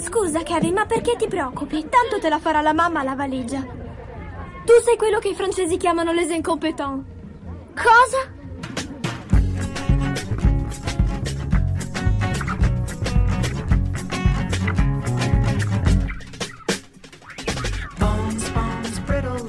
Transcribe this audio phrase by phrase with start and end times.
[0.00, 1.86] Scusa, Kevin, ma perché ti preoccupi?
[1.88, 3.60] Tanto te la farà la mamma la valigia.
[3.60, 7.04] Tu sei quello che i francesi chiamano les incompetents.
[7.74, 8.38] Cosa?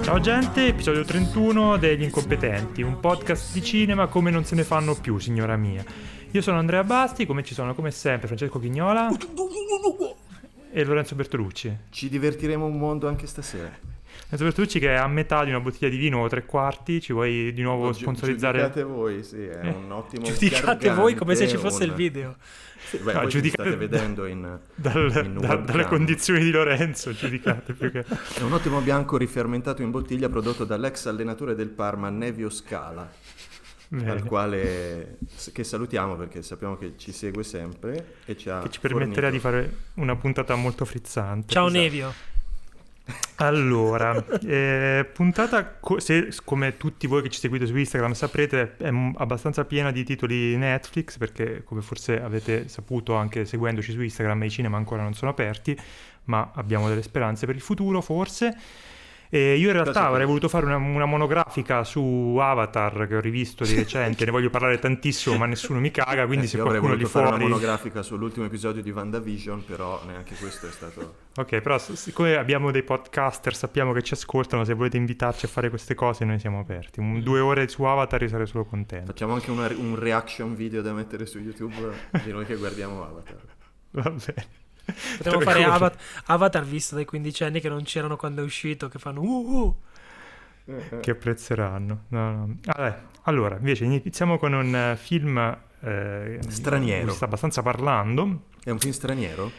[0.03, 4.95] Ciao gente, episodio 31 degli incompetenti, un podcast di cinema come non se ne fanno
[4.95, 5.85] più, signora mia.
[6.31, 9.09] Io sono Andrea Basti, come ci sono come sempre Francesco Chignola
[10.71, 11.75] e Lorenzo Bertolucci.
[11.89, 13.69] Ci divertiremo un mondo anche stasera.
[14.23, 17.13] Lorenzo Bertolucci che è a metà di una bottiglia di vino o tre quarti, ci
[17.13, 18.59] vuoi di nuovo Gi- sponsorizzare?
[18.59, 19.69] Giudicate voi, sì, è Eh.
[19.69, 22.35] un ottimo Giudicate voi come se ci fosse il un- video.
[22.83, 24.59] Sì, beh, No, giudicate state vedendo in...
[24.75, 27.99] Dal- in da- dalle condizioni di Lorenzo, giudicate più che...
[28.03, 33.09] È un ottimo bianco rifermentato in bottiglia prodotto dall'ex allenatore del Parma Nevio Scala,
[33.93, 34.09] Bene.
[34.11, 35.17] al quale
[35.51, 39.37] che salutiamo perché sappiamo che ci segue sempre e ci ha Che ci permetterà di
[39.37, 41.51] fornito- fare una puntata molto frizzante.
[41.51, 41.81] Ciao Esatto.
[41.83, 42.13] Nevio.
[43.37, 48.91] Allora, eh, puntata, co- se come tutti voi che ci seguite su Instagram saprete, è
[48.91, 54.43] m- abbastanza piena di titoli Netflix, perché come forse avete saputo anche seguendoci su Instagram,
[54.43, 55.77] i cinema ancora non sono aperti,
[56.25, 58.55] ma abbiamo delle speranze per il futuro, forse.
[59.33, 63.63] E io in realtà avrei voluto fare una, una monografica su Avatar che ho rivisto
[63.63, 66.79] di recente, ne voglio parlare tantissimo, ma nessuno mi caga, quindi Eh, se io avrei
[66.81, 67.45] qualcuno lì voluto fare fuori...
[67.45, 71.15] una monografica sull'ultimo episodio di WandaVision, però neanche questo è stato...
[71.37, 75.69] Ok, però siccome abbiamo dei podcaster, sappiamo che ci ascoltano, se volete invitarci a fare
[75.69, 76.99] queste cose noi siamo aperti.
[76.99, 79.13] Un- due ore su Avatar io sarei solo contento.
[79.13, 81.89] Facciamo anche una- un reaction video da mettere su YouTube
[82.25, 83.39] di noi che guardiamo Avatar.
[83.91, 84.45] Va bene.
[85.17, 89.21] Potremmo fare Avatar, Avatar visto dai quindicenni che non c'erano quando è uscito, che fanno
[89.21, 89.75] uh,
[90.65, 90.99] uh.
[90.99, 92.03] Che apprezzeranno.
[92.09, 92.57] No, no.
[92.63, 95.37] Vabbè, allora, invece iniziamo con un eh, film...
[95.81, 97.11] eh, Straniero.
[97.11, 98.43] sta abbastanza parlando.
[98.63, 99.51] È un film straniero?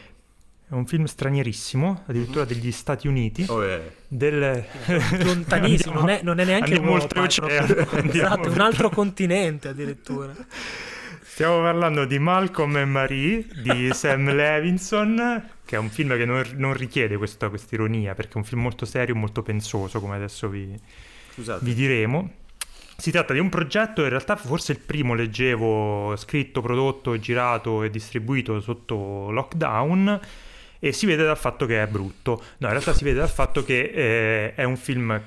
[0.65, 3.45] È un film stranierissimo, addirittura degli Stati Uniti.
[3.47, 3.95] Oh, eh.
[4.07, 4.65] Del...
[5.23, 8.89] Lontanissimo, non, è, non è neanche andiamo Europa, è proprio- andiamo esatto, è un altro
[8.89, 10.33] continente addirittura.
[11.33, 16.43] Stiamo parlando di Malcolm e Marie di Sam Levinson, che è un film che non,
[16.57, 20.79] non richiede questa ironia, perché è un film molto serio, molto pensoso, come adesso vi,
[21.33, 22.33] vi diremo.
[22.95, 27.89] Si tratta di un progetto, in realtà forse il primo leggevo scritto, prodotto, girato e
[27.89, 30.19] distribuito sotto lockdown
[30.77, 32.43] e si vede dal fatto che è brutto.
[32.57, 35.19] No, in realtà si vede dal fatto che eh, è un film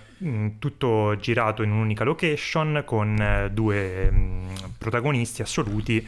[0.59, 6.07] tutto girato in un'unica location con eh, due mh, protagonisti assoluti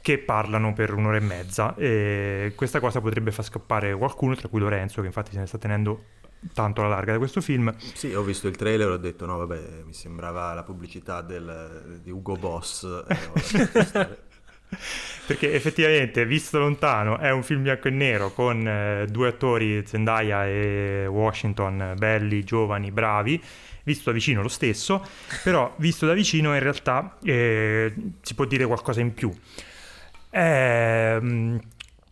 [0.00, 4.60] che parlano per un'ora e mezza e questa cosa potrebbe far scappare qualcuno, tra cui
[4.60, 6.04] Lorenzo, che infatti se ne sta tenendo
[6.54, 7.74] tanto alla larga da questo film.
[7.76, 12.00] Sì, ho visto il trailer e ho detto no, vabbè, mi sembrava la pubblicità del-
[12.02, 12.84] di Ugo Boss.
[13.08, 14.18] eh.
[15.28, 20.46] Perché effettivamente, visto lontano, è un film bianco e nero con eh, due attori, Zendaya
[20.46, 23.38] e Washington, belli, giovani, bravi.
[23.82, 25.06] Visto da vicino lo stesso,
[25.44, 29.30] però visto da vicino in realtà eh, si può dire qualcosa in più.
[30.30, 31.56] È, mm,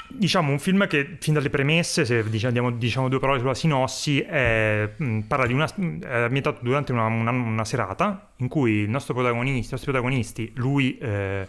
[0.09, 4.91] diciamo un film che fin dalle premesse, se diciamo, diciamo due parole sulla sinossi, è,
[5.03, 9.15] mm, parla di una, è ambientato durante una, una- una serata in cui il nostro
[9.15, 11.47] protagonista, i nostri protagonisti, lui eh,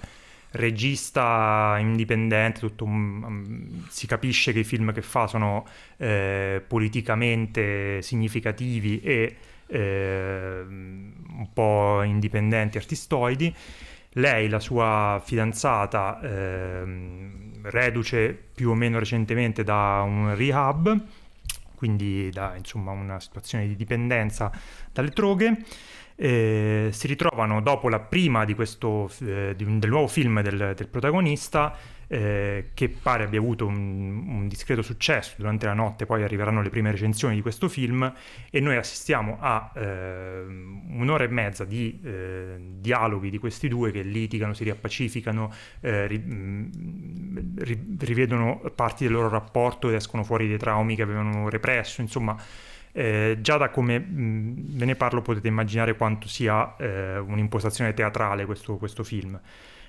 [0.57, 5.66] regista indipendente, tutto um, si capisce che i film che fa sono
[5.97, 9.35] eh, politicamente significativi e
[9.68, 13.53] eh, un po' indipendenti, artistoidi.
[14.12, 21.00] Lei, la sua fidanzata, ehm, reduce più o meno recentemente da un rehab,
[21.75, 24.51] quindi da insomma, una situazione di dipendenza
[24.91, 25.63] dalle droghe.
[26.18, 30.74] Eh, si ritrovano dopo la prima di questo, eh, di un- del nuovo film del,
[30.76, 31.76] del protagonista,
[32.10, 33.76] eh, che pare abbia avuto un,
[34.28, 35.36] un discreto successo.
[35.38, 38.12] Durante la notte, poi arriveranno le prime recensioni di questo film
[38.50, 44.02] e noi assistiamo a ehm, un'ora e mezza di eh, dialoghi di questi due che
[44.02, 45.52] litigano, si riappacificano,
[45.82, 51.02] eh, ri- mh, ri- rivedono parti del loro rapporto ed escono fuori dei traumi che
[51.02, 52.36] avevano represso, insomma
[52.98, 58.78] eh, già da come ve ne parlo potete immaginare quanto sia eh, un'impostazione teatrale questo,
[58.78, 59.40] questo film,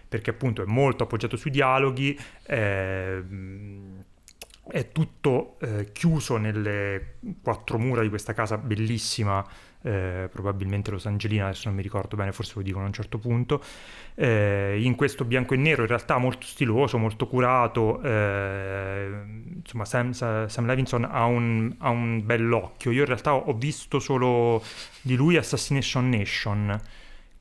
[0.06, 3.22] perché appunto è molto appoggiato sui dialoghi, eh,
[4.68, 9.42] è tutto eh, chiuso nelle quattro mura di questa casa bellissima,
[9.82, 13.18] eh, probabilmente Los Angelina, adesso non mi ricordo bene, forse lo dicono a un certo
[13.18, 13.62] punto,
[14.14, 19.10] eh, in questo bianco e nero in realtà molto stiloso, molto curato, eh,
[19.56, 24.62] insomma Sam, Sam Levinson ha un, ha un bell'occhio, io in realtà ho visto solo
[25.00, 26.80] di lui Assassination Nation,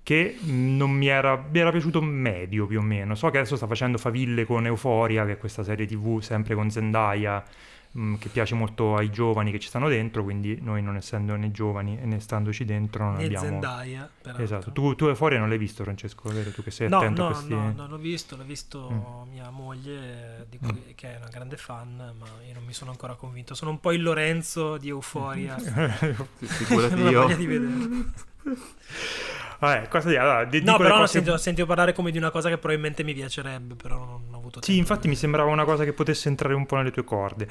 [0.08, 3.14] che non mi era, mi era piaciuto medio più o meno.
[3.14, 6.70] So che adesso sta facendo faville con Euphoria, che è questa serie tv sempre con
[6.70, 7.44] Zendaya,
[7.92, 11.52] mh, che piace molto ai giovani che ci stanno dentro, quindi noi non essendo né
[11.52, 13.46] giovani e né standoci dentro non E abbiamo...
[13.48, 14.44] Zendaya, peraltro.
[14.44, 16.52] Esatto, tu, tu Euphoria non l'hai visto Francesco, vero?
[16.52, 17.54] Tu che sei No, attento no, a questi...
[17.54, 19.32] no, non l'ho visto, l'ho visto Mm.
[19.32, 23.16] mia moglie, di cui- che è una grande fan, ma io non mi sono ancora
[23.16, 23.54] convinto.
[23.56, 25.58] Sono un po' il Lorenzo di Euphoria.
[26.38, 27.22] Figurati non ho io.
[27.24, 28.06] voglia di vederlo.
[29.60, 30.20] Vabbè, cosa dire?
[30.20, 33.04] Allora, di- No, però ho cose- sentito, sentivo parlare come di una cosa che probabilmente
[33.04, 34.66] mi piacerebbe, però non ho avuto tempo.
[34.66, 37.48] Sì, infatti mi sembrava una cosa che potesse entrare un po' nelle tue corde.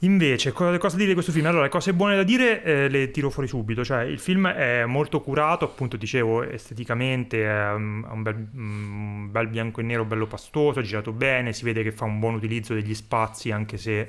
[0.00, 1.46] Invece, co- cosa dire di questo film?
[1.46, 3.84] Allora, le cose buone da dire eh, le tiro fuori subito.
[3.84, 9.80] Cioè, il film è molto curato, appunto, dicevo, esteticamente, um, un bel, un bel bianco
[9.80, 12.94] e nero, bello pastoso, è girato bene, si vede che fa un buon utilizzo degli
[12.94, 14.08] spazi, anche se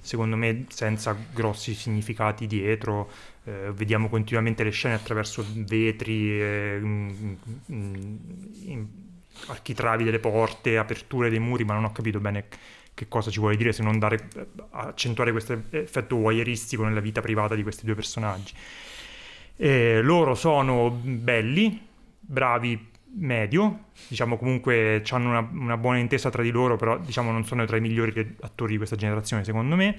[0.00, 3.10] secondo me senza grossi significati dietro.
[3.44, 7.10] Eh, vediamo continuamente le scene attraverso vetri, eh, mm,
[7.72, 8.16] mm,
[8.64, 8.86] in-
[9.46, 12.46] architravi delle porte, aperture dei muri, ma non ho capito bene
[12.94, 17.20] che cosa ci vuole dire se non dare, eh, accentuare questo effetto voyeuristico nella vita
[17.20, 18.52] privata di questi due personaggi.
[19.56, 21.86] Eh, loro sono belli,
[22.18, 27.44] bravi, medio, diciamo comunque hanno una, una buona intesa tra di loro, però diciamo non
[27.44, 29.98] sono tra i migliori attori di questa generazione secondo me.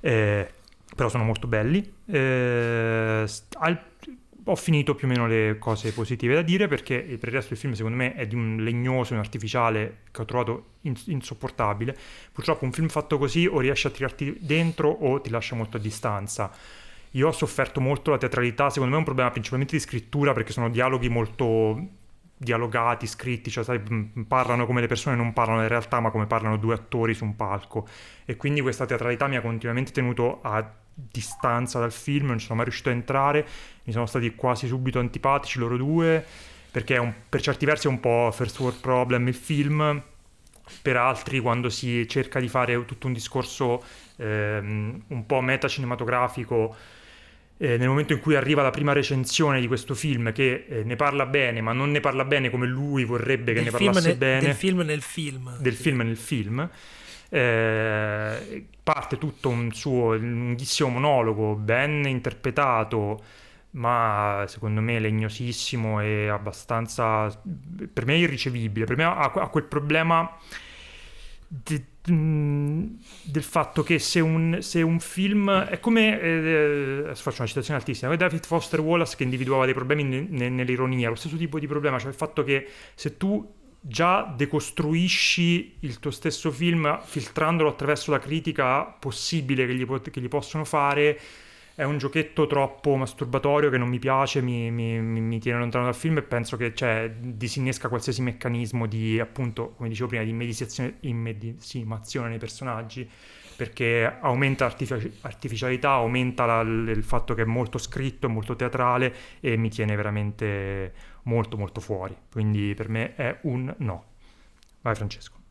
[0.00, 0.48] Eh,
[0.94, 1.92] però sono molto belli.
[2.06, 3.24] Eh,
[3.58, 3.82] al-
[4.46, 7.58] ho finito più o meno le cose positive da dire perché per il resto il
[7.58, 11.96] film secondo me è di un legnoso, un artificiale che ho trovato ins- insopportabile.
[12.30, 15.80] Purtroppo un film fatto così o riesce a tirarti dentro o ti lascia molto a
[15.80, 16.50] distanza.
[17.12, 20.52] Io ho sofferto molto la teatralità, secondo me è un problema principalmente di scrittura perché
[20.52, 22.02] sono dialoghi molto
[22.44, 26.26] dialogati, scritti, cioè sai, m- parlano come le persone non parlano in realtà, ma come
[26.26, 27.88] parlano due attori su un palco.
[28.24, 30.64] E quindi questa teatralità mi ha continuamente tenuto a
[30.94, 33.46] distanza dal film, non ci sono mai riuscito a entrare,
[33.82, 36.24] mi sono stati quasi subito antipatici loro due,
[36.70, 40.02] perché un- per certi versi è un po' first world problem il film,
[40.80, 43.82] per altri quando si cerca di fare tutto un discorso
[44.16, 46.74] ehm, un po' metacinematografico
[47.56, 50.96] eh, nel momento in cui arriva la prima recensione di questo film che eh, ne
[50.96, 54.16] parla bene ma non ne parla bene come lui vorrebbe che Del ne parlasse nel-
[54.16, 55.56] bene Del film nel film.
[55.58, 56.70] del film nel film.
[57.28, 63.22] Eh, parte tutto un suo lunghissimo monologo, ben interpretato,
[63.72, 67.28] ma secondo me legnosissimo e abbastanza
[67.92, 68.84] per me irricevibile.
[68.86, 70.30] Per me ha, ha quel problema
[71.46, 72.84] de- mh,
[73.24, 77.78] del fatto che se un, se un film è come eh, adesso faccio una citazione
[77.78, 81.58] altissima come David Foster Wallace che individuava dei problemi ne- ne- nell'ironia lo stesso tipo
[81.58, 87.68] di problema cioè il fatto che se tu già decostruisci il tuo stesso film filtrandolo
[87.68, 91.18] attraverso la critica possibile che gli, che gli possono fare
[91.74, 95.94] è un giochetto troppo masturbatorio che non mi piace, mi, mi- mi- tiene lontano dal
[95.94, 100.30] film e penso che cioè, disinnesca qualsiasi meccanismo di, appunto, come dicevo prima, di
[101.00, 103.08] immedesimazione nei personaggi,
[103.56, 109.68] perché aumenta artificialità, aumenta la- il fatto che è molto scritto, molto teatrale e mi
[109.70, 110.92] tiene veramente
[111.24, 112.16] molto molto fuori.
[112.30, 114.04] Quindi per me è un no.
[114.82, 115.43] Vai Francesco.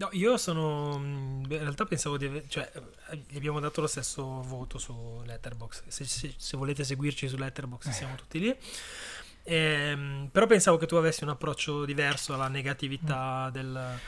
[0.00, 0.98] No, io sono.
[0.98, 2.44] mh, In realtà pensavo di aver.
[2.48, 2.70] cioè,
[3.10, 5.88] eh, gli abbiamo dato lo stesso voto su Letterboxd.
[5.88, 8.56] Se, se- se volete seguirci su Letterboxd, siamo tutti lì.
[9.44, 13.98] Ehm, però pensavo che tu avessi un approccio diverso alla negatività del,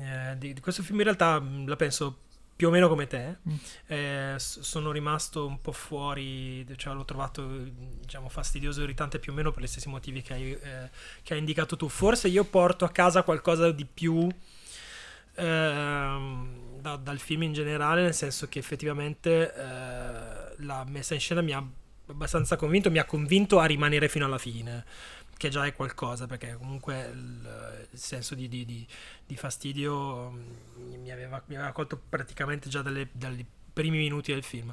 [0.00, 0.98] eh, di, di questo film.
[0.98, 2.18] In realtà mh, la penso
[2.56, 3.36] più o meno come te.
[3.48, 3.54] Mm.
[3.86, 9.34] Eh, sono rimasto un po' fuori, cioè l'ho trovato diciamo fastidioso e irritante più o
[9.34, 10.90] meno per gli stessi motivi che hai, eh,
[11.22, 11.88] che hai indicato tu.
[11.88, 14.28] Forse io porto a casa qualcosa di più
[15.34, 21.40] ehm, da- dal film in generale, nel senso che effettivamente eh, la messa in scena
[21.40, 21.64] mi ha
[22.06, 24.84] abbastanza convinto, mi ha convinto a rimanere fino alla fine,
[25.36, 28.86] che già è qualcosa, perché comunque il, il senso di, di- di-
[29.26, 34.44] di fastidio mm, mi aveva, mi aveva colto praticamente già dalle- dai primi minuti del
[34.44, 34.72] film.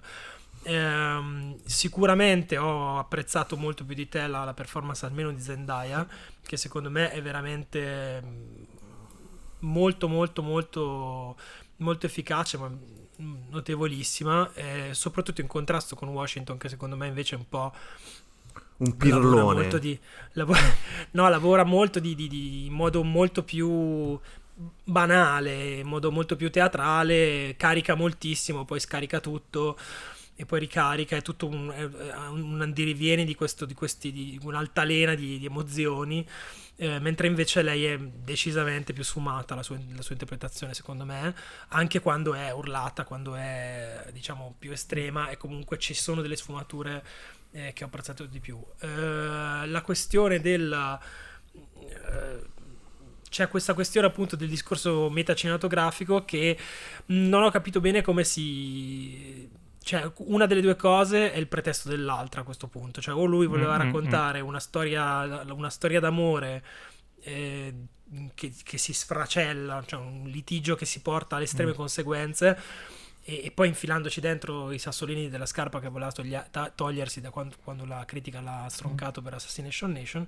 [0.63, 6.07] Ehm, sicuramente ho apprezzato molto più di te la, la performance almeno di Zendaya,
[6.45, 8.63] che secondo me è veramente mm,
[9.61, 11.35] molto molto molto
[11.77, 12.71] molto efficace ma
[13.49, 17.73] notevolissima eh, soprattutto in contrasto con Washington che secondo me invece è un po'
[18.77, 19.53] Un lavora pirlone.
[19.53, 19.97] molto di,
[20.33, 20.59] lavora,
[21.11, 24.19] no, lavora molto di, di- di- in modo molto più
[24.83, 29.77] banale, in modo molto più teatrale, carica moltissimo, poi scarica tutto
[30.35, 31.83] e poi ricarica, è tutto un, è
[32.29, 36.27] un andirivieni di, questo, di questi, di un'altalena di, di emozioni,
[36.81, 41.35] eh, mentre invece lei è decisamente più sfumata la sua, la sua interpretazione secondo me,
[41.67, 47.05] anche quando è urlata, quando è diciamo più estrema e comunque ci sono delle sfumature
[47.51, 48.59] eh, che ho apprezzato di più.
[48.79, 50.99] Eh, la questione della...
[51.53, 52.49] Eh,
[53.29, 56.57] c'è questa questione appunto del discorso metacinematografico che
[57.07, 59.47] non ho capito bene come si
[59.83, 63.47] cioè una delle due cose è il pretesto dell'altra a questo punto cioè o lui
[63.47, 63.85] voleva mm-hmm.
[63.85, 66.63] raccontare una storia una storia d'amore
[67.21, 67.73] eh,
[68.35, 71.75] che, che, si sfracella cioè un litigio che si porta alle estreme mm.
[71.75, 72.59] conseguenze
[73.23, 77.55] e, e, poi infilandoci dentro i sassolini della scarpa che voleva togli- togliersi da quando,
[77.63, 79.23] quando, la critica l'ha stroncato mm.
[79.23, 80.27] per Assassination Nation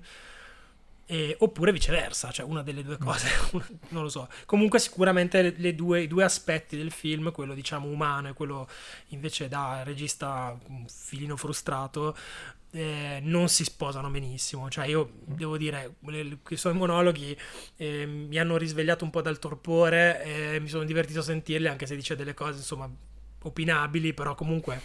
[1.06, 3.28] e, oppure viceversa, cioè una delle due cose,
[3.90, 4.28] non lo so.
[4.46, 8.68] Comunque sicuramente le, le due, i due aspetti del film, quello diciamo umano e quello
[9.08, 12.16] invece da regista un filino frustrato,
[12.70, 14.68] eh, non si sposano benissimo.
[14.68, 15.96] Cioè, io devo dire,
[16.48, 17.36] i suoi monologhi
[17.76, 21.86] eh, mi hanno risvegliato un po' dal torpore e mi sono divertito a sentirli, anche
[21.86, 22.90] se dice delle cose, insomma,
[23.42, 24.80] opinabili, però comunque,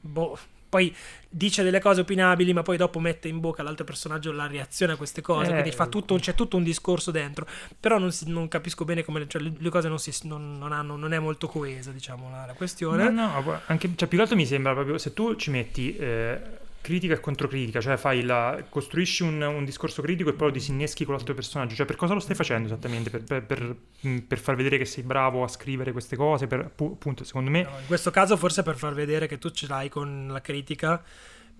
[0.00, 0.38] boh,
[0.72, 0.96] poi
[1.28, 4.96] dice delle cose opinabili, ma poi dopo mette in bocca all'altro personaggio la reazione a
[4.96, 5.50] queste cose.
[5.50, 7.46] Eh, quindi tutto, c'è tutto un discorso dentro.
[7.78, 10.72] Però non, si, non capisco bene come cioè, le, le, cose non, si, non, non,
[10.72, 13.10] hanno, non è molto coesa, diciamo, la, la questione.
[13.10, 15.94] No, no, anche, cioè, più che altro mi sembra proprio se tu ci metti.
[15.94, 20.52] Eh critica e controcritica, cioè fai la, costruisci un, un, discorso critico e poi lo
[20.52, 23.08] disinneschi con l'altro personaggio, cioè per cosa lo stai facendo esattamente?
[23.08, 27.24] Per, per, per, mm, per far vedere che sei bravo a scrivere queste cose, appunto
[27.24, 27.62] secondo me...
[27.62, 31.02] No, in questo caso forse per far vedere che tu ce l'hai con la critica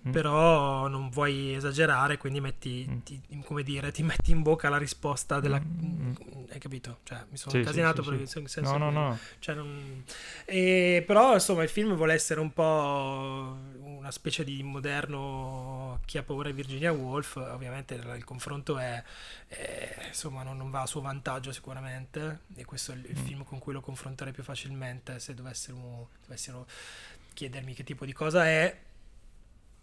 [0.07, 0.11] Mm.
[0.11, 2.99] però non vuoi esagerare, quindi metti, mm.
[3.05, 5.61] ti, come dire, ti metti in bocca la risposta della...
[5.61, 6.09] Mm.
[6.09, 6.13] mm
[6.53, 6.99] hai capito?
[7.05, 8.43] Cioè, mi sono sì, incasinato sì, sì, sì.
[8.47, 9.19] senso no, no, no.
[9.39, 10.05] Cioè, non...
[10.45, 16.23] e, però, insomma, il film vuole essere un po' una specie di moderno Chi ha
[16.23, 19.03] paura di Virginia Woolf, ovviamente il confronto è,
[19.49, 23.25] è insomma, non, non, va a suo vantaggio sicuramente, e questo è il, il mm.
[23.25, 26.67] film con cui lo confronterei più facilmente se dovessero, dovessero
[27.33, 28.77] chiedermi che tipo di cosa è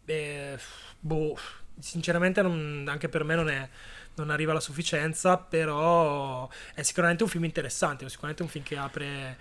[0.10, 0.58] eh,
[1.00, 1.38] boh,
[1.80, 3.68] sinceramente non, anche per me non, è,
[4.16, 8.78] non arriva alla sufficienza, però è sicuramente un film interessante, è sicuramente un film che
[8.78, 9.38] apre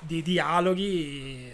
[0.00, 1.50] dei dialoghi,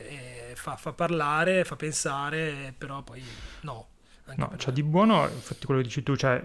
[0.55, 3.23] fa, fa, parlare, fa pensare, però poi
[3.61, 3.87] no.
[4.35, 6.41] No, cioè di buono, infatti quello che dici tu, cioè,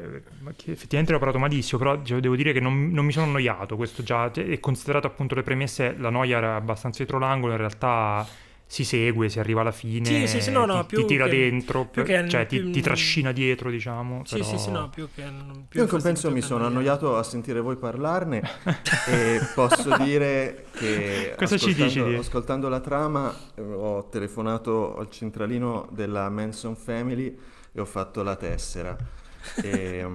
[0.66, 4.04] effettivamente l'ho parlato malissimo, però cioè, devo dire che non, non, mi sono annoiato, questo
[4.04, 8.28] già, e considerato appunto le premesse, la noia era abbastanza dietro l'angolo, in realtà
[8.70, 11.38] si segue, si arriva alla fine, sì, sì, sì, no, no, ti, ti, tira che,
[11.38, 14.24] dentro, per, che, cioè più, ti, ti, trascina dietro, diciamo.
[14.26, 14.46] Sì, però...
[14.46, 15.24] sì, sì, no, più che...
[15.70, 18.42] Più Io in compenso mi sono annoiato a sentire voi parlarne
[19.08, 22.16] e posso dire che Cosa ascoltando, ci dici?
[22.16, 27.38] ascoltando la trama eh, ho telefonato al centralino della Manson Family
[27.72, 28.98] e ho fatto la tessera.
[29.64, 30.06] E,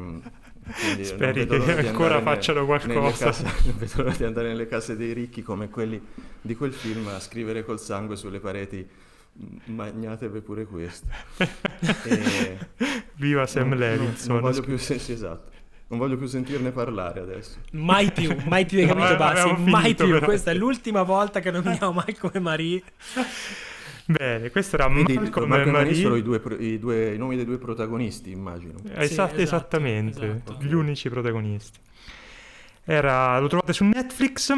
[0.65, 3.27] um, Speri che ancora facciano qualcosa.
[3.27, 6.01] Case, non vedo l'ora di andare nelle case dei ricchi come quelli
[6.41, 8.87] di quel film a scrivere col sangue sulle pareti.
[9.65, 11.07] Magnatevi pure questo.
[12.05, 12.59] e...
[13.15, 14.35] Viva Sam non, Levinson.
[14.35, 15.51] Non, non voglio più, sì, esatto.
[15.89, 17.59] Non voglio più sentirne parlare adesso.
[17.73, 19.55] Mai più, mai più, hai capito, Bassi?
[19.59, 20.09] Mai più.
[20.09, 20.25] Però.
[20.25, 22.83] Questa è l'ultima volta che nominiamo mai come Marie.
[24.07, 25.95] Bene, questo era Vedi, Malcolm, Malcolm e Marie.
[25.95, 28.75] sono i, due, i, due, i, nomi dei due protagonisti, immagino.
[28.85, 30.59] Esatto, sì, esatto, esattamente, esatto.
[30.61, 31.79] gli unici protagonisti.
[32.85, 34.55] Era, lo trovate su Netflix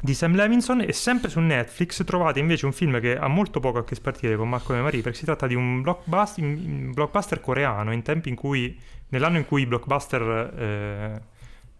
[0.00, 3.78] di Sam Levinson e sempre su Netflix trovate invece un film che ha molto poco
[3.78, 7.40] a che spartire con Malcolm e Marie perché si tratta di un blockbuster, un blockbuster
[7.40, 11.22] coreano in tempi in cui, nell'anno in cui i blockbuster eh,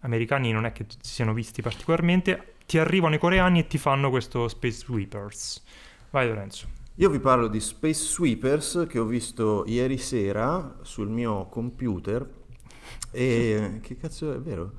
[0.01, 4.09] americani non è che si siano visti particolarmente, ti arrivano i coreani e ti fanno
[4.09, 5.63] questo Space Sweepers.
[6.09, 6.76] Vai Lorenzo.
[6.99, 12.27] Io vi parlo di Space Sweepers che ho visto ieri sera sul mio computer
[13.11, 14.71] e che cazzo è vero?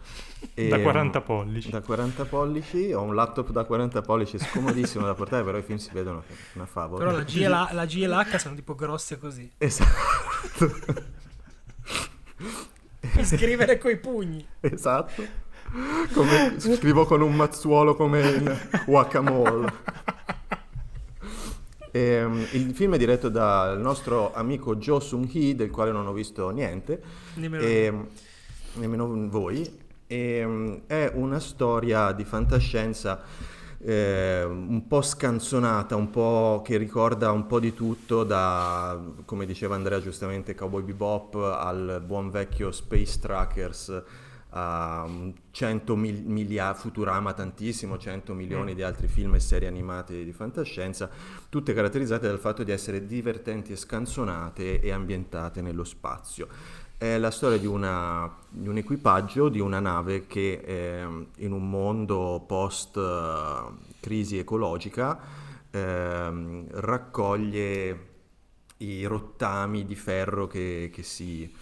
[0.53, 1.71] E, da 40 pollici.
[1.71, 5.79] Da 40 pollici, ho un laptop da 40 pollici scomodissimo da portare, però i film
[5.79, 7.05] si vedono che è una favola.
[7.05, 9.49] Però la, GL, la GLH sono tipo grosse così.
[9.57, 10.73] Esatto.
[13.15, 14.45] per scrivere coi pugni.
[14.59, 15.23] Esatto.
[16.13, 19.73] Come, scrivo con un mazzuolo come in Guacamole.
[21.99, 26.13] E, um, il film è diretto dal nostro amico Jo Sung-hee, del quale non ho
[26.13, 27.03] visto niente,
[27.35, 27.93] nemmeno, e,
[28.75, 29.69] nemmeno voi.
[30.07, 33.21] E, um, è una storia di fantascienza
[33.81, 39.75] eh, un po' scanzonata, un po' che ricorda un po' di tutto, da, come diceva
[39.75, 44.03] Andrea giustamente, Cowboy Bebop al buon vecchio Space Trackers
[44.51, 45.09] a
[45.51, 48.75] 100 mil- miliardi, Futurama tantissimo, 100 milioni mm.
[48.75, 51.11] di altri film e serie animate di fantascienza,
[51.49, 56.49] tutte caratterizzate dal fatto di essere divertenti e scanzonate e ambientate nello spazio.
[56.97, 61.71] È la storia di, una, di un equipaggio di una nave che eh, in un
[61.71, 65.17] mondo post uh, crisi ecologica
[65.71, 68.07] eh, raccoglie
[68.79, 71.53] i rottami di ferro che, che si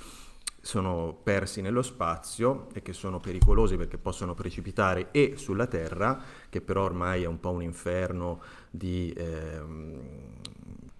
[0.66, 6.20] sono persi nello spazio e che sono pericolosi perché possono precipitare e sulla Terra,
[6.50, 10.00] che però ormai è un po' un inferno di, ehm,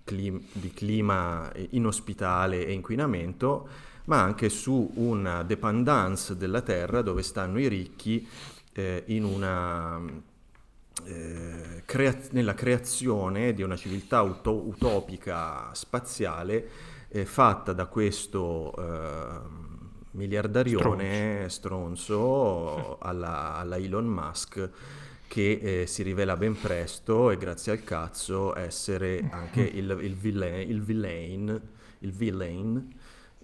[0.04, 3.68] clim- di clima inospitale e inquinamento,
[4.04, 8.26] ma anche su una dependance della Terra dove stanno i ricchi
[8.73, 10.00] eh, una,
[11.06, 19.40] eh, crea- nella creazione di una civiltà uto- utopica spaziale eh, fatta da questo eh,
[20.12, 24.70] miliardarione stronzo, alla, alla, Elon Musk
[25.28, 30.68] che eh, si rivela ben presto e grazie al cazzo essere anche il, il, villain,
[30.68, 31.60] il, villain,
[31.98, 32.94] il villain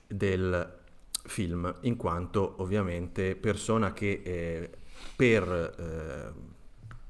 [0.07, 0.81] del
[1.25, 4.71] film, in quanto ovviamente persona che eh,
[5.17, 6.52] per eh,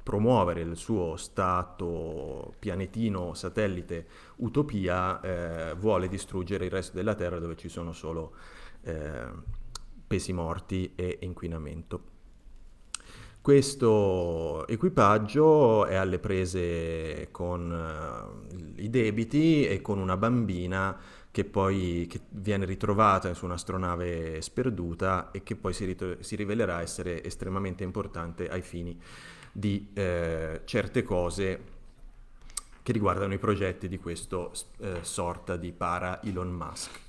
[0.03, 4.07] promuovere il suo stato pianetino satellite
[4.37, 8.35] utopia eh, vuole distruggere il resto della Terra dove ci sono solo
[8.83, 9.27] eh,
[10.07, 12.11] pesi morti e inquinamento.
[13.43, 20.97] Questo equipaggio è alle prese con uh, i debiti e con una bambina
[21.29, 26.83] che poi che viene ritrovata su un'astronave sperduta e che poi si, rit- si rivelerà
[26.83, 28.97] essere estremamente importante ai fini
[29.53, 31.71] di eh, certe cose
[32.83, 37.01] che riguardano i progetti di questo eh, sorta di para Elon Musk.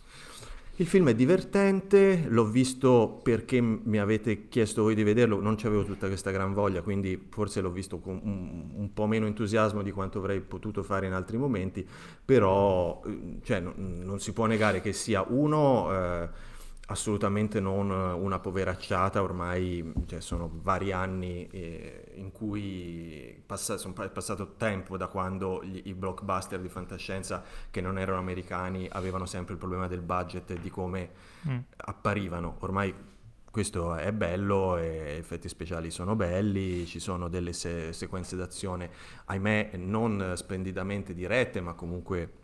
[0.78, 5.86] Il film è divertente, l'ho visto perché mi avete chiesto voi di vederlo, non avevo
[5.86, 9.92] tutta questa gran voglia, quindi forse l'ho visto con un, un, po' meno entusiasmo di
[9.92, 11.88] quanto avrei potuto fare in altri momenti,
[12.26, 15.94] però eh, cioè, non, non si può negare che sia uno...
[15.94, 16.52] Eh,
[16.94, 24.10] assolutamente non una poveracciata, ormai cioè, sono vari anni eh, in cui passa, son, è
[24.10, 29.54] passato tempo da quando gli, i blockbuster di fantascienza che non erano americani avevano sempre
[29.54, 31.10] il problema del budget e di come
[31.48, 31.58] mm.
[31.78, 32.58] apparivano.
[32.60, 32.94] Ormai
[33.50, 38.90] questo è bello, e effetti speciali sono belli, ci sono delle se- sequenze d'azione,
[39.26, 42.42] ahimè non splendidamente dirette, ma comunque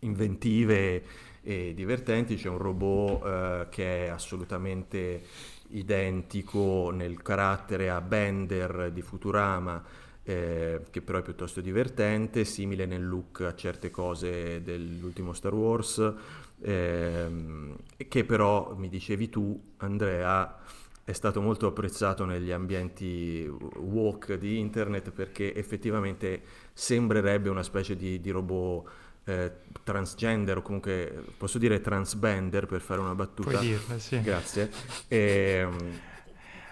[0.00, 1.02] inventive
[1.42, 2.36] e divertenti.
[2.36, 5.22] C'è un robot eh, che è assolutamente
[5.70, 9.82] identico nel carattere a Bender di Futurama,
[10.22, 16.12] eh, che però è piuttosto divertente, simile nel look a certe cose dell'ultimo Star Wars,
[16.60, 17.76] ehm,
[18.08, 20.58] che però, mi dicevi tu, Andrea,
[21.04, 26.42] è stato molto apprezzato negli ambienti walk di internet perché effettivamente
[26.74, 28.90] sembrerebbe una specie di, di robot
[29.28, 29.52] eh,
[29.84, 33.50] transgender o comunque posso dire transbender per fare una battuta.
[33.50, 34.20] Puoi dirle, sì.
[34.22, 34.70] Grazie.
[35.06, 36.00] E, ehm,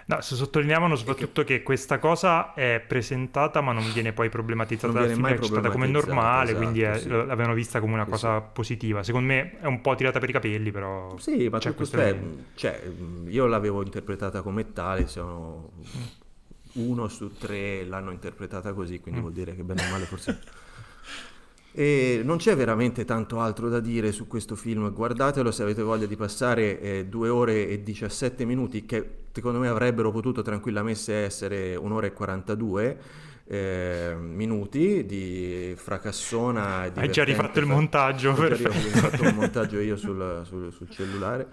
[0.07, 1.57] No, sottolineavano soprattutto che...
[1.57, 1.63] che...
[1.63, 5.85] questa cosa è presentata ma non viene poi problematizzata non dal film, è accettata come
[5.87, 7.09] normale, esatto, quindi è, sì.
[7.09, 8.45] l'avevano vista come una sì, cosa sì.
[8.53, 9.03] positiva.
[9.03, 11.17] Secondo me è un po' tirata per i capelli, però...
[11.17, 12.17] Sì, ma c'è questo è,
[12.55, 12.81] cioè,
[13.25, 15.71] io l'avevo interpretata come tale, sono
[16.75, 19.23] uno su tre l'hanno interpretata così, quindi mm.
[19.23, 20.39] vuol dire che bene o male forse...
[21.79, 26.07] E non c'è veramente tanto altro da dire su questo film, guardatelo se avete voglia
[26.07, 31.75] di passare eh, 2 ore e 17 minuti, che secondo me avrebbero potuto tranquillamente essere
[31.75, 32.97] un'ora e 42
[33.45, 36.91] eh, minuti di fracassona.
[36.91, 41.47] Hai già rifatto il montaggio, Ho già rifatto il montaggio io sul, sul, sul cellulare,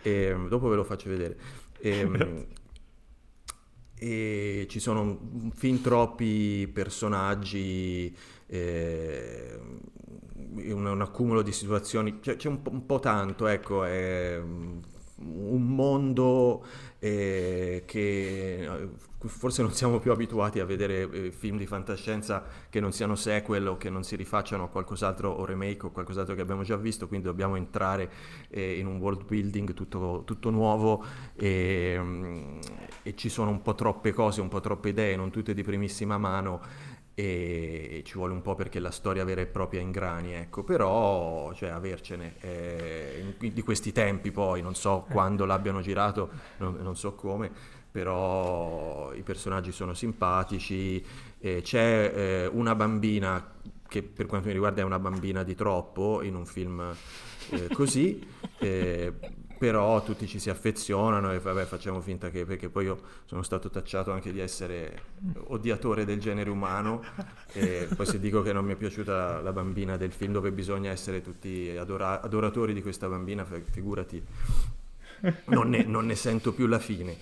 [0.00, 1.36] e, dopo ve lo faccio vedere.
[1.80, 2.46] E,
[3.98, 8.14] e ci sono fin troppi personaggi
[8.46, 9.58] eh,
[10.72, 14.40] un, un, accumulo di situazioni, c'è, c'è un, un, po' tanto, ecco, è
[15.18, 16.64] un mondo
[16.98, 18.88] eh, che eh,
[19.28, 23.66] forse non siamo più abituati a vedere eh, film di fantascienza che non siano sequel
[23.66, 27.08] o che non si rifacciano a qualcos'altro o remake o qualcos'altro che abbiamo già visto,
[27.08, 28.10] quindi dobbiamo entrare
[28.50, 31.04] eh, in un world building tutto, tutto nuovo
[31.34, 32.00] e,
[33.02, 36.18] e ci sono un po' troppe cose, un po' troppe idee, non tutte di primissima
[36.18, 36.60] mano
[37.18, 41.70] e ci vuole un po' perché la storia vera e propria ingrani, ecco, però cioè,
[41.70, 45.12] avercene eh, di questi tempi poi, non so eh.
[45.12, 47.50] quando l'abbiano girato, non, non, so come,
[47.90, 51.02] però i personaggi sono simpatici,
[51.38, 53.54] eh, c'è eh, una bambina
[53.88, 56.94] che per quanto mi riguarda è una bambina di troppo in un film
[57.48, 58.22] eh, così,
[59.58, 63.70] però tutti ci si affezionano e vabbè facciamo finta che perché poi io sono stato
[63.70, 65.02] tacciato anche di essere
[65.48, 67.02] odiatore del genere umano
[67.52, 70.90] e poi se dico che non mi è piaciuta la bambina del film dove bisogna
[70.90, 74.22] essere tutti adora- adoratori di questa bambina figurati
[75.46, 77.16] non ne, non ne sento più la fine.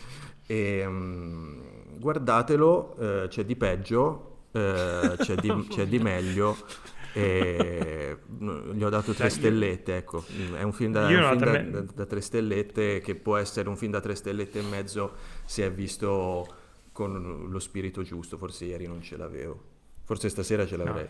[0.47, 6.57] E, um, guardatelo eh, c'è di peggio eh, c'è, di, c'è di meglio
[7.15, 8.17] e
[8.73, 10.25] gli ho dato tre io- stellette, ecco.
[10.57, 11.07] È un film, da, un
[11.39, 14.63] film da, da- da tre stellette che può essere un film da tre stellette e
[14.63, 16.47] mezzo se è visto
[16.93, 18.37] con lo spirito giusto.
[18.37, 19.63] Forse ieri non ce l'avevo.
[20.05, 21.07] Forse stasera ce l'avrei.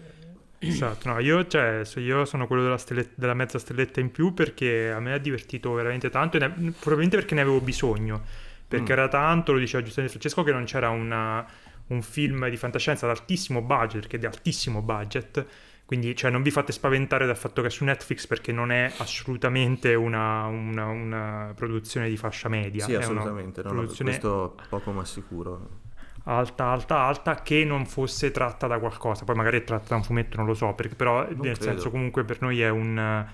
[0.59, 4.90] Esatto, no, io, cioè, io sono quello della, stelle- della mezza stelletta in più perché
[4.90, 8.23] a me ha divertito veramente tanto, e ne- probabilmente perché ne avevo bisogno,
[8.67, 8.97] perché Mm.
[8.97, 11.47] era tanto, lo diceva giustamente Francesco, che non c'era una-
[11.88, 15.45] un film di fantascienza ad altissimo budget, perché è di altissimo budget,
[15.87, 18.92] quindi cioè, non vi fate spaventare dal fatto che è su Netflix perché non è
[18.99, 23.62] assolutamente una, una- una produzione di fascia media, Sì, assolutamente.
[23.62, 25.83] no, produzione questo poco ma sicuro.
[26.25, 29.25] alta, alta, alta, che non fosse tratta da qualcosa.
[29.25, 31.61] Poi magari è tratta da un fumetto, non lo so, perché però nel credo.
[31.61, 33.27] senso comunque per noi è un,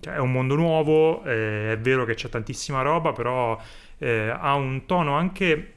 [0.00, 3.60] cioè, è un mondo nuovo, eh, è vero che c'è tantissima roba, però
[3.98, 5.72] eh, ha un tono anche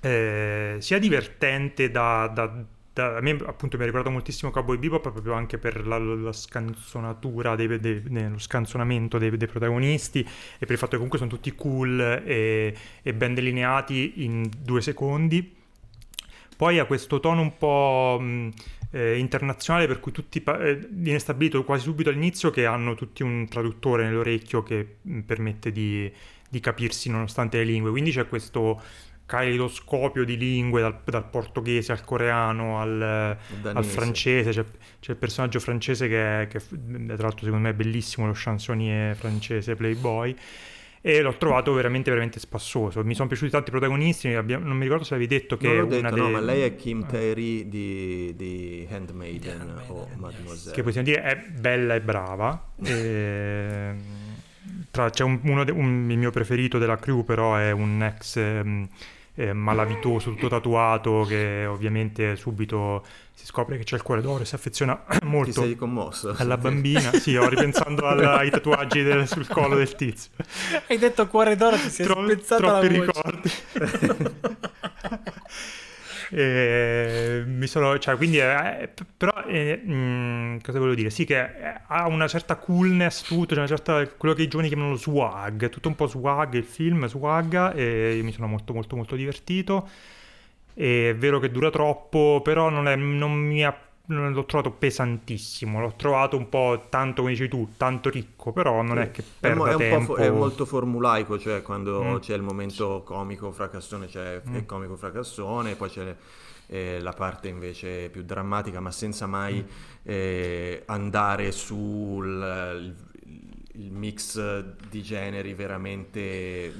[0.00, 2.28] eh, sia divertente da...
[2.32, 5.98] da- da- a me appunto mi ha ricordato moltissimo Cowboy Bebop proprio anche per la,
[5.98, 10.96] la scanzonatura, dei, dei- ne- lo scanzonamento dei, dei protagonisti e per il fatto che
[10.96, 15.56] comunque sono tutti cool e, e ben delineati in due secondi.
[16.56, 18.50] Poi ha questo tono un po' mh,
[18.92, 23.24] eh, internazionale per cui tutti pa- eh, viene stabilito quasi subito all'inizio che hanno tutti
[23.24, 26.10] un traduttore nell'orecchio che mh, permette di,
[26.48, 27.90] di capirsi nonostante le lingue.
[27.90, 28.80] Quindi c'è questo
[29.26, 34.50] caleidoscopio di lingue dal, dal portoghese al coreano al, al francese.
[34.50, 34.64] C'è,
[35.00, 39.14] c'è il personaggio francese che, è, che tra l'altro secondo me è bellissimo, lo chansonnier
[39.16, 40.34] francese Playboy
[41.06, 45.04] e l'ho trovato veramente veramente spassoso mi sono piaciuti tanti protagonisti abbiamo- non mi ricordo
[45.04, 47.06] se avevi detto che non l'ho una detto, no, delle- ma lei è Kim Ah.
[47.10, 50.08] Tairi di, di Handmaiden Handmaiden, o.
[50.16, 50.74] Mademoiselle.
[50.74, 52.68] che possiamo dire è bella e brava.
[52.86, 53.94] E,
[54.90, 58.36] tra- c'è un, uno de- un- il mio preferito della crew, però è un ex
[58.36, 58.88] ehm,
[59.36, 64.46] eh, malavitoso, tutto tatuato, che ovviamente subito si scopre che c'è il cuore d'oro e
[64.46, 66.34] si affeziona Ti molto sei commosso?
[66.38, 67.12] alla bambina.
[67.12, 70.30] Sì, ho ripensando al- ai tatuaggi del- sul collo del tizio.
[70.86, 73.22] Hai detto cuore d'oro, ti sei Tro- spezzata troppi la voce.
[73.22, 73.50] ricordi.
[76.36, 81.10] E mi sono, cioè, quindi, eh, però, eh, mh, cosa volevo dire?
[81.10, 84.96] Sì, che eh, ha una certa coolness, tutto, una certa, quello che i giovani chiamano
[84.96, 89.88] swag, tutto un po' swag, il film swagga, e mi sono molto, molto, molto divertito.
[90.74, 95.94] È vero che dura troppo, però non, è- non mi ha, l'ho trovato pesantissimo, l'ho
[95.96, 99.64] trovato un po' tanto, come dici tu, tanto ricco, però non è che È, mo-
[99.64, 100.14] perda è un po' tempo.
[100.14, 102.16] fo- è molto formulaico, cioè quando Mm.
[102.18, 104.54] c'è il momento comico fracassone c'è Mm.
[104.56, 106.16] il comico fracassone, poi c'è
[106.66, 109.66] eh, la parte invece più drammatica, ma senza mai Mm.
[110.02, 112.94] eh, andare sul
[113.76, 114.38] il, mix
[114.88, 116.72] di generi veramente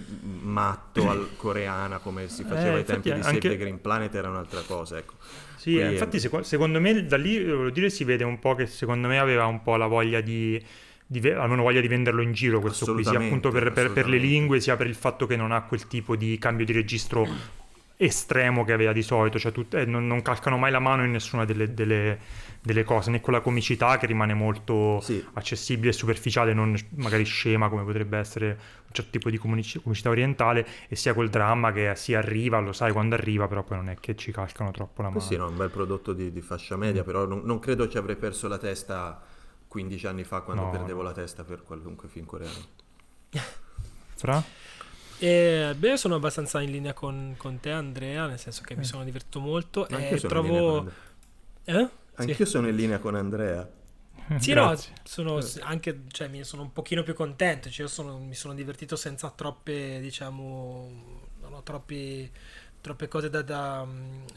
[0.43, 4.15] matto al coreana come si faceva Eh, ai tempi di Save anche- the Green Planet
[4.15, 5.15] era un'altra cosa, ecco.
[5.57, 8.55] Sì, Qui eh, infatti seco- secondo me da lì, volevo dire, si vede un po'
[8.55, 10.63] che secondo me aveva un po' la voglia di,
[11.07, 14.09] di ve- almeno voglia di venderlo in giro questo qui, sia appunto per, per- per
[14.09, 17.27] le lingue, sia per il fatto che non ha quel tipo di cambio di registro
[17.97, 21.11] estremo che aveva di solito, cioè tut- eh, non, non calcano mai la mano in
[21.13, 22.19] nessuna delle, delle-
[22.61, 25.25] delle cose, né con la comicità che rimane molto Sì.
[25.35, 30.09] accessibile e superficiale, non magari scema come potrebbe essere un certo tipo di comunici- comicità
[30.11, 33.89] orientale, e sia quel dramma che si arriva, lo sai quando arriva, però poi non
[33.91, 35.23] è che ci calcano troppo la Eh mano.
[35.23, 38.17] sì, no, un bel prodotto di, di fascia media, però non, non credo ci avrei
[38.17, 39.23] perso la testa
[39.69, 40.71] 15 anni fa quando No.
[40.71, 42.55] perdevo la testa per qualunque film coreano.
[44.17, 44.43] Fra?
[45.27, 48.85] E, beh, io sono abbastanza in linea con, con te, Andrea, nel senso che mi
[48.85, 49.87] sono divertito molto.
[49.89, 50.91] Ma e anch'io sono in linea trovo.
[51.65, 51.89] Eh?
[52.17, 52.31] Sì.
[52.31, 53.69] Anch'io sono in linea con Andrea.
[54.37, 58.19] Sì, no, sono s- anche, cioè, mi sono un pochino più contento, cioè, io sono-
[58.19, 60.91] mi sono divertito senza troppe, diciamo,
[61.41, 62.31] non ho troppi,
[62.85, 63.87] troppe cose da, da-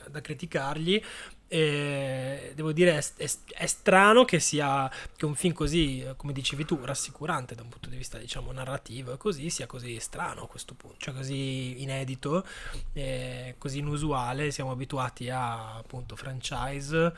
[0.10, 1.03] da criticargli.
[1.49, 6.63] E devo dire, è, è- è strano che sia che un film così, come dicevi
[6.65, 10.47] tu, rassicurante da un punto di vista, diciamo, narrativo e così, sia così strano a
[10.47, 12.45] questo punto, cioè così inedito,
[12.93, 14.51] eh, così inusuale.
[14.51, 17.13] Siamo abituati a appunto franchise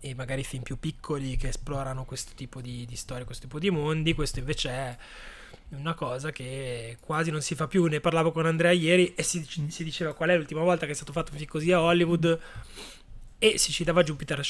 [0.00, 3.70] e magari film più piccoli che esplorano questo tipo di, di storie, questo tipo di
[3.70, 4.14] mondi.
[4.14, 4.96] Questo invece è
[5.70, 7.84] una cosa che quasi non si fa più.
[7.86, 10.94] Ne parlavo con Andrea ieri e si, si diceva qual è l'ultima volta che è
[10.94, 12.38] stato fatto così a Hollywood.
[13.38, 14.40] E si citava Jupiter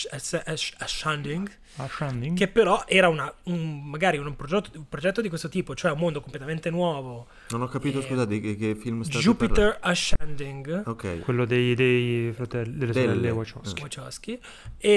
[0.78, 2.36] Ascending, Ascending?
[2.36, 5.98] che però era una, un- magari un progetto, un progetto di questo tipo, cioè un
[5.98, 7.26] mondo completamente nuovo.
[7.50, 10.82] Non ho capito, Eh, scusa, di che, che film state Jupiter Ascending.
[10.84, 10.90] parlando.
[10.90, 11.18] Ok.
[11.20, 13.06] Quello dei, dei fratelli, delle Delle.
[13.06, 13.82] sorelle Wachowski.
[13.82, 14.40] Wachowski
[14.78, 14.90] e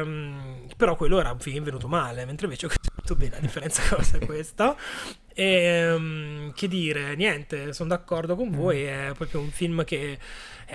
[0.00, 3.40] ehm, però quello era un film venuto male mentre invece questo è venuto bene la
[3.40, 4.76] differenza cosa è questa
[5.34, 10.18] E um, che dire, niente, sono d'accordo con voi, è proprio un film che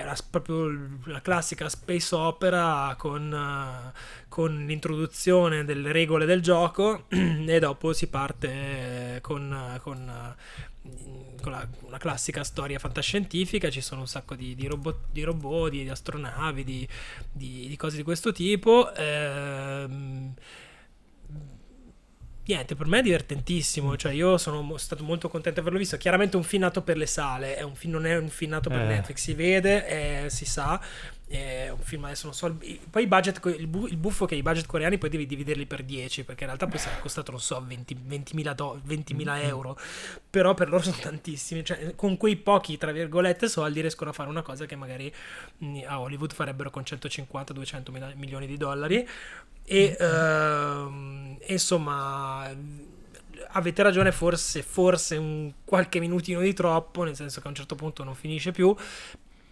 [0.04, 7.60] la, proprio la classica space opera con, uh, con, l'introduzione delle regole del gioco e
[7.60, 10.36] dopo si parte con, con,
[10.84, 15.24] uh, con la, una classica storia fantascientifica, ci sono un sacco di, di, robot, di
[15.24, 16.88] robot, di, astronavi, di,
[17.32, 18.94] di, cose di questo tipo.
[18.96, 20.34] Ehm,
[22.46, 23.96] niente, per me è divertentissimo.
[23.96, 25.98] Cioè, io sono stato molto contento di averlo visto.
[25.98, 28.70] Chiaramente un film nato per le sale, è un film, non è un film nato
[28.70, 28.86] per eh.
[28.86, 29.22] Netflix.
[29.22, 30.80] Si vede, eh, si sa.
[31.28, 32.56] È un film adesso non so.
[32.90, 35.84] Poi i budget, il, bu- il buffo che i budget coreani poi devi dividerli per
[35.84, 39.48] 10, perché in realtà poi sarà costato, non so, 20, 20.000, do- 20.000 mm-hmm.
[39.48, 39.78] euro.
[40.30, 41.66] Però per loro sono tantissimi.
[41.66, 45.12] Cioè, con quei pochi, tra virgolette, soldi riescono a fare una cosa che magari
[45.64, 49.08] mm, a Hollywood farebbero con 150-200 milioni di dollari.
[49.68, 52.48] E uh, insomma,
[53.50, 57.76] avete ragione, forse, forse un qualche minutino di troppo, nel senso che a un certo
[57.76, 58.76] punto non finisce più,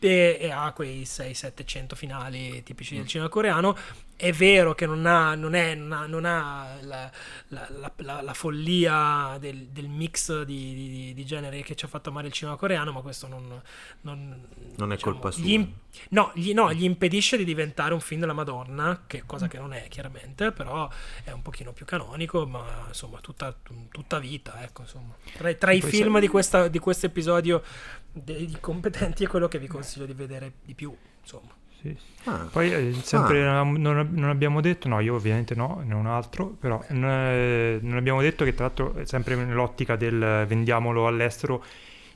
[0.08, 3.08] e, e ha quei 6-700 finali tipici del mm.
[3.08, 3.76] cinema coreano.
[4.24, 7.12] È vero che non ha, non è, non ha, non ha la,
[7.50, 12.08] la, la, la, follia del, del mix di, di, di, genere che ci ha fatto
[12.08, 13.62] amare il cinema coreano, ma questo non,
[14.00, 15.44] non, non è diciamo, colpa sua.
[15.44, 15.70] Gli,
[16.12, 19.74] no, gli, no, gli impedisce di diventare un film della Madonna, che cosa che non
[19.74, 20.90] è chiaramente, però
[21.26, 23.54] è un pochino più canonico, ma insomma tutta,
[23.92, 24.64] tutta vita.
[24.64, 25.14] Ecco, insomma.
[25.34, 27.62] Tra, tra i film di, questa, di questo episodio
[28.10, 31.62] dei competenti è quello che vi consiglio di vedere di più, insomma.
[31.84, 33.64] Sì, Ah, Poi eh, sempre ah.
[33.64, 37.98] non, non, abbiamo detto, no, io ovviamente no, ne un altro, però non, eh, non
[37.98, 41.62] abbiamo detto che tra l'altro sempre nell'ottica del vendiamolo all'estero,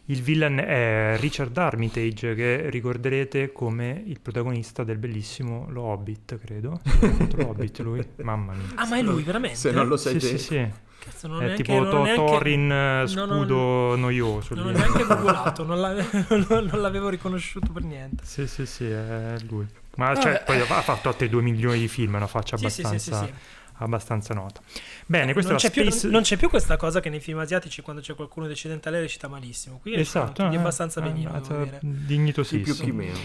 [0.06, 6.80] il villain è Richard Armitage, che ricorderete come il protagonista del bellissimo Lo Hobbit, credo.
[7.36, 8.68] Lo Hobbit lui, mamma mia.
[8.76, 9.58] Ah, ma è lui veramente?
[9.58, 10.72] Se non lo sai sì, sì, sì.
[11.00, 12.16] Cazzo, non è neanche, tipo to- neanche...
[12.16, 14.56] Thorin eh, scudo non, noioso.
[14.56, 15.80] Non ho neanche googolato, non,
[16.50, 18.24] non, l'avevo riconosciuto per niente.
[18.26, 19.68] Sì, sì, sì, è lui.
[19.96, 22.98] Ma cioè, eh, poi ha fatto altri 2 milioni di film, una faccia abbastanza...
[22.98, 23.34] Sì, sì, sì,
[23.80, 24.62] abbastanza nota.
[25.06, 26.00] Bene, questa non è c'è Space...
[26.02, 29.28] Più, non c'è più questa cosa che nei film asiatici quando c'è qualcuno decedentale recita
[29.28, 29.80] malissimo.
[29.80, 32.74] Qui esatto, è eh, abbastanza eh, benino, eh, dignitosissimo.
[32.74, 33.18] Sì, più chi meno.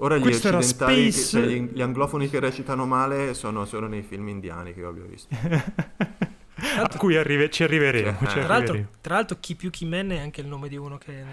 [0.00, 1.40] Ora gli Questo occidentali, space...
[1.40, 5.04] che, gli, gli, anglofoni che recitano male sono solo nei film indiani che io abbia
[5.04, 5.34] visto.
[6.60, 8.18] a cui arrive, ci arriveremo.
[8.18, 10.76] Cioè, ci tra, L'altro, tra, L'altro, chi più chi men è anche il nome di
[10.76, 11.24] uno che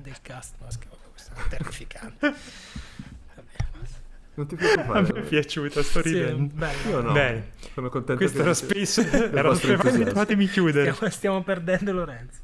[0.00, 0.54] del cast.
[0.60, 0.66] No,
[1.12, 2.34] questo è terrificante.
[4.34, 4.98] Non ti preoccupare.
[4.98, 6.48] A me è piaciuta, sto ridendo.
[6.48, 6.88] Sì, bello.
[6.88, 7.12] Io no.
[7.12, 7.50] Bene.
[7.74, 9.30] Sono contento Questo era Space.
[9.30, 9.54] era.
[9.54, 10.92] Fatemi chiudere.
[10.92, 12.40] Stiamo, stiamo perdendo Lorenzo.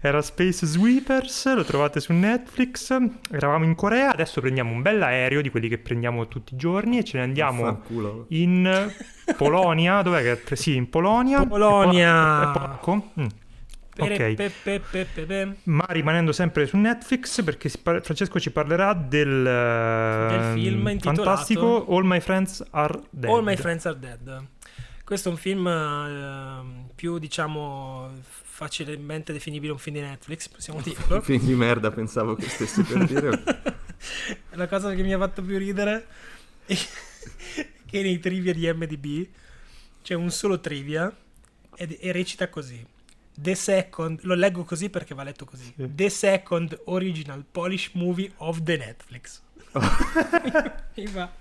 [0.00, 2.96] Era Space Sweepers, lo trovate su Netflix.
[3.30, 6.98] Eravamo in Corea, adesso prendiamo un bel aereo di quelli che prendiamo tutti i giorni
[6.98, 7.82] e ce ne andiamo
[8.28, 8.88] in
[9.36, 10.02] Polonia.
[10.02, 10.56] Dov'è che?
[10.56, 11.44] Sì, in Polonia.
[11.46, 12.52] Polonia.
[12.52, 13.10] È poco.
[13.20, 13.26] Mm.
[14.00, 14.52] Ok,
[15.64, 22.04] ma rimanendo sempre su Netflix perché Francesco ci parlerà del, del film uh, fantastico All
[22.04, 23.28] My Friends Are Dead.
[23.28, 24.46] All My Friends Are Dead.
[25.02, 28.12] Questo è un film uh, più, diciamo,
[28.58, 31.14] facilmente definibile un film di Netflix, possiamo dirlo.
[31.14, 33.42] un film di merda, pensavo che stessi per dire.
[34.54, 36.06] La cosa che mi ha fatto più ridere
[36.66, 36.74] è
[37.86, 39.28] che nei trivia di MDB
[40.02, 41.16] c'è un solo trivia
[41.76, 42.84] e, e recita così
[43.32, 45.72] The Second, lo leggo così perché va letto così.
[45.76, 45.94] Sì.
[45.94, 49.40] The Second Original Polish Movie of the Netflix.
[49.70, 49.80] Oh.
[50.96, 51.32] Mi fa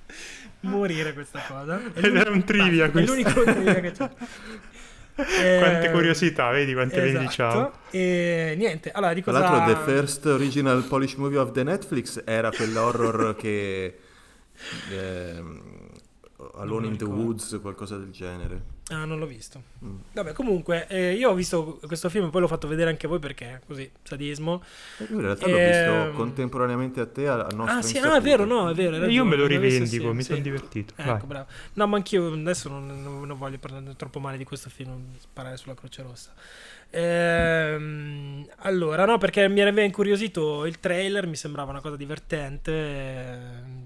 [0.59, 1.81] morire questa cosa.
[1.95, 3.11] Ed era un trivia questo.
[3.11, 4.09] È l'unico trivia che c'è.
[5.23, 7.17] Quante eh, curiosità, vedi quante esatto.
[7.17, 7.71] vendi ciao.
[7.89, 9.39] E niente, allora di cosa...
[9.39, 13.99] Tra l'altro The First Original Polish Movie of the Netflix era quell'horror che...
[14.91, 15.43] Eh,
[16.55, 18.75] Alone in the Woods, qualcosa del genere.
[18.89, 19.61] Ah, non l'ho visto.
[19.83, 19.97] Mm.
[20.13, 23.19] Vabbè, comunque, eh, io ho visto questo film, poi l'ho fatto vedere anche a voi
[23.19, 24.63] perché così, sadismo.
[24.99, 25.51] Io in realtà e...
[25.51, 28.73] l'ho visto ehm, contemporaneamente a te, al nostro Ah, sì, no, è vero, no, è
[28.73, 29.05] vero.
[29.07, 30.29] Io me lo rivendico, mi sì.
[30.29, 30.93] sono divertito.
[30.95, 31.21] Ecco, Vai.
[31.25, 31.47] bravo.
[31.73, 35.75] No, ma anch'io adesso non, non, voglio parlare troppo male di questo film, sparare sulla
[35.75, 36.33] Croce Rossa.
[36.89, 43.37] Ehm, allora, no, perché mi aveva incuriosito il trailer, mi sembrava una cosa divertente, eh,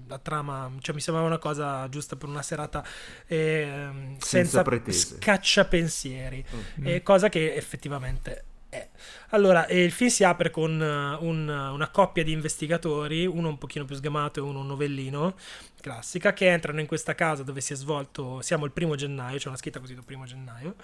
[0.06, 2.84] la trama, cioè mi sembrava una cosa giusta per una serata
[3.26, 3.88] eh,
[4.18, 6.44] senza, senza scacciapensieri,
[6.80, 6.86] mm.
[6.86, 8.88] eh, cosa che effettivamente è.
[9.34, 13.86] Allora, il film si apre con uh, un, una coppia di investigatori, uno un pochino
[13.86, 15.34] più sgamato e uno un novellino,
[15.80, 19.48] classica, che entrano in questa casa dove si è svolto, siamo il primo gennaio, c'è
[19.48, 20.74] una scritta così il primo gennaio,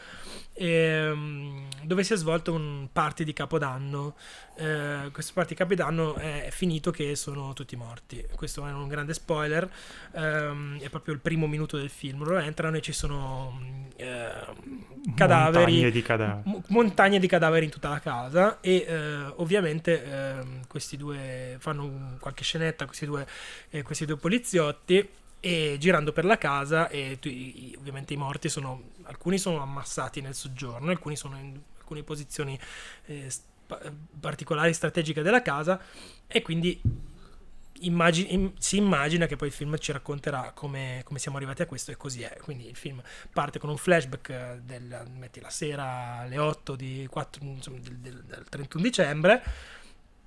[0.55, 4.17] ehm, dove si è svolto un party di Capodanno.
[4.57, 8.27] Eh, questo party di Capodanno è finito che sono tutti morti.
[8.35, 9.71] Questo è un grande spoiler,
[10.13, 12.25] ehm, è proprio il primo minuto del film.
[12.25, 13.61] Loro entrano e ci sono
[13.97, 14.31] eh,
[15.15, 16.41] cadaveri, Montagne di cadaveri.
[16.45, 18.95] mo- montagne di cadaveri in tutta la casa e eh,
[19.37, 23.27] ovviamente ehm, questi due fanno un- qualche scenetta, questi due,
[23.71, 25.09] eh, questi due poliziotti
[25.41, 30.21] e girando per la casa e tu- i- ovviamente i morti sono alcuni sono ammassati
[30.21, 32.59] nel soggiorno alcuni sono in alcune posizioni
[33.07, 33.81] eh, spa-
[34.21, 35.81] particolari strategiche della casa
[36.27, 36.81] e quindi
[37.83, 41.67] immagi- im- si immagina che poi il film ci racconterà come, come siamo arrivati a
[41.67, 42.37] questo e così è.
[42.43, 43.01] Quindi il film
[43.33, 47.97] parte con un flashback eh, del, metti la sera alle 8 di 4, insomma, del,
[47.99, 49.43] del- del 31 dicembre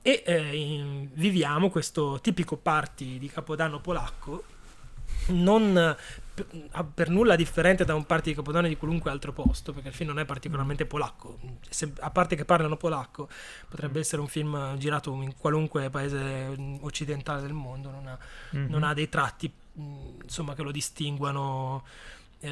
[0.01, 4.43] e eh, in- viviamo questo tipico party di Capodanno polacco
[5.27, 9.89] non eh, per, nulla differente da un party di Capodanno di qualunque altro posto perché
[9.89, 11.37] il film non è particolarmente polacco
[11.69, 13.29] Se- a parte che parlano polacco
[13.69, 18.17] potrebbe essere un film girato in qualunque paese mm, occidentale del mondo non ha,
[18.51, 18.65] Mhm.
[18.69, 19.83] non ha dei tratti mh,
[20.23, 21.83] insomma che lo distinguano
[22.39, 22.49] eh,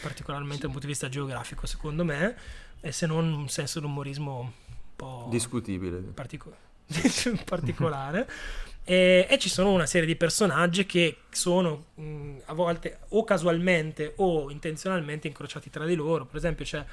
[0.00, 2.36] particolarmente dal punto di vista geografico secondo me
[2.80, 4.50] e se non un senso d'umorismo un
[4.96, 5.98] po' Discutibile.
[5.98, 6.56] partico-
[7.44, 8.28] particolare.
[8.82, 14.14] E, e ci sono una serie di personaggi che sono mh, a volte o casualmente
[14.16, 16.26] o intenzionalmente incrociati tra di loro.
[16.26, 16.84] Per esempio, c'è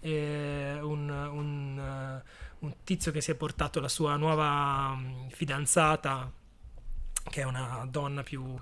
[0.00, 2.22] eh, un, un, eh,
[2.60, 6.30] un tizio che si è portato la sua nuova mh, fidanzata,
[7.30, 8.56] che è una donna più,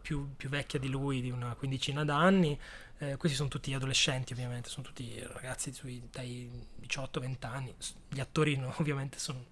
[0.00, 2.58] più- più vecchia di lui, di una quindicina d'anni.
[3.00, 6.50] Eh, questi sono tutti adolescenti, ovviamente, sono tutti ragazzi sui, dai
[6.84, 7.72] 18-20 anni.
[8.08, 9.44] Gli attori, no, ovviamente, sono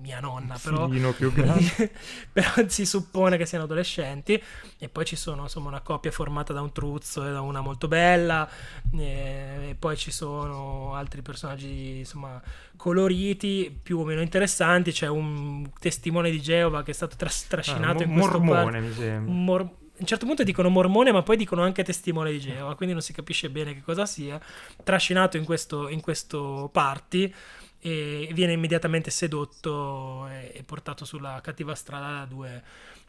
[0.00, 0.86] mia nonna, però,
[2.32, 4.40] però si suppone che siano adolescenti.
[4.78, 7.86] E poi ci sono insomma una coppia formata da un truzzo e da una molto
[7.86, 8.48] bella.
[8.96, 12.40] eh, E poi ci sono altri personaggi insomma
[12.76, 14.92] coloriti, più o meno interessanti.
[14.92, 18.70] C'è un testimone di Geova che è stato tras- trascinato Ah, in mo- questo mormone,
[18.80, 19.32] par- mi sembra.
[19.34, 22.94] mor- a un certo punto dicono mormone, ma poi dicono anche testimone di Geova, quindi
[22.94, 24.38] non si capisce bene che cosa sia.
[24.84, 27.32] Trascinato in questo, in questo party
[27.80, 32.62] e viene immediatamente sedotto e, e portato sulla cattiva strada da due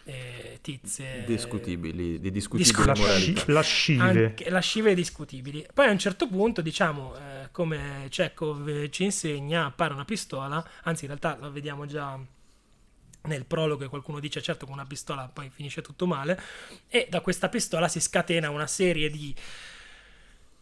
[0.06, 2.86] eh, tizie Discutibili, di discutibile.
[2.86, 4.36] Lasci- lascive.
[4.47, 5.65] lascive discutibili.
[5.73, 11.04] Poi a un certo punto, diciamo, eh, come Chekhov ci insegna, appare una pistola, anzi
[11.04, 12.17] in realtà la vediamo già
[13.28, 16.40] nel prologo e qualcuno dice certo con una pistola poi finisce tutto male
[16.88, 19.34] e da questa pistola si scatena una serie di,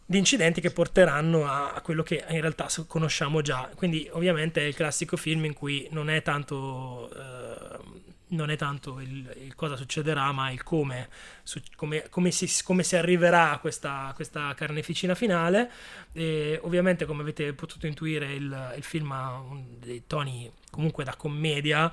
[0.06, 3.69] di incidenti che porteranno a, quello che in realtà conosciamo già.
[3.75, 8.99] Quindi ovviamente è il classico film in cui non è tanto eh, non è tanto
[8.99, 11.10] il, il cosa succederà ma il come
[11.43, 15.71] su- come, come si, come si arriverà a questa, questa carneficina finale.
[16.12, 21.15] E ovviamente come avete potuto intuire il, il film ha un- dei toni comunque da
[21.15, 21.91] commedia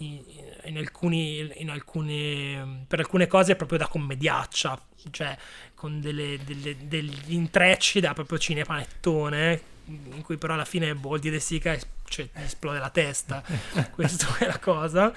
[0.00, 0.22] in,
[0.64, 5.36] in alcuni, in alcune, per alcune cose è proprio da commediaccia, cioè
[5.74, 11.40] con delle- delle- degli intrecci da proprio cinepanettone, in cui però alla fine Boldi De
[11.40, 13.42] Sica cioè, gli esplode la testa,
[13.92, 15.12] questa è la cosa.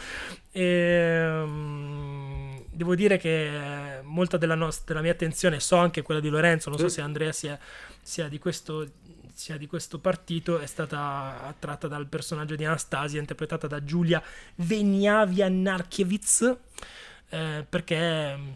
[0.51, 6.69] Ehm, devo dire che molta della, nos- della mia attenzione, so anche quella di Lorenzo,
[6.69, 7.57] non so se Andrea sia,
[8.01, 8.87] sia di questo
[9.33, 14.21] sia di questo partito è stata attratta dal personaggio di Anastasia interpretata da Giulia
[14.55, 16.55] Veniavia-Narkiewicz
[17.29, 18.51] eh, perché mm,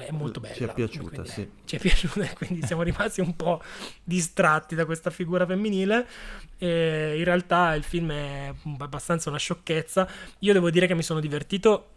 [0.00, 1.50] è molto bella Ci è piaciuta, quindi, sì.
[1.64, 3.62] ci è piaciuta quindi siamo rimasti un po'
[4.02, 6.06] distratti da questa figura femminile.
[6.58, 10.08] E in realtà il film è abbastanza una sciocchezza.
[10.40, 11.90] Io devo dire che mi sono divertito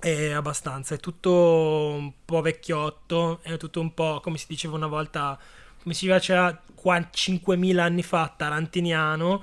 [0.00, 4.86] è abbastanza, è tutto un po' vecchiotto, è tutto un po' come si diceva una
[4.86, 5.38] volta,
[5.84, 9.42] come si faceva qua 5.000 anni fa, tarantiniano,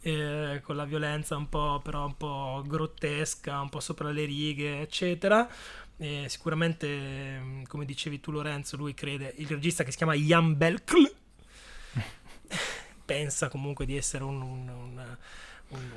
[0.00, 4.80] eh, con la violenza un po' però un po' grottesca, un po' sopra le righe,
[4.80, 5.48] eccetera.
[5.96, 6.88] E sicuramente,
[7.40, 11.12] mm, come dicevi tu Lorenzo, lui crede, il regista che si chiama Jan Belkl,
[13.04, 15.16] pensa comunque di essere un, un- un-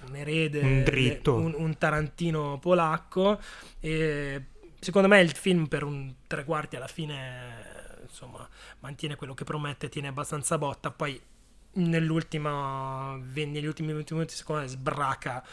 [0.07, 1.35] un- erede, Un dritto.
[1.35, 3.39] un, un tarantino polacco.
[3.79, 4.45] E
[4.79, 7.74] secondo me il film per un tre quarti alla fine
[8.15, 8.47] insomma
[8.79, 11.21] mantiene quello che promette, tiene abbastanza botta, poi
[11.75, 15.43] nell'ultima negli ultimi 20 minuti secondo me sbraca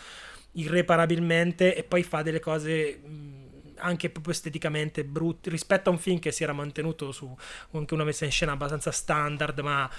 [0.53, 3.01] irreparabilmente e poi fa delle cose
[3.77, 7.35] anche proprio esteticamente brutte rispetto a un film che si era mantenuto su
[7.73, 9.91] anche una messa in scena abbastanza standard ma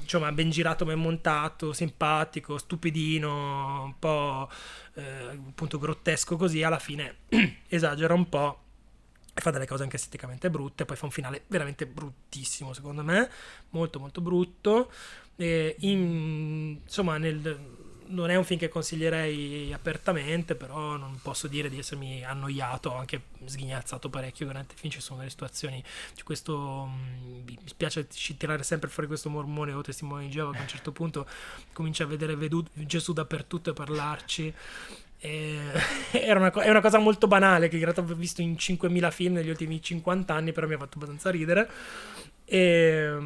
[0.00, 4.50] insomma ben girato ben montato simpatico stupidino un po'
[4.94, 7.18] eh, appunto grottesco così alla fine
[7.68, 8.62] esagera un po'
[9.40, 13.28] e fa delle cose anche esteticamente brutte, poi fa un finale veramente bruttissimo secondo me,
[13.70, 14.92] molto molto brutto.
[15.36, 17.58] In, insomma, nel,
[18.10, 22.96] non è un film che consiglierei apertamente, però non posso dire di essermi annoiato, ho
[22.96, 25.82] anche sghignazzato parecchio durante il film, ci sono delle situazioni,
[26.14, 30.58] c'è questo, mm, mi spiace tirare sempre fuori questo mormone o testimone di Geova che
[30.58, 31.26] a un certo punto
[31.72, 34.54] comincia a vedere vedu- Gesù dappertutto e parlarci
[36.12, 39.34] era una, è una cosa molto banale che in realtà ho visto in 5.000 film
[39.34, 41.68] negli ultimi 50 anni, però mi ha fatto abbastanza ridere.
[42.44, 43.16] E,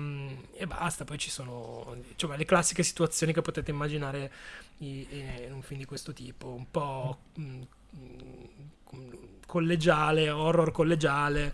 [0.55, 4.31] e basta, poi ci sono cioè, le classiche situazioni che potete immaginare
[4.79, 5.07] in,
[5.53, 7.63] un film di questo tipo, un po' mm,
[9.47, 11.53] collegiale, horror collegiale.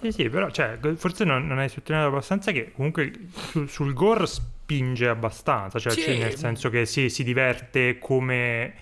[0.00, 3.12] Sì, sì, però cioè, forse non, non hai sottolineato abbastanza che comunque
[3.50, 6.16] sul, sul gore spinge abbastanza, cioè, sì.
[6.18, 8.74] nel senso che sì, si diverte come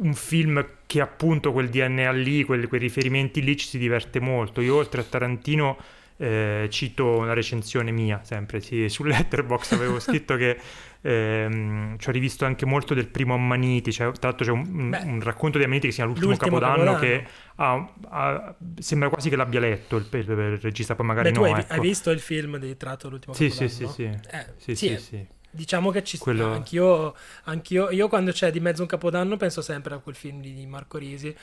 [0.00, 4.60] un film che appunto quel DNA lì, quel, quei riferimenti lì ci si diverte molto.
[4.60, 5.78] Io oltre a Tarantino
[6.16, 10.58] eh, cito una recensione mia, sempre sì, su Letterboxd avevo scritto che
[11.00, 15.20] ehm, ci ho rivisto anche molto del primo Ammaniti, cioè, tra l'altro c'è un, un,
[15.22, 17.26] racconto di Ammaniti che si chiama L'ultimo, L'ultimo capodanno, capodanno, che
[17.56, 21.44] ha, ha, sembra quasi che l'abbia letto il, il, il regista, poi magari Beh, no.
[21.44, 21.72] hai, ecco.
[21.72, 23.70] hai, visto il film di tratto L'ultimo sì, capodanno?
[23.70, 24.02] Sì, sì, sì.
[24.04, 25.26] Eh, sì, sì, sì, sì.
[25.52, 26.44] Diciamo che ci Quello...
[26.44, 30.40] sta, anch'io, anch'io, io quando c'è di mezzo un capodanno penso sempre a quel film
[30.40, 31.34] di Marco Risi.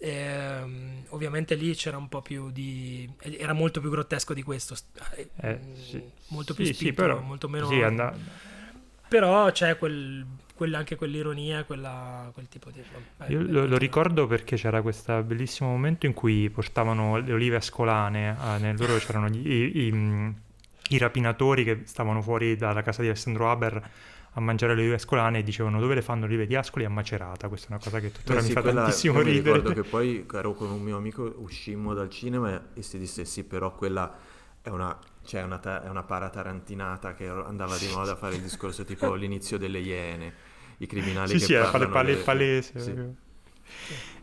[0.00, 3.10] E, um, ovviamente lì c'era un po' più di.
[3.20, 4.76] era molto più grottesco di questo,
[5.40, 6.00] eh, sì.
[6.28, 7.66] molto più sì, spinto, sì, però, molto meno.
[7.66, 8.14] Sì, and-
[9.08, 12.80] però c'è quel, quel, anche quell'ironia, quella, quel tipo di.
[13.16, 17.56] Beh, Io lo, lo, ricordo perché c'era questo bellissimo momento in cui portavano le olive
[17.56, 20.34] ascolane, eh, nel loro c'erano gli, i, i
[20.88, 23.90] i rapinatori che stavano fuori dalla casa di Alessandro Haber
[24.32, 26.84] a mangiare le olive ascolane e dicevano dove le fanno le olive di Ascoli?
[26.84, 27.48] A Macerata.
[27.48, 29.88] Questa è una cosa che tuttora mi sì, fa quella, tantissimo ridere mi ricordo che
[29.88, 34.16] poi ero con un mio amico uscimmo dal cinema e si disse sì però quella
[34.60, 38.84] è una, cioè una, è una paratarantinata che andava di moda a fare il discorso
[38.84, 42.22] tipo l'inizio delle iene i criminali sì, che sì, parlano pale, delle...
[42.22, 43.26] palese sì.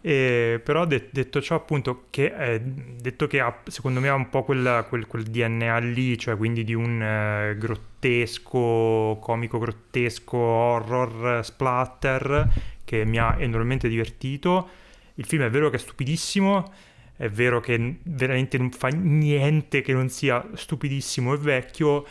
[0.01, 4.29] E, però de- detto ciò appunto che, eh, detto che ha, secondo me ha un
[4.29, 11.43] po' quel, quel, quel DNA lì cioè quindi di un eh, grottesco comico grottesco horror
[11.43, 12.47] splatter
[12.83, 14.69] che mi ha enormemente divertito.
[15.15, 16.71] Il film è vero che è stupidissimo
[17.17, 22.05] è vero che veramente non fa niente che non sia stupidissimo e vecchio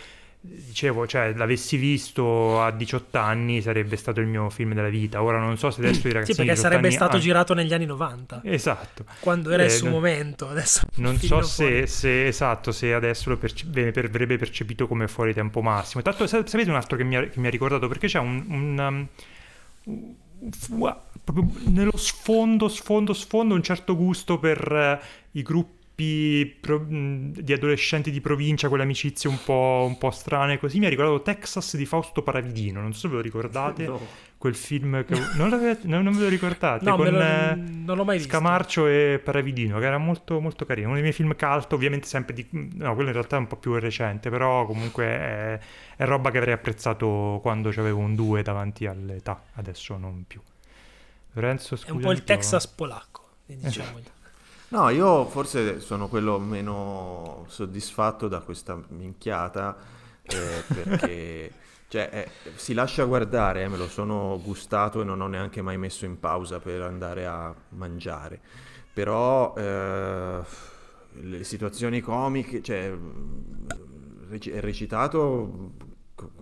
[0.47, 5.23] dicevo, cioè, l'avessi visto a 18 anni sarebbe stato il mio film della vita.
[5.23, 7.73] Ora non so se adesso i ragazzini Sì, perché sarebbe anni, stato ah, girato negli
[7.73, 8.43] anni 90.
[8.45, 9.05] Esatto.
[9.21, 13.31] Quando era eh, il suo non, momento, adesso Non so se, se, esatto, se adesso
[13.31, 16.03] lo perce- verrebbe percepito come fuori tempo massimo.
[16.03, 19.09] Tanto sapete un altro che mi ha, che mi ha ricordato perché c'è un, un
[19.89, 20.15] um,
[21.25, 25.05] proprio nello sfondo, sfondo, sfondo un certo gusto per uh,
[25.39, 30.79] i gruppi di adolescenti di provincia, quelle amicizie un po', un po' strane così.
[30.79, 33.83] Mi ha ricordato Texas di Fausto Paravidino, non so se ve lo ricordate.
[33.95, 34.33] No.
[34.45, 35.15] Quel film che...
[35.37, 35.49] Non,
[35.85, 36.85] non, non ve lo ricordate?
[36.85, 37.19] No, con lo,
[37.57, 38.31] non l'ho mai visto.
[38.31, 40.89] Scamarcio e Paravidino, che era molto, molto carino.
[40.89, 42.47] Uno dei miei film cult, ovviamente sempre di...
[42.51, 45.59] No, quello in realtà è un po' più recente, però comunque è,
[45.97, 50.43] è roba che avrei apprezzato quando avevo un 2 davanti all'età, adesso non più.
[51.33, 53.99] Lorenzo, È un po' il Texas polacco, diciamo.
[53.99, 54.14] Esatto.
[54.75, 59.77] No, io forse sono quello meno soddisfatto da questa minchiata
[60.21, 61.53] eh, perché
[61.87, 65.79] cioè, eh, si lascia guardare, eh, me lo sono gustato e non ho neanche mai
[65.79, 68.41] messo in pausa per andare a mangiare.
[68.93, 70.41] Però eh,
[71.21, 72.93] le situazioni comiche, cioè,
[74.29, 75.71] è recitato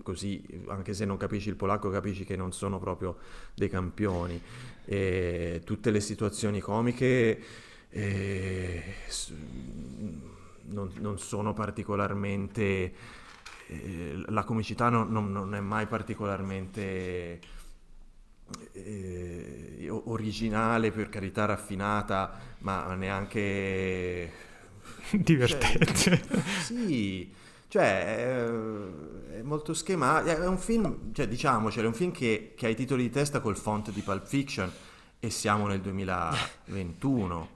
[0.01, 3.17] così, anche se non capisci il polacco, capisci che non sono proprio
[3.53, 4.41] dei campioni.
[4.85, 8.83] E tutte le situazioni comiche eh,
[10.63, 12.93] non, non, sono particolarmente...
[13.67, 17.39] Eh, la comicità non, non, non, è mai particolarmente
[18.73, 24.31] eh, originale, per carità raffinata, ma neanche...
[25.11, 25.93] Divertente.
[25.93, 26.21] Cioè,
[26.63, 27.31] sì,
[27.67, 32.65] cioè è, è molto schematico, è un film, cioè diciamocelo, è un film che, che
[32.65, 34.71] ha i titoli di testa col font di Pulp Fiction
[35.19, 37.52] e siamo nel 2021.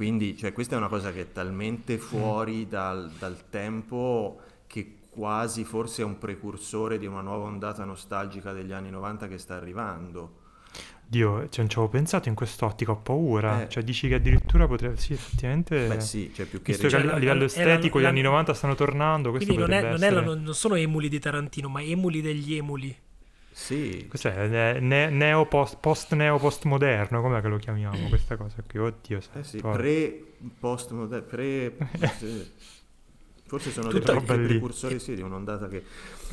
[0.00, 5.62] Quindi cioè, questa è una cosa che è talmente fuori dal, dal tempo che quasi
[5.64, 10.38] forse è un precursore di una nuova ondata nostalgica degli anni 90 che sta arrivando.
[11.06, 13.64] Dio, cioè, non ci avevo pensato in quest'ottica, ho paura.
[13.64, 13.68] Eh.
[13.68, 14.96] Cioè, dici che addirittura potrebbe...
[14.96, 15.86] Sì, effettivamente...
[15.86, 16.72] Beh sì, cioè più che...
[16.72, 19.82] Visto che a livello estetico la, gli anni 90 stanno tornando, questo Quindi non, è,
[19.82, 20.08] non, essere...
[20.08, 22.96] è la, non sono emuli di Tarantino, ma emuli degli emuli.
[23.52, 24.06] Sì.
[24.08, 24.78] Cos'è?
[24.80, 28.78] Ne- neo post, post neo postmoderno, com'è che lo chiamiamo questa cosa qui?
[28.78, 30.22] Oddio, Eh sì, pre
[30.58, 30.92] post
[31.22, 31.76] pre
[33.50, 35.82] forse sono Tutta dei, precursori sì, di un'ondata che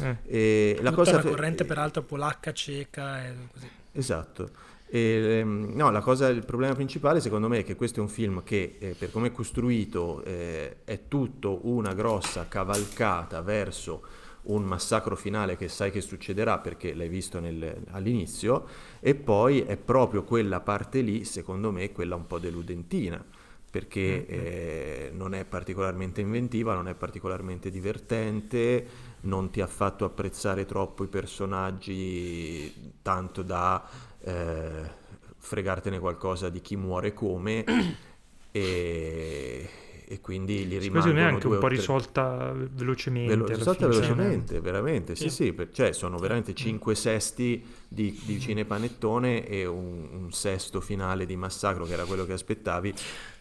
[0.01, 0.17] Eh.
[0.25, 3.69] e la cosa una fe- corrente peraltro polacca, ceca e così.
[3.93, 4.51] Esatto.
[4.89, 8.07] E, ehm, no, la cosa, il problema principale secondo me è che questo è un
[8.09, 14.03] film che eh, per come è costruito eh, è tutto una grossa cavalcata verso
[14.43, 18.65] un massacro finale che sai che succederà perché l'hai visto nel- all'inizio
[18.99, 23.23] e poi è proprio quella parte lì secondo me quella un po' deludentina
[23.69, 28.87] perché eh, non è particolarmente inventiva, non è particolarmente divertente,
[29.21, 33.87] non ti ha fatto apprezzare troppo i personaggi tanto da
[34.21, 34.89] eh,
[35.37, 37.63] fregartene qualcosa di chi muore come
[38.51, 39.69] e,
[40.07, 43.35] e quindi Sì, rimangono me è anche un po' o tre- risolta velocemente.
[43.35, 45.35] Velo- risolta velocemente, veramente, sì, Sì.
[45.43, 51.25] sì, per- cioè sono veramente 5 sesti di, di cinepanettone e un, un sesto finale
[51.25, 52.93] di massacro che era quello che aspettavi,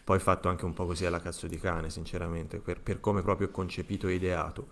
[0.03, 3.47] poi fatto anche un po' così alla cazzo di cane, sinceramente, per, per come proprio
[3.47, 4.67] è concepito e ideato.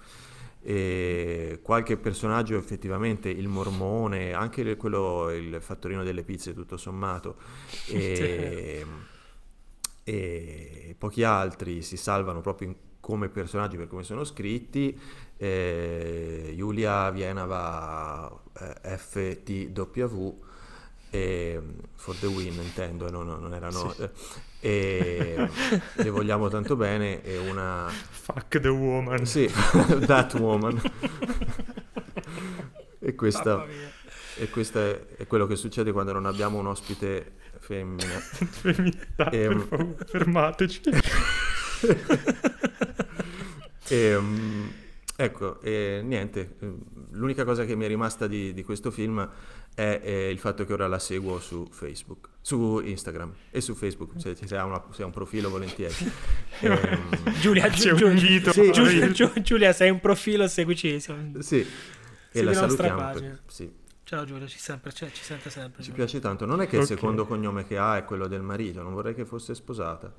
[0.61, 7.37] E qualche personaggio effettivamente, il mormone, anche quello, il fattorino delle pizze tutto sommato,
[7.85, 8.83] e,
[10.07, 14.97] e pochi altri si salvano proprio in- come personaggi per come sono scritti.
[15.37, 18.31] Eh, Giulia Vienava
[18.83, 20.43] eh, FTW
[21.09, 21.61] e
[21.95, 24.11] for the win intendo, no, no, non erano eh,
[24.59, 25.49] e
[25.95, 29.25] le vogliamo tanto bene e una Fuck the woman.
[29.25, 29.47] sì,
[30.05, 30.81] that woman
[32.99, 33.65] e questa
[34.37, 34.79] e questo
[35.15, 37.33] è quello che succede quando non abbiamo un ospite
[37.65, 39.57] femmina Femminilità, Ehm.
[39.57, 40.81] per favore, fermateci.
[43.87, 44.67] E, mm,
[45.15, 46.73] ecco, e niente, mm,
[47.11, 49.29] l'unica cosa che mi è rimasta di, di questo film
[49.75, 54.13] è, è il fatto che ora la seguo su Facebook, su Instagram e su Facebook,
[54.19, 55.93] se, se ha, una- se ha un profilo volentieri.
[56.61, 57.09] Ehm,
[57.41, 58.51] Giulia, C'è Giu- un invito.
[58.53, 58.71] Sì.
[58.71, 60.99] Giulia, Giu- Giulia, sei un profilo, seguici.
[60.99, 61.65] sì, e Segui
[62.31, 62.95] la la nostra salutiamo.
[62.97, 63.39] per- pagina.
[64.07, 65.81] Ciao Giulia, ci, sempre, ci, ci sente sempre.
[65.81, 66.45] ci piace tanto.
[66.45, 66.87] Non è che il Ok.
[66.89, 70.13] secondo cognome che ha è quello del marito, non vorrei che fosse sposata.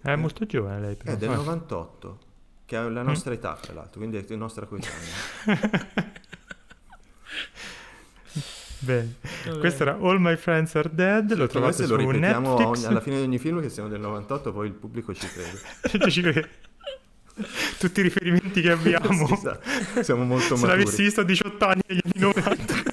[0.00, 1.12] È molto giovane lei, però.
[1.12, 1.40] È del Vabbè.
[1.40, 2.18] 98,
[2.64, 5.08] che ha la nostra età, tra l'altro, quindi è la nostra coetanea.
[8.80, 9.14] Bene.
[9.58, 12.76] Questo era All My Friends Are Dead, lo trovate se su lo ripetiamo Netflix.
[12.78, 15.58] ogni- alla fine di ogni film che siamo del 98, poi il pubblico ci crede.
[16.08, 16.48] Ci crede.
[17.78, 19.26] Tutti i riferimenti che abbiamo.
[19.26, 20.02] Sì.
[20.04, 20.78] Siamo molto Se maturi.
[20.84, 22.87] l'avessi visto a 18 anni negli anni 90.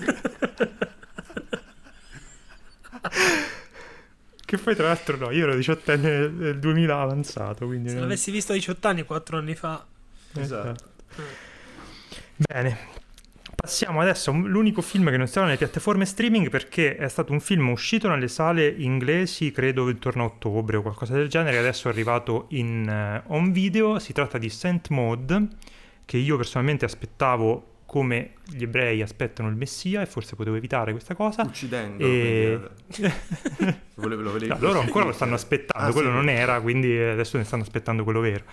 [4.45, 7.89] Che poi tra l'altro no, io ero 18 anni nel nel 2000 avanzato, quindi...
[7.89, 9.86] Se l'avessi visto a 18 anni, 4 anni fa.
[10.34, 10.84] Esatto.
[12.38, 13.03] Bene.
[13.55, 17.70] Passiamo adesso all'unico film che non stava nelle piattaforme streaming perché è stato un film
[17.70, 21.91] uscito nelle sale inglesi, credo intorno a ottobre o qualcosa del genere, e adesso è
[21.91, 23.97] arrivato in eh, home video.
[23.97, 25.47] Si tratta di Saint Maud,
[26.05, 31.15] che io personalmente aspettavo come gli ebrei aspettano il Messia e forse potevo evitare questa
[31.15, 31.43] cosa.
[31.43, 32.03] Uccidendo.
[32.05, 32.59] E-
[32.99, 33.13] eh,
[33.95, 36.13] volevo- lo volevi- No, loro ancora lo stanno aspettando, Ah, quello sì.
[36.15, 38.43] non era, quindi adesso ne stanno aspettando quello vero.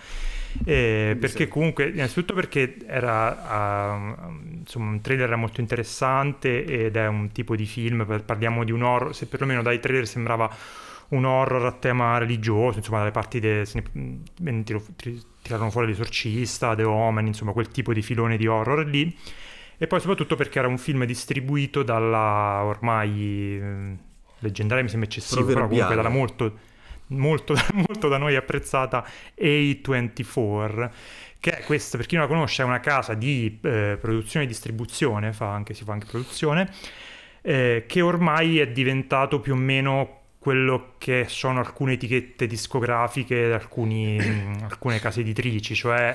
[0.63, 4.29] Eh, perché sei- comunque, innanzitutto perché era ah,
[4.59, 9.13] insomma un trailer molto interessante ed è un tipo di film, parliamo di un horror,
[9.13, 10.49] se perlomeno dai trailer sembrava
[11.09, 14.19] un horror a tema religioso, insomma dalle parti de, se ne,
[14.51, 14.83] ne tiro-
[15.41, 19.15] tirarono fuori l'esorcista, The Omen, insomma quel tipo di filone di horror lì.
[19.77, 23.97] E poi soprattutto perché era un film distribuito dalla ormai eh,
[24.39, 26.57] leggendaria, mi sembra eccessivo, però comunque dalla molto,
[27.07, 29.05] molto, molto da noi apprezzata
[29.37, 30.89] A24,
[31.39, 34.47] che è questa, per chi non la conosce, è una casa di eh, produzione e
[34.47, 36.71] distribuzione, fa anche, si fa anche produzione,
[37.41, 43.51] eh, che ormai è diventato più o meno quello che sono alcune etichette discografiche, di
[43.53, 44.19] alcuni,
[44.61, 46.13] alcune case editrici, cioè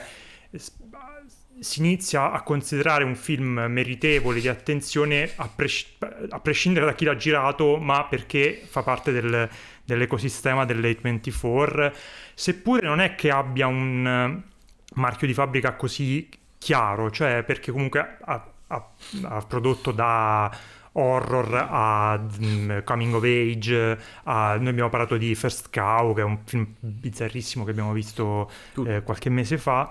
[1.60, 5.96] si inizia a considerare un film meritevole di attenzione a, pres-
[6.28, 9.48] a prescindere da chi l'ha girato, ma perché fa parte del-
[9.82, 11.90] dell'ecosistema dell'A24,
[12.34, 14.50] seppure non è che abbia un eh,
[14.96, 18.90] marchio di fabbrica così chiaro, cioè perché comunque ha, ha-
[19.22, 20.54] ha prodotto da
[20.92, 26.24] horror a mm, coming of age, a- noi abbiamo parlato di First Cow, che è
[26.24, 28.50] un film bizzarrissimo che abbiamo visto
[28.86, 29.90] eh, qualche mese fa,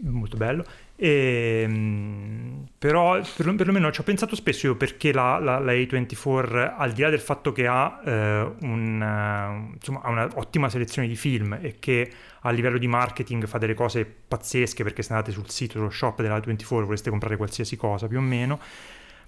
[0.00, 0.64] molto bello.
[1.00, 6.74] E, mm, però per- perlomeno ci ho pensato spesso io perché la, la, la A24
[6.76, 11.56] al di là del fatto che ha, eh, un, insomma, ha un'ottima selezione di film
[11.60, 12.10] e che
[12.40, 16.20] a livello di marketing fa delle cose pazzesche perché se andate sul sito, sullo shop
[16.20, 18.58] della A24 vorreste comprare qualsiasi cosa più o meno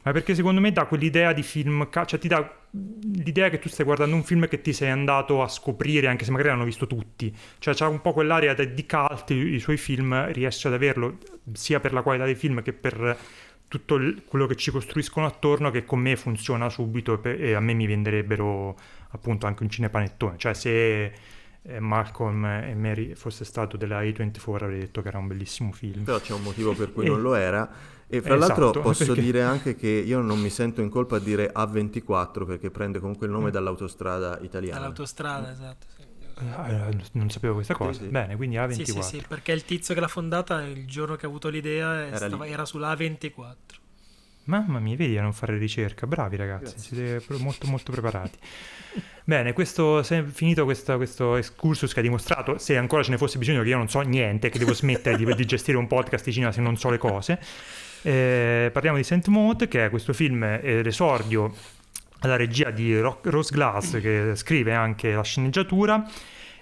[0.02, 3.84] ma perché secondo me dà quell'idea di film, cioè ti dà l'idea che tu stai
[3.84, 7.34] guardando un film che ti sei andato a scoprire, anche se magari l'hanno visto tutti,
[7.58, 11.18] cioè c'ha un po' quell'area di cult, i suoi film riesce ad averlo
[11.52, 13.18] sia per la qualità dei film che per
[13.68, 17.60] tutto il, quello che ci costruiscono attorno che con me funziona subito e, e a
[17.60, 18.76] me mi venderebbero
[19.10, 21.12] appunto anche un cinepanettone, cioè se
[21.62, 26.04] eh, Malcolm e Mary fosse stato della A24 avrei detto che era un bellissimo film.
[26.04, 27.08] Però c'è un motivo per cui e...
[27.08, 27.98] non lo era.
[28.10, 29.20] E fra esatto, l'altro posso perché...
[29.20, 33.26] dire anche che io non mi sento in colpa a dire A24 perché prende comunque
[33.26, 33.52] il nome mm.
[33.52, 34.80] dall'autostrada italiana.
[34.80, 35.86] Dall'autostrada, esatto.
[35.96, 36.08] Sì.
[36.54, 37.92] Ah, non sapevo questa cosa.
[37.92, 38.10] Sì, sì.
[38.10, 38.72] Bene, quindi A24.
[38.72, 42.06] Sì, sì, sì, perché il tizio che l'ha fondata il giorno che ha avuto l'idea
[42.06, 43.54] era, stava, era sull'A24.
[44.44, 46.06] Mamma mia, vedi a non fare ricerca.
[46.06, 47.20] Bravi ragazzi, Grazie.
[47.20, 48.38] siete molto molto preparati.
[49.22, 53.62] Bene, questo, finito questo, questo excursus che ha dimostrato, se ancora ce ne fosse bisogno,
[53.62, 56.50] che io non so niente, che devo smettere di, di, gestire un podcast di cinema
[56.50, 57.38] se non so le cose,
[58.02, 61.54] eh, parliamo di Saint Maud, che è questo film, eh, l'esordio
[62.20, 66.08] alla regia di Rose Glass, che scrive anche la sceneggiatura.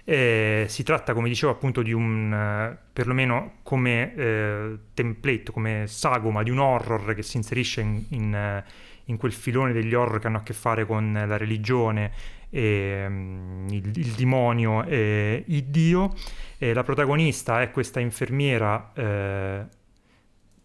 [0.05, 6.43] Eh, si tratta, come dicevo, appunto di un, eh, perlomeno come eh, template, come sagoma
[6.43, 8.63] di un horror che si inserisce in, in,
[9.05, 12.11] in, quel filone degli horror che hanno a che fare con la religione
[12.49, 16.15] e, um, il, il, demonio e il dio.
[16.57, 18.91] E la protagonista è questa infermiera.
[18.95, 19.77] Eh...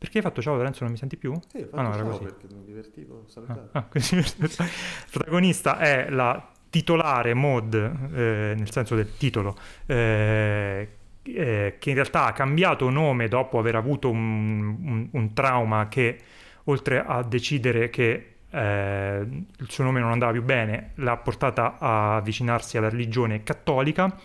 [0.03, 0.83] Perché hai fatto ciao Lorenzo?
[0.83, 1.33] Non mi senti più?
[1.47, 2.23] Sì, ho fatto ah, no, ciao così.
[2.25, 3.69] perché mi divertivo salutare.
[3.71, 3.87] Ah, ah,
[4.57, 4.67] la
[5.09, 10.89] protagonista è la titolare mod, eh, nel senso del titolo, eh,
[11.23, 16.19] eh, che in realtà ha cambiato nome dopo aver avuto un, un, un trauma che,
[16.65, 19.25] oltre a decidere che eh,
[19.57, 24.19] il suo nome non andava più bene, l'ha portata a avvicinarsi alla religione cattolica,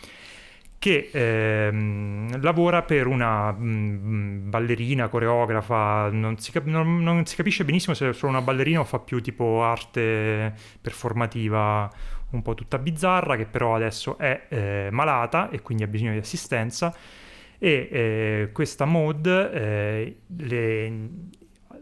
[0.78, 7.36] che ehm, lavora per una mh, mm, ballerina, coreografa, non si, cap- non, non si,
[7.36, 11.90] capisce benissimo se è solo una ballerina o fa più tipo arte performativa
[12.30, 16.18] un po' tutta bizzarra, che però adesso è eh, malata e quindi ha bisogno di
[16.18, 16.94] assistenza.
[17.58, 20.16] E eh, questa mod eh,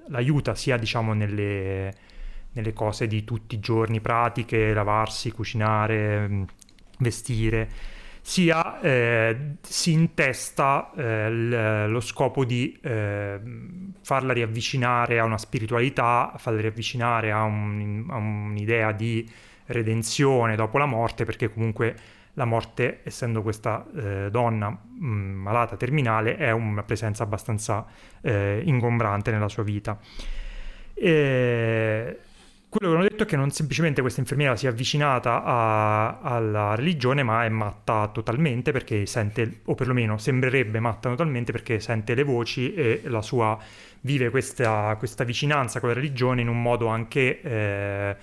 [0.09, 1.93] l'aiuta sia diciamo nelle
[2.57, 6.43] nelle cose di tutti i giorni, pratiche, lavarsi, cucinare, mm,
[6.99, 7.69] vestire,
[8.29, 13.39] sia eh, si intesta eh, l- lo scopo di eh,
[14.03, 19.31] farla riavvicinare a una spiritualità, farla riavvicinare a, un, a, un'idea di
[19.67, 21.95] redenzione dopo la morte, perché comunque
[22.33, 27.87] la morte, essendo questa eh, donna mh, mm, malata terminale, è una presenza abbastanza
[28.23, 30.01] eh, ingombrante nella sua vita.
[30.95, 32.19] E
[32.77, 36.75] quello che hanno detto è che non semplicemente questa infermiera si è avvicinata a, alla
[36.75, 42.23] religione, ma è matta totalmente perché sente, o perlomeno sembrerebbe matta totalmente perché sente le
[42.23, 43.59] voci e la sua
[44.01, 48.17] vive questa, questa vicinanza con la religione in un modo anche eh,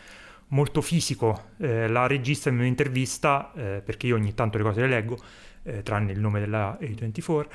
[0.49, 1.51] molto fisico.
[1.58, 5.18] Eh, la regista in un'intervista, eh, perché io ogni tanto le cose le leggo,
[5.64, 7.47] eh, tranne il nome della A24,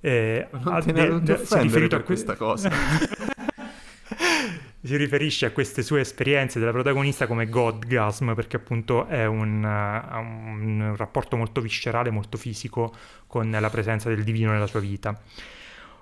[0.00, 2.70] eh, non ha de- de- si è riferito a questa cosa.
[4.84, 10.18] si riferisce a queste sue esperienze della protagonista come Godgasm perché appunto è un, uh,
[10.18, 12.92] un, rapporto molto viscerale, molto fisico
[13.28, 15.20] con la presenza del divino nella sua vita.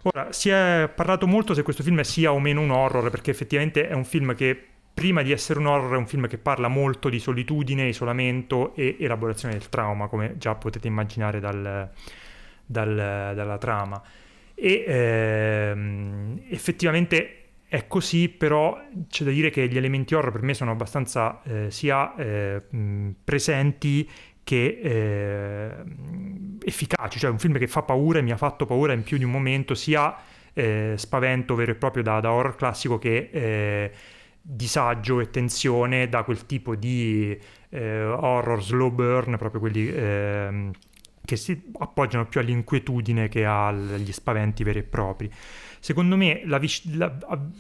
[0.03, 3.87] Ora, si è parlato molto se questo film sia o meno un horror perché effettivamente
[3.87, 4.59] è un film che
[4.95, 8.97] prima di essere un horror è un film che parla molto di solitudine, isolamento e
[8.99, 11.91] elaborazione del trauma come già potete immaginare dal,
[12.65, 12.95] dal,
[13.35, 14.03] dalla trama.
[14.55, 17.40] E ehm, effettivamente
[17.71, 18.77] è così, però
[19.09, 22.61] c'è da dire che gli elementi horror per me sono abbastanza eh, sia eh,
[23.23, 24.11] presenti
[24.43, 25.75] che eh,
[26.65, 29.23] efficaci, cioè un film che fa paura e mi ha fatto paura in più di
[29.23, 30.17] un momento, sia
[30.53, 33.93] eh, spavento vero e proprio da, da horror classico che eh,
[34.43, 40.73] disagio e tensione da quel tipo di eh, horror slow burn, proprio quelli ehm,
[41.25, 45.31] che si appoggiano più all'inquietudine che agli spaventi veri e propri
[45.81, 46.43] secondo me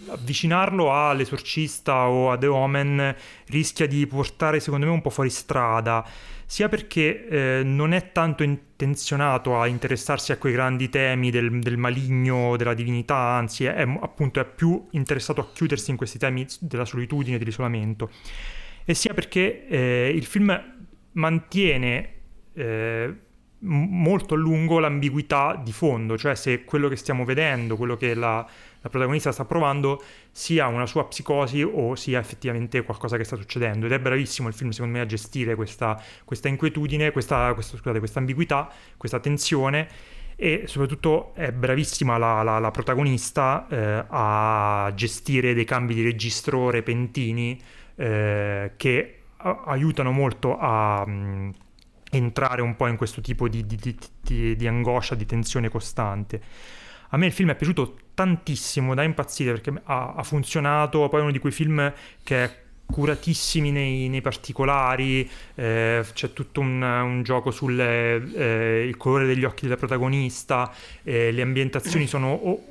[0.08, 3.16] avvicinarlo all'esorcista o a The Omen
[3.46, 6.06] rischia di portare secondo me un po' fuori strada
[6.50, 11.76] sia perché eh, non è tanto intenzionato a interessarsi a quei grandi temi del, del
[11.76, 16.44] maligno, della divinità, anzi è, è, appunto è più interessato a chiudersi in questi temi
[16.58, 18.10] della solitudine, dell'isolamento,
[18.84, 20.60] e sia perché eh, il film
[21.12, 22.14] mantiene
[22.52, 23.14] eh,
[23.60, 28.46] molto a lungo l'ambiguità di fondo, cioè se quello che stiamo vedendo, quello che la,
[28.80, 33.86] la, protagonista sta provando sia una sua psicosi o sia effettivamente qualcosa che sta succedendo.
[33.86, 37.98] Ed è bravissimo il film, secondo me, a gestire questa, questa inquietudine, questa, questa, scusate,
[37.98, 39.88] questa ambiguità, questa tensione
[40.42, 46.70] e soprattutto è bravissima la, la, la protagonista eh, a gestire dei cambi di registro
[46.70, 47.60] repentini
[47.96, 51.52] eh, che a- aiutano molto a mh,
[52.10, 56.40] entrare un po' in questo tipo di, di, di, di, angoscia, di tensione costante.
[57.10, 61.22] A me il film è piaciuto tantissimo, da impazzire perché ha, ha funzionato, poi è
[61.22, 61.92] uno di quei film
[62.22, 62.56] che è
[62.90, 69.62] curatissimi nei, nei particolari, eh, c'è tutto un, un gioco sul eh, colore degli occhi
[69.62, 72.64] della protagonista, eh, le ambientazioni sono o,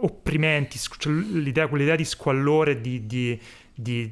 [0.00, 3.38] opprimenti, cioè l'idea, quell'idea di squallore, di, di,
[3.80, 4.10] di,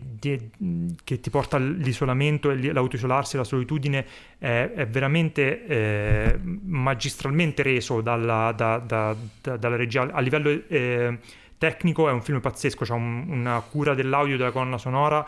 [1.02, 4.06] che ti porta all'isolamento e l'autoisolarsi, la solitudine,
[4.38, 11.18] è, è veramente eh, magistralmente reso dalla, da, da, da, dalla regia a livello eh,
[11.58, 15.26] tecnico è un film pazzesco, c'è un, una cura dell'audio della colonna sonora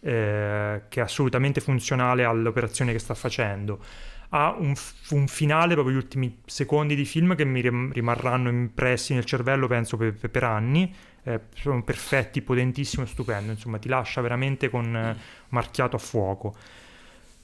[0.00, 3.80] eh, che è assolutamente funzionale all'operazione che sta facendo.
[4.32, 4.72] Ha un,
[5.10, 9.96] un, finale, proprio gli ultimi secondi di film, che mi rimarranno impressi nel cervello, penso,
[9.96, 10.94] per, per anni.
[11.22, 13.52] Eh, sono perfetti, potentissimo e stupendo.
[13.52, 15.16] Insomma, ti lascia veramente con eh,
[15.48, 16.54] marchiato a fuoco.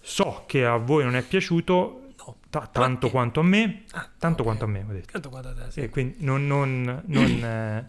[0.00, 4.42] So che a voi non è piaciuto, No, ta- tanto quanto a me, ah, tanto
[4.42, 4.44] okay.
[4.44, 5.12] quanto a me, ho detto.
[5.12, 5.80] Tanto quanto a te, sì.
[5.80, 7.84] E quindi non, non, non eh,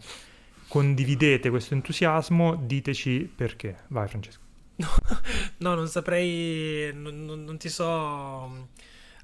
[0.68, 3.84] condividete questo entusiasmo, diteci perché.
[3.88, 4.42] Vai Francesco.
[4.76, 4.88] No,
[5.74, 8.68] non saprei, non, non, ti so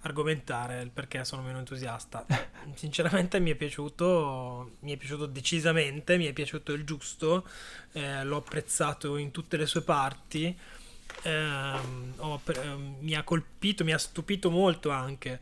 [0.06, 2.24] argomentare il perché sono meno entusiasta.
[2.74, 7.46] Sinceramente mi è piaciuto, mi è piaciuto decisamente, mi è piaciuto il giusto,
[7.92, 10.56] eh, l'ho apprezzato in tutte le sue parti.
[11.22, 11.78] Eh,
[12.16, 15.40] ho, eh, mi ha colpito, mi ha stupito molto anche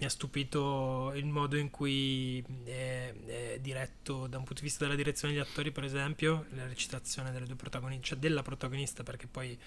[0.00, 4.84] mi ha stupito il modo in cui è, è, diretto da un punto di vista
[4.84, 9.26] della direzione degli attori, per esempio, la recitazione delle due protagoniste, cioè della protagonista, perché
[9.26, 9.58] poi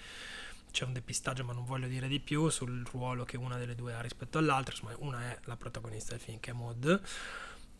[0.74, 3.94] c'è un depistaggio, ma non voglio dire di più, sul ruolo che una delle due
[3.94, 4.74] ha rispetto all'altra.
[4.74, 7.00] Insomma, una è la protagonista del film, che è Maud.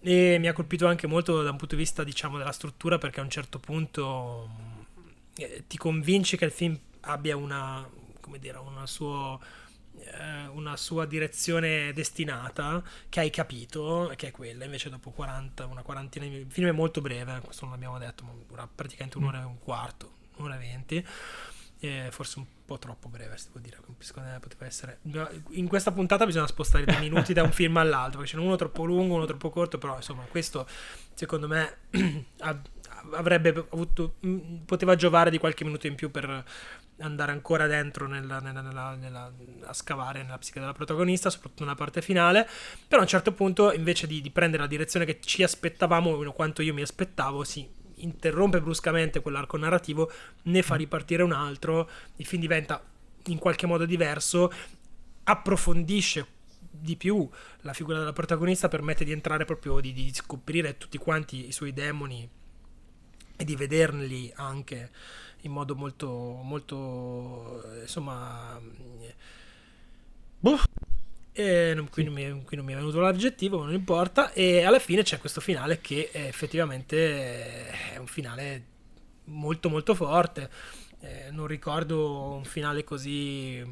[0.00, 3.18] E mi ha colpito anche molto da un punto di vista, diciamo, della struttura, perché
[3.18, 4.48] a un certo punto
[5.36, 7.84] eh, ti convinci che il film abbia una,
[8.20, 9.38] come dire, una sua
[9.96, 15.82] eh, una sua direzione destinata che hai capito, che è quella, invece dopo 40, una
[15.82, 16.36] quarantina di...
[16.36, 19.58] Il film è molto breve, questo non l'abbiamo detto, ma dura praticamente un'ora e un
[19.58, 21.06] quarto, un'ora e venti.
[21.84, 23.76] Eh, forse un po' troppo breve, si può dire.
[23.98, 25.00] Secondo me poteva essere.
[25.50, 28.84] In questa puntata bisogna spostare dei minuti da un film all'altro, perché c'è uno troppo
[28.84, 30.66] lungo, uno troppo corto, però insomma, questo
[31.12, 31.76] secondo me
[33.12, 34.14] avrebbe avuto.
[34.64, 36.44] poteva giovare di qualche minuto in più per
[36.98, 39.32] andare ancora dentro nella, nella, nella, nella,
[39.64, 42.48] a scavare nella psiche della protagonista, soprattutto nella parte finale.
[42.88, 46.62] Però a un certo punto, invece di, di prendere la direzione che ci aspettavamo, quanto
[46.62, 50.10] io mi aspettavo, si interrompe bruscamente quell'arco narrativo,
[50.44, 52.82] ne fa ripartire un altro, il film diventa
[53.26, 54.52] in qualche modo diverso,
[55.24, 56.26] approfondisce
[56.70, 57.28] di più
[57.60, 61.72] la figura della protagonista, permette di entrare proprio, di, di scoprire tutti quanti i suoi
[61.72, 62.28] demoni
[63.36, 64.90] e di vederli anche
[65.42, 66.08] in modo molto,
[66.42, 68.60] molto insomma...
[70.40, 70.58] Boh.
[71.36, 74.32] E qui, non mi, qui non mi è venuto l'aggettivo, ma non importa.
[74.32, 78.64] E alla fine c'è questo finale che è effettivamente è un finale
[79.24, 80.48] molto molto forte.
[81.00, 83.62] Eh, non ricordo un finale così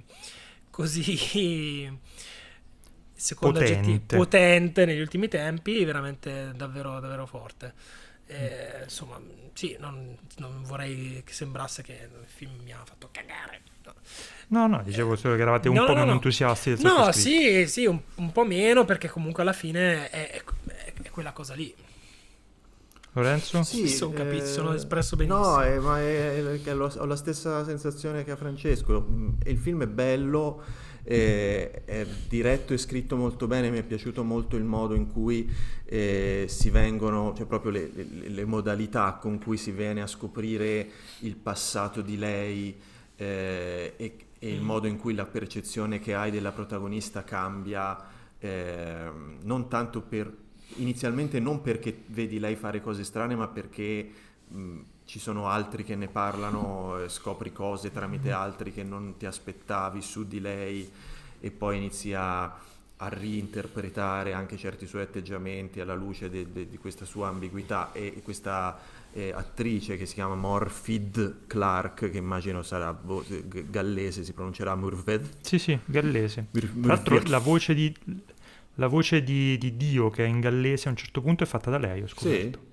[0.70, 1.98] così
[3.14, 4.16] secondo potente.
[4.16, 7.74] potente negli ultimi tempi, veramente davvero davvero forte.
[8.26, 9.20] Eh, insomma,
[9.52, 13.60] sì, non, non, vorrei che sembrasse che il film mi ha fatto cagare.
[13.84, 13.94] No,
[14.52, 17.66] no, no dicevo solo che eravate un no, po' no, meno entusiasti del No, sì,
[17.66, 20.42] sì, un, un, po' meno perché comunque alla fine è, è,
[21.02, 21.74] è quella cosa lì.
[23.14, 23.62] Lorenzo?
[23.62, 25.44] Sì, sono, capito, eh, sono espresso benissimo.
[25.44, 29.06] No, è, ma è, è, ho la stessa sensazione che a Francesco.
[29.44, 30.62] Il film è bello
[31.04, 35.50] eh, è diretto e scritto molto bene, mi è piaciuto molto il modo in cui
[35.84, 40.88] eh, si vengono, cioè proprio le, le, le, modalità con cui si viene a scoprire
[41.20, 42.78] il passato di lei
[43.16, 44.16] eh, e,
[44.48, 47.96] e, il modo in cui la percezione che hai della protagonista cambia,
[48.38, 50.32] ehm, non tanto per,
[50.76, 54.10] inizialmente non perché vedi lei fare cose strane, ma perché...
[54.48, 58.38] Mh, ci sono altri che ne parlano, scopri cose tramite mm-hmm.
[58.38, 60.90] altri che non ti aspettavi su di lei
[61.40, 66.78] e poi inizi a, a reinterpretare anche certi suoi atteggiamenti alla luce de, de, di
[66.78, 68.78] questa sua ambiguità e questa
[69.12, 73.24] eh, attrice che si chiama Morfid Clark che immagino sarà vo-
[73.70, 75.28] gallese, si pronuncerà Murved?
[75.40, 76.48] Sì, sì, gallese.
[76.52, 77.94] Mur- Tra l'altro la voce, di,
[78.74, 81.70] la voce di, di, Dio che è in gallese a un certo punto è fatta
[81.70, 82.58] da lei, ho scoperto.
[82.58, 82.70] Sì?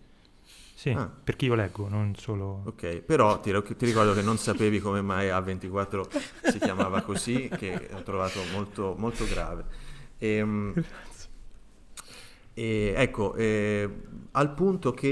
[0.80, 1.12] Sì, ah.
[1.24, 2.62] perché io leggo, non solo...
[2.64, 7.90] Ok, però ti, ti, ricordo che non sapevi come mai A24 si chiamava così, che
[7.92, 9.66] ho trovato molto, molto grave.
[10.20, 10.74] Ehm,
[12.60, 13.90] e ecco, eh,
[14.32, 15.08] al punto che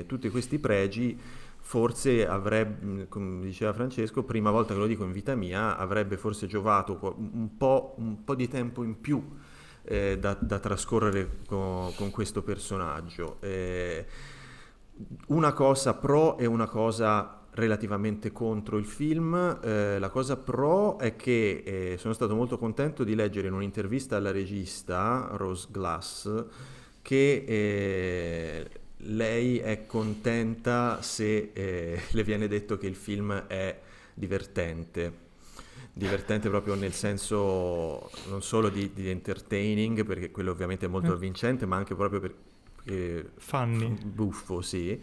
[0.00, 1.18] eh, tutti questi pregi
[1.60, 6.46] forse avrebbe, come diceva Francesco, prima volta che lo dico in vita mia, avrebbe forse
[6.46, 9.22] giovato un po', un po di tempo in più
[9.82, 13.38] eh, da, da, trascorrere con, con questo personaggio.
[13.40, 14.06] Eh,
[15.28, 19.58] una cosa pro e una cosa relativamente contro il film.
[19.62, 24.16] Eh, la cosa pro è che eh, sono stato molto contento di leggere in un'intervista
[24.16, 26.44] alla regista Rose Glass
[27.02, 33.78] che eh, lei è contenta se eh, le viene detto che il film è
[34.14, 35.26] divertente
[35.92, 41.14] divertente proprio nel senso non solo di, di, entertaining, perché quello ovviamente è molto mm.
[41.14, 43.30] avvincente, ma anche proprio perché...
[43.36, 43.98] Funny.
[44.04, 44.98] Buffo, sì.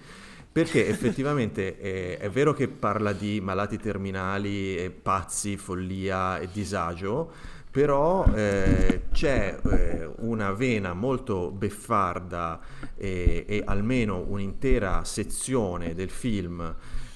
[0.56, 7.30] Perché effettivamente è, è, vero che parla di malati terminali, e pazzi, follia e disagio,
[7.70, 12.62] però eh, c'è eh, una vena molto beffarda
[12.96, 16.74] e, e, almeno un'intera sezione del film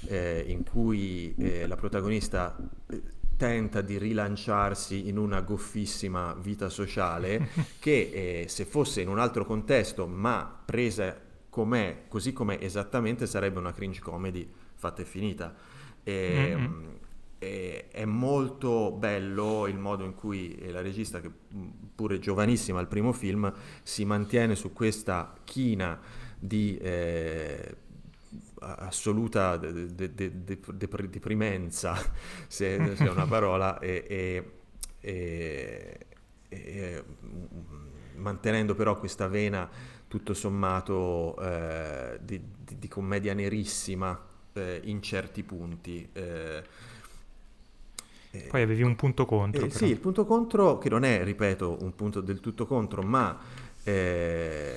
[0.07, 2.57] eh, in cui eh, la protagonista
[3.37, 7.47] tenta di rilanciarsi in una goffissima vita sociale
[7.79, 13.59] che eh, se fosse in un altro contesto ma presa com'è, così com'è esattamente sarebbe
[13.59, 15.55] una cringe comedy fatta e finita.
[16.03, 16.89] E, mm-hmm.
[17.39, 21.31] e, è molto bello il modo in cui la regista, che
[21.95, 23.51] pure giovanissima al primo film,
[23.83, 25.99] si mantiene su questa china
[26.37, 26.77] di...
[26.77, 27.75] Eh,
[28.61, 30.59] assoluta de, de, de,
[31.09, 31.95] deprimenza,
[32.47, 34.51] se, se, è una parola, e, e,
[34.99, 35.99] e,
[36.49, 37.03] e,
[38.15, 39.69] mantenendo però questa vena
[40.09, 44.19] tutto sommato eh, di, di, di, commedia nerissima
[44.53, 46.09] eh, in certi punti.
[46.11, 46.63] Eh,
[48.49, 49.65] Poi avevi un punto contro.
[49.65, 53.37] Eh, sì, il punto contro, che non è, ripeto, un punto del tutto contro, ma
[53.83, 54.75] eh,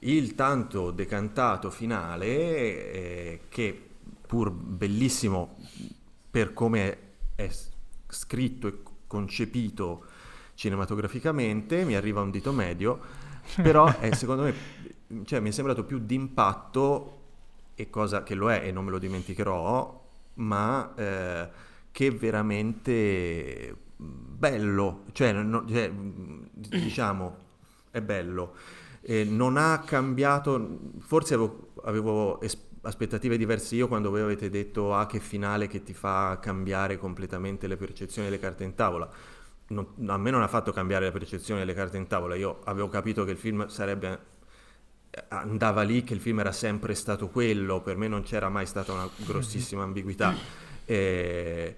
[0.00, 3.88] il tanto decantato finale eh, che
[4.26, 5.56] pur bellissimo
[6.30, 6.98] per come
[7.34, 7.50] è
[8.08, 10.06] scritto e concepito
[10.54, 13.00] cinematograficamente mi arriva un dito medio
[13.62, 14.54] però è, secondo me
[15.24, 17.20] cioè, mi è sembrato più d'impatto
[17.74, 20.00] e cosa che lo è e non me lo dimenticherò
[20.34, 21.48] ma eh,
[21.90, 27.36] che veramente bello cioè, no, cioè diciamo
[27.90, 28.54] è bello
[29.02, 34.94] eh, non ha cambiato, forse avevo, avevo es- aspettative diverse io quando voi avete detto
[34.94, 39.10] ah che finale che ti fa cambiare completamente le percezioni delle carte in tavola.
[39.68, 42.88] Non, a me non ha fatto cambiare la percezione delle carte in tavola, io avevo
[42.88, 44.30] capito che il film sarebbe
[45.28, 48.92] andava lì, che il film era sempre stato quello, per me non c'era mai stata
[48.92, 50.34] una grossissima ambiguità.
[50.84, 51.76] E,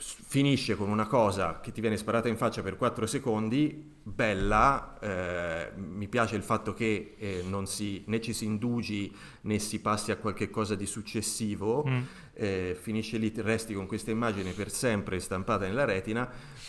[0.00, 5.72] finisce con una cosa che ti viene sparata in faccia per 4 secondi, bella, eh,
[5.74, 10.10] mi piace il fatto che eh, non si, né ci si indugi né si passi
[10.12, 12.02] a qualche cosa di successivo, mm.
[12.38, 16.28] Eh, finisce lì, resti con questa immagine per sempre stampata nella retina,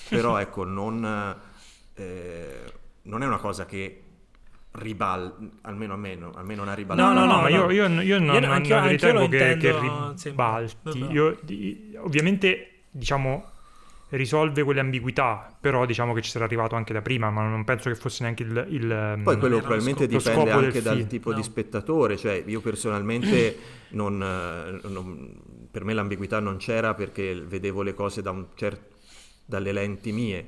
[0.10, 1.36] però ecco, non,
[1.94, 4.04] eh, non è una cosa che
[4.72, 7.70] ribal almeno a me, no, a me non ha ribaltato no no no, ma io,
[7.72, 11.06] io, io non, io non, non ritengo che, che ribalti.
[11.10, 13.46] io, di, ovviamente diciamo,
[14.10, 17.90] risolve quelle ambiguità, però diciamo che ci sarà arrivato anche da prima, ma non penso
[17.90, 18.68] che fosse neanche il...
[18.70, 21.08] il Poi quello probabilmente dipende anche dal film.
[21.08, 21.36] tipo no.
[21.38, 23.58] di spettatore, cioè io personalmente
[23.90, 25.42] non, non,
[25.72, 28.88] per me l'ambiguità non c'era perché vedevo le cose da cer-
[29.46, 30.48] dalle lenti mie,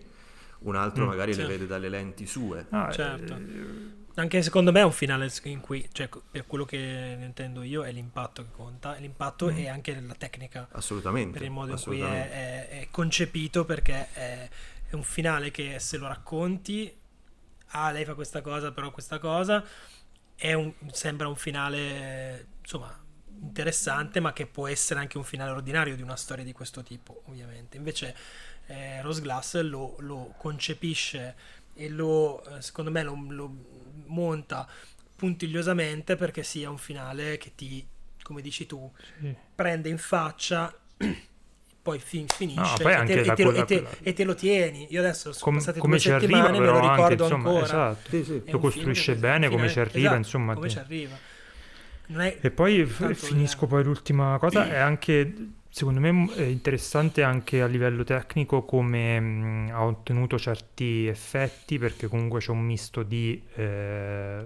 [0.59, 1.49] un altro mm, magari certo.
[1.49, 2.67] le vede dalle lenti sue.
[2.69, 3.35] Ah, certo.
[3.35, 7.83] Eh, anche secondo me è un finale in cui, cioè, per quello che intendo io,
[7.83, 8.95] è l'impatto che conta.
[8.95, 9.57] L'impatto mm.
[9.57, 10.67] e anche la tecnica.
[10.71, 11.37] Assolutamente.
[11.37, 14.49] Per il modo in cui è, è, è, concepito, perché è,
[14.89, 16.93] è, un finale che se lo racconti,
[17.67, 19.63] ah, lei fa questa cosa, però questa cosa,
[20.41, 23.00] un, sembra un finale, insomma,
[23.41, 27.23] interessante, ma che può essere anche un finale ordinario di una storia di questo tipo,
[27.25, 27.77] ovviamente.
[27.77, 28.15] Invece
[28.67, 31.35] eh, Rose Glass lo, lo concepisce
[31.73, 33.53] e lo, eh, secondo me, lo, lo
[34.07, 34.67] monta
[35.15, 37.85] puntigliosamente perché sia un finale che ti,
[38.21, 39.35] come dici tu, sì.
[39.55, 40.73] prende in faccia
[41.81, 44.35] poi fin- finisce no, poi e, te, e, te lo, e, te, e, te, lo
[44.35, 44.87] tieni.
[44.91, 47.65] Io adesso sono Com- passate come due settimane, arriva, me lo ricordo anche, insomma, ancora.
[47.65, 48.09] Esatto.
[48.09, 48.43] Sì, sì.
[48.45, 50.53] Lo costruisce bene, come ci arriva, esatto, insomma.
[50.53, 51.17] Come ci arriva.
[52.41, 55.33] E poi f- finisco poi l'ultima cosa, è anche
[55.73, 62.07] secondo me è interessante anche a livello tecnico come mh, ha ottenuto certi effetti perché
[62.07, 64.45] comunque c'è un misto di eh,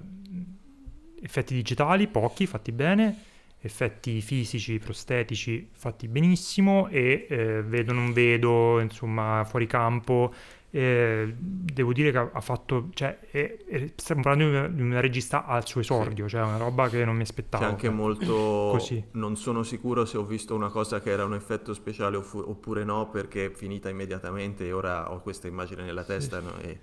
[1.21, 3.17] effetti digitali, pochi fatti bene,
[3.59, 10.31] effetti fisici, prostetici fatti benissimo e eh, vedo non vedo, insomma, fuori campo
[10.77, 15.65] eh, devo dire che ha fatto, cioè, è, è, stiamo parlando di una, regista al
[15.65, 16.35] suo esordio, sì.
[16.35, 17.63] cioè una roba che non mi aspettavo.
[17.63, 19.01] C'è anche molto, così.
[19.11, 23.09] non sono sicuro se ho visto una cosa che era un effetto speciale oppure no,
[23.09, 26.45] perché è finita immediatamente e ora ho questa immagine nella testa sì.
[26.45, 26.79] no, e,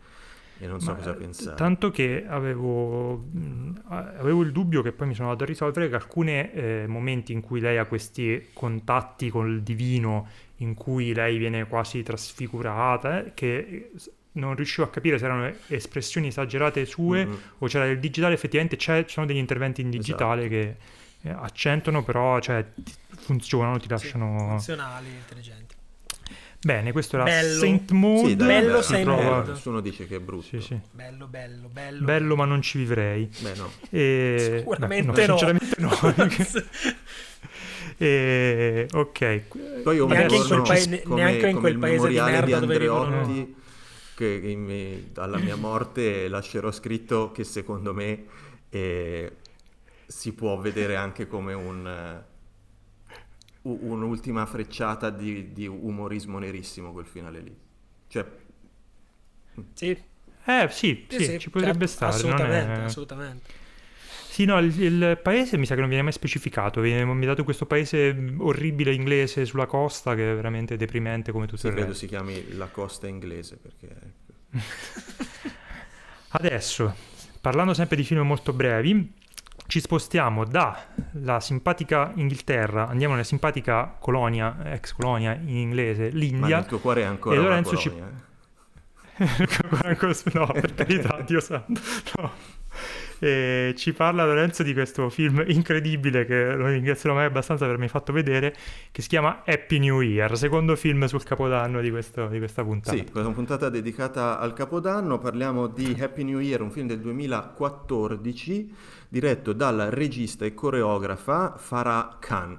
[0.62, 1.56] e, non so Ma, cosa pensare.
[1.56, 3.24] Tanto che avevo,
[3.88, 7.40] avevo, il dubbio che poi mi sono andato a risolvere che alcuni eh, momenti in
[7.40, 13.90] cui lei ha questi contatti col divino in cui lei viene quasi trasfigurata, eh, che
[14.34, 17.36] non riuscivo a capire se erano espressioni esagerate sue mm-hmm.
[17.58, 20.54] o c'era il digitale, effettivamente ci sono degli interventi in digitale esatto.
[20.60, 22.64] che eh, accentuano, però cioè,
[23.16, 24.38] funzionano, ti lasciano...
[24.38, 25.61] Sì, funzionali, intelligenti.
[26.64, 27.58] Bene, questo era bello.
[27.58, 28.26] Saint Maud.
[28.26, 29.48] Sì, dai, bello Saint Maud.
[29.48, 30.46] Nessuno dice che è brutto.
[30.46, 30.78] Sì, sì.
[30.92, 32.04] Bello, bello, bello.
[32.04, 33.28] Bello, ma non ci vivrei.
[33.40, 33.70] Beh, no.
[33.90, 34.54] E...
[34.58, 35.32] Sicuramente no.
[35.32, 35.38] no.
[35.38, 35.90] Sinceramente no.
[37.98, 39.82] E, ok.
[39.82, 43.56] Poi un neanche in quel, paese, come, neanche in quel paese di merda di Andreotti,
[44.16, 48.24] che in, alla mia morte lascerò scritto che secondo me
[48.70, 49.36] eh,
[50.06, 52.31] si può vedere anche come un, uh,
[53.62, 57.56] un'ultima frecciata di, di, umorismo nerissimo quel finale lì.
[58.08, 58.26] Cioè...
[59.74, 60.10] Sì.
[60.44, 62.14] Eh sì, sì, sì ci potrebbe certo, stare.
[62.14, 62.84] Assolutamente, è...
[62.84, 63.60] assolutamente.
[64.32, 66.80] Sì, no, il, il, paese mi sa che non viene mai specificato.
[66.80, 71.44] Viene, mi ha dato questo paese orribile inglese sulla costa che è veramente deprimente come
[71.44, 72.06] tutto sì, il credo resto.
[72.06, 73.94] si chiami la costa inglese perché...
[76.34, 76.94] Adesso,
[77.42, 79.12] parlando sempre di film molto brevi,
[79.72, 86.56] ci spostiamo dalla simpatica Inghilterra, andiamo nella simpatica colonia, ex colonia in inglese, l'India.
[86.56, 87.90] Ma il tuo cuore è ancora e Lorenzo ci...
[90.34, 91.80] no, per carità, Dio santo.
[92.18, 92.30] No.
[93.24, 97.88] E ci parla Lorenzo di questo film incredibile che lo ringrazierò mai abbastanza per avermi
[97.88, 98.52] fatto vedere,
[98.90, 102.96] che si chiama Happy New Year, secondo film sul capodanno di, questo, di questa puntata.
[102.96, 108.74] Sì, questa puntata dedicata al capodanno, parliamo di Happy New Year, un film del 2014
[109.08, 112.58] diretto dal regista e coreografa Farah Khan.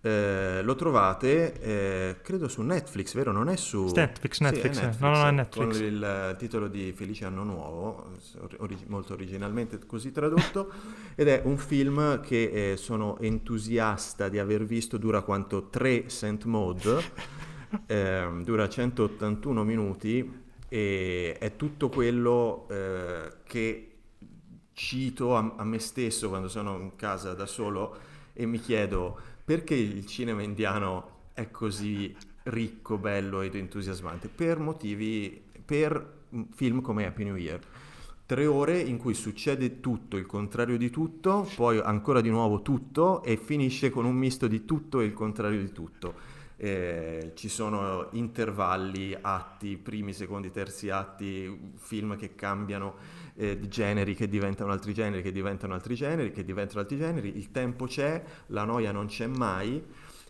[0.00, 3.32] Eh, lo trovate, eh, credo su Netflix, vero?
[3.32, 5.76] Non è su Netflix, Netflix, sì, Netflix no, no, è Netflix.
[5.76, 8.12] Con il titolo di Felice Anno Nuovo,
[8.58, 10.70] orig- molto originalmente così tradotto,
[11.16, 16.44] ed è un film che eh, sono entusiasta di aver visto, dura quanto 3 Saint
[16.44, 17.02] Mode,
[17.86, 23.96] ehm, dura 181 minuti e è tutto quello eh, che
[24.74, 27.96] cito a, a me stesso quando sono in casa da solo
[28.32, 29.18] e mi chiedo
[29.48, 34.28] perché il cinema indiano è così ricco, bello ed entusiasmante?
[34.28, 36.16] Per motivi, per
[36.52, 37.58] film come Happy New Year.
[38.26, 43.22] Tre ore in cui succede tutto, il contrario di tutto, poi ancora di nuovo tutto
[43.22, 46.12] e finisce con un misto di tutto e il contrario di tutto.
[46.58, 52.96] Eh, ci sono intervalli, atti, primi, secondi, terzi atti, film che cambiano
[53.38, 57.50] eh, generi che diventano altri generi, che diventano altri generi, che diventano altri generi, il
[57.52, 59.82] tempo c'è, la noia non c'è mai,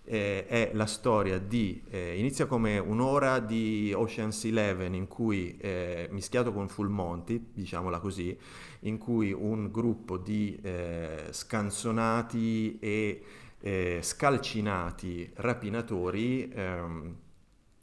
[0.05, 6.09] eh, è la storia di, eh, inizia come un'ora di Ocean's Eleven in cui, eh,
[6.11, 8.37] mischiato con Full Monty, diciamola così,
[8.81, 13.23] in cui un gruppo di eh, scanzonati e
[13.61, 17.17] eh, scalcinati rapinatori ehm,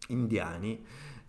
[0.08, 0.84] indiani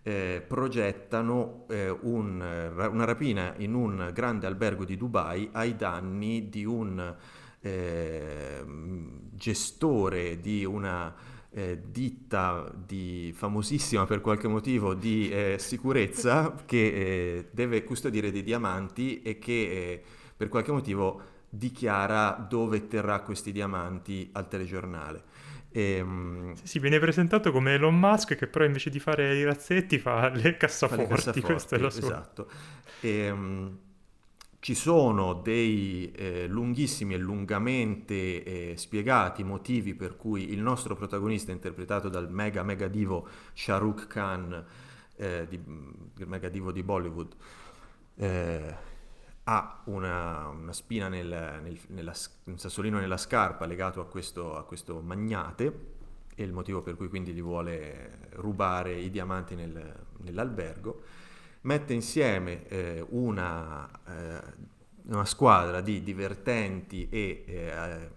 [0.07, 6.63] eh, progettano eh, un, una rapina in un grande albergo di Dubai ai danni di
[6.63, 7.13] un
[7.59, 8.63] eh,
[9.33, 11.13] gestore di una
[11.49, 18.43] eh, ditta di, famosissima per qualche motivo di eh, sicurezza che eh, deve custodire dei
[18.43, 20.01] diamanti e che
[20.37, 25.23] per qualche motivo dichiara dove terrà questi diamanti al telegiornale.
[25.77, 29.99] E, um, sì, viene presentato come Elon Musk che però invece di fare i razzetti
[29.99, 32.07] fa le cassaforti, fa le cassaforti questo è lo suo.
[32.07, 32.49] Esatto.
[33.01, 33.77] E, um,
[34.57, 41.51] ci sono dei eh, lunghissimi e lungamente eh, spiegati motivi per cui il nostro protagonista,
[41.51, 44.65] interpretato dal mega mega divo Shah Rukh Khan,
[45.15, 47.35] eh, di, il mega divo di Bollywood,
[48.15, 48.75] eh,
[49.49, 51.27] ha una, una spina nel,
[51.63, 52.13] nel, nella,
[52.45, 55.95] un sassolino nella scarpa legato a questo, a questo, magnate
[56.35, 61.01] e il motivo per cui quindi gli vuole rubare i diamanti nel, nell'albergo,
[61.61, 64.41] mette insieme eh, una, eh,
[65.05, 68.09] una, squadra di divertenti e eh,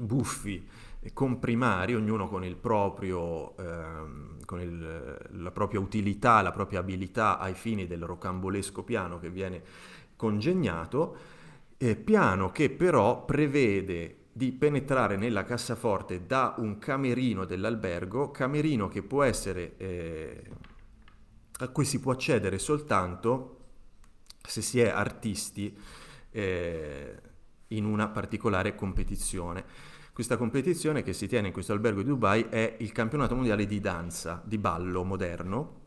[0.00, 0.68] buffi
[1.12, 7.54] comprimari, ognuno con, il proprio, ehm, con il, la propria utilità, la propria abilità ai
[7.54, 9.62] fini del rocambolesco piano che viene
[10.16, 11.16] congegnato,
[11.76, 19.02] eh, piano che però prevede di penetrare nella cassaforte da un camerino dell'albergo, camerino che
[19.02, 20.42] può essere eh,
[21.58, 23.58] a cui si può accedere soltanto
[24.42, 25.76] se si è artisti
[26.30, 27.20] eh,
[27.68, 29.64] in una particolare competizione.
[30.12, 33.80] Questa competizione che si tiene in questo albergo di Dubai è il campionato mondiale di
[33.80, 35.82] danza, di ballo moderno,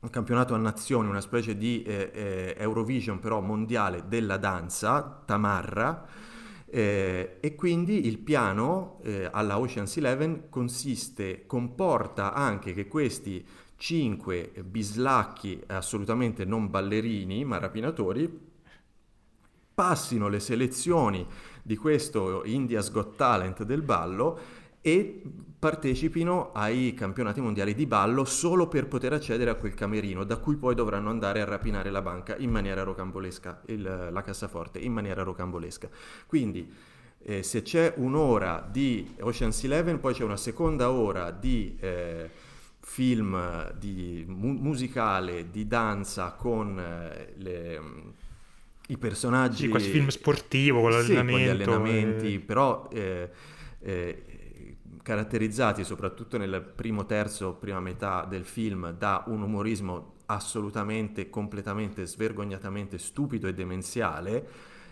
[0.00, 6.06] un campionato a nazioni, una specie di eh, eh, Eurovision però mondiale della danza, Tamarra,
[6.70, 13.44] eh, e quindi il piano eh, alla Ocean's Eleven consiste, comporta anche che questi
[13.76, 18.46] cinque bislacchi assolutamente non ballerini ma rapinatori
[19.72, 21.24] passino le selezioni
[21.62, 24.38] di questo India's Got Talent del ballo
[24.80, 25.22] e
[25.58, 30.56] partecipino ai campionati mondiali di ballo solo per poter accedere a quel camerino da cui
[30.56, 35.22] poi dovranno andare a rapinare la banca in maniera rocambolesca, il, la cassaforte in maniera
[35.22, 35.88] rocambolesca.
[36.26, 36.72] Quindi
[37.20, 42.30] eh, se c'è un'ora di Ocean's Eleven, poi c'è una seconda ora di eh,
[42.80, 47.80] film di mu- musicale, di danza con eh, le
[48.88, 49.64] i personaggi...
[49.64, 51.36] Sì, quasi film sportivo con l'allenamento.
[51.36, 52.38] Sì, con gli allenamenti, e...
[52.40, 53.30] però eh,
[53.80, 54.24] eh,
[55.02, 62.98] caratterizzati soprattutto nel primo terzo, prima metà del film da un umorismo assolutamente, completamente, svergognatamente
[62.98, 64.48] stupido e demenziale.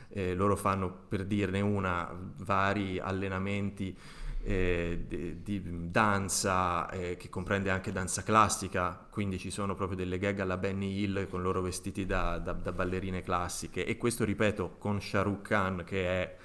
[0.09, 3.97] Eh, loro fanno, per dirne una, vari allenamenti
[4.43, 10.19] eh, di, di, danza eh, che comprende anche danza classica, quindi ci sono proprio delle
[10.19, 14.77] gag alla Benny Hill con loro vestiti da, da, da ballerine classiche e questo ripeto
[14.79, 16.37] con Shah Rukh Khan che è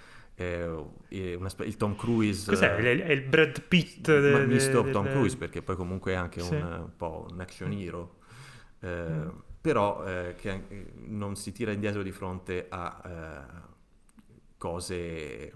[0.42, 2.76] eh, una, il Tom Cruise Cos'è?
[2.76, 6.16] È il Brad Pitt de, ma misto de, Tom de, Cruise perché poi comunque è
[6.16, 6.54] anche sì.
[6.54, 8.16] un, un, po' un action hero
[8.80, 9.30] eh, mm.
[9.62, 10.64] però eh, che
[11.08, 13.70] non si tira indietro di fronte a eh,
[14.58, 15.54] cose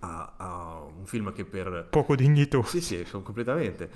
[0.00, 1.86] a, a, un film che per...
[1.90, 2.78] Poco dignitoso.
[2.78, 3.90] Sì, sì, completamente.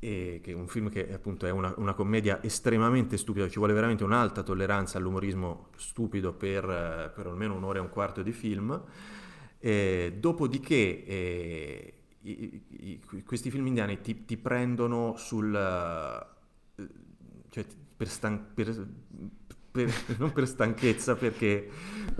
[0.00, 3.58] Eh, e che è un film che appunto è una, una, commedia estremamente stupida, ci
[3.58, 8.80] vuole veramente un'alta tolleranza all'umorismo stupido per, per almeno un'ora e un quarto di film.
[9.58, 15.52] Eh, dopodiché eh, i, i, questi film indiani ti, ti prendono sul...
[17.48, 18.86] cioè per, stan- per
[19.84, 21.68] per, non per stanchezza, perché...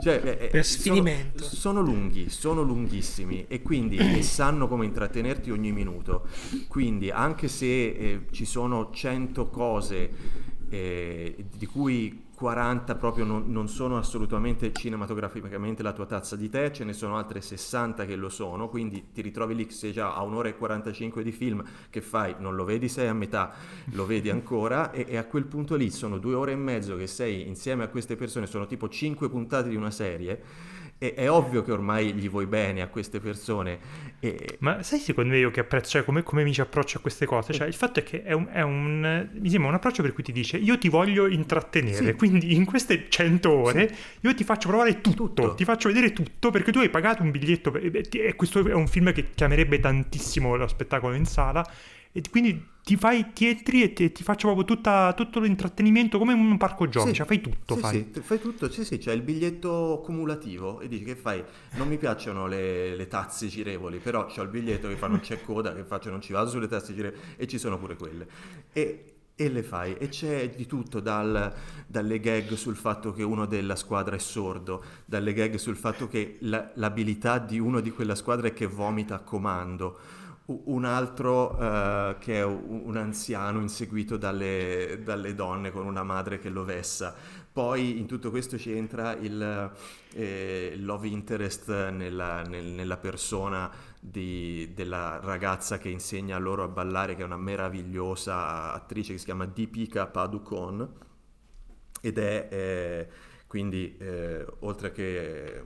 [0.01, 1.43] Cioè, eh, eh, per sfinimento.
[1.45, 6.27] Sono, sono, lunghi, sono lunghissimi e quindi sanno come intrattenerti ogni minuto.
[6.69, 10.11] Quindi anche se eh, ci sono 100 cose
[10.69, 16.71] eh, di cui 40 proprio non, non, sono assolutamente cinematograficamente la tua tazza di tè,
[16.71, 20.23] ce ne sono altre 60 che lo sono, quindi ti ritrovi lì sei già a
[20.23, 22.37] un'ora e 45 di film, che fai?
[22.39, 23.53] Non lo vedi, sei a metà,
[23.87, 27.09] lo vedi ancora e, e a quel punto lì sono due ore e mezzo che
[27.09, 31.63] sei insieme a queste persone, sono tipo 5 puntate di una serie è, è, ovvio
[31.63, 33.79] che ormai gli vuoi bene a queste persone.
[34.19, 34.57] E...
[34.59, 37.25] Ma sai secondo me io che apprezzo, cioè come, come mi ci approccio a queste
[37.25, 37.53] cose?
[37.53, 40.25] Cioè il fatto è che è un, è un, mi sembra un approccio per cui
[40.25, 42.13] ti dice io ti voglio intrattenere, sì.
[42.15, 44.27] quindi in queste 100 ore sì.
[44.27, 47.31] io ti faccio provare tutto, tutto, ti faccio vedere tutto perché tu hai pagato un
[47.31, 51.65] biglietto e questo è un film che chiamerebbe tantissimo lo spettacolo in sala
[52.19, 56.33] e quindi ti fai, ti entri e ti, ti faccio proprio tutta, tutto l'intrattenimento come
[56.33, 57.75] un parco giochi, sì, cioè fai tutto.
[57.75, 58.11] Sì, fai.
[58.13, 61.45] sì, fai tutto, sì, sì, c'è il biglietto cumulativo e dici che fai,
[61.77, 65.41] non mi piacciono le, le tazze girevoli, però c'ho il biglietto che fa non c'è
[65.43, 68.27] coda, che faccio non ci vado sulle tazze girevoli e ci sono pure quelle.
[68.73, 71.55] E, e le fai e c'è di tutto dal,
[71.87, 76.39] dalle gag sul fatto che uno della squadra è sordo dalle gag sul fatto che
[76.41, 80.18] la, l'abilità di uno di quella squadra è che vomita a comando
[80.51, 86.49] un altro uh, che è un anziano inseguito dalle, dalle, donne con una madre che
[86.49, 87.15] lo vessa.
[87.53, 89.73] Poi in tutto questo ci entra il
[90.15, 93.71] eh, love interest nella, nel, nella persona
[94.01, 99.25] di, della ragazza che insegna loro a ballare, che è una meravigliosa attrice che si
[99.25, 101.07] chiama Deepika Padukone
[102.01, 103.09] ed è eh,
[103.49, 105.65] quindi eh, oltre che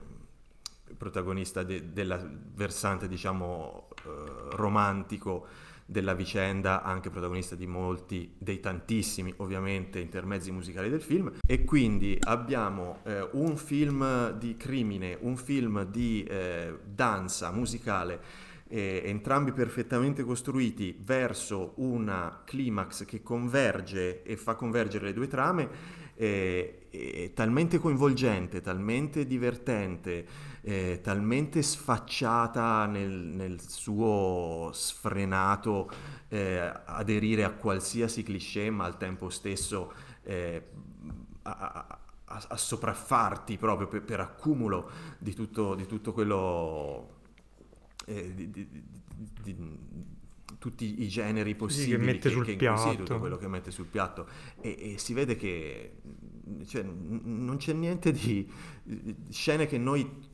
[0.97, 2.19] protagonista de, della
[2.55, 5.47] versante diciamo eh, romantico
[5.85, 11.31] della vicenda, anche protagonista di molti, dei tantissimi ovviamente intermezzi musicali del film.
[11.45, 19.03] E quindi abbiamo eh, un film di crimine, un film di eh, danza musicale eh,
[19.05, 25.69] entrambi perfettamente costruiti verso una climax che converge e fa convergere le due trame,
[26.15, 30.25] eh, talmente coinvolgente, talmente divertente,
[30.65, 35.91] eh, talmente sfacciata nel, nel suo sfrenato
[36.29, 39.91] eh, aderire a qualsiasi cliché, ma al tempo stesso
[40.23, 40.69] eh,
[41.43, 47.19] a, a, a, sopraffarti proprio per, per accumulo di tutto, di tutto quello...
[48.05, 48.67] Eh, di, di,
[49.41, 49.55] di,
[50.59, 52.89] tutti i generi possibili che mette sul che, piatto.
[52.91, 54.27] Sì, tutto quello che mette sul piatto
[54.61, 55.97] e, e si vede che
[56.65, 58.49] cioè, n- non c'è niente di
[59.29, 60.31] scene che noi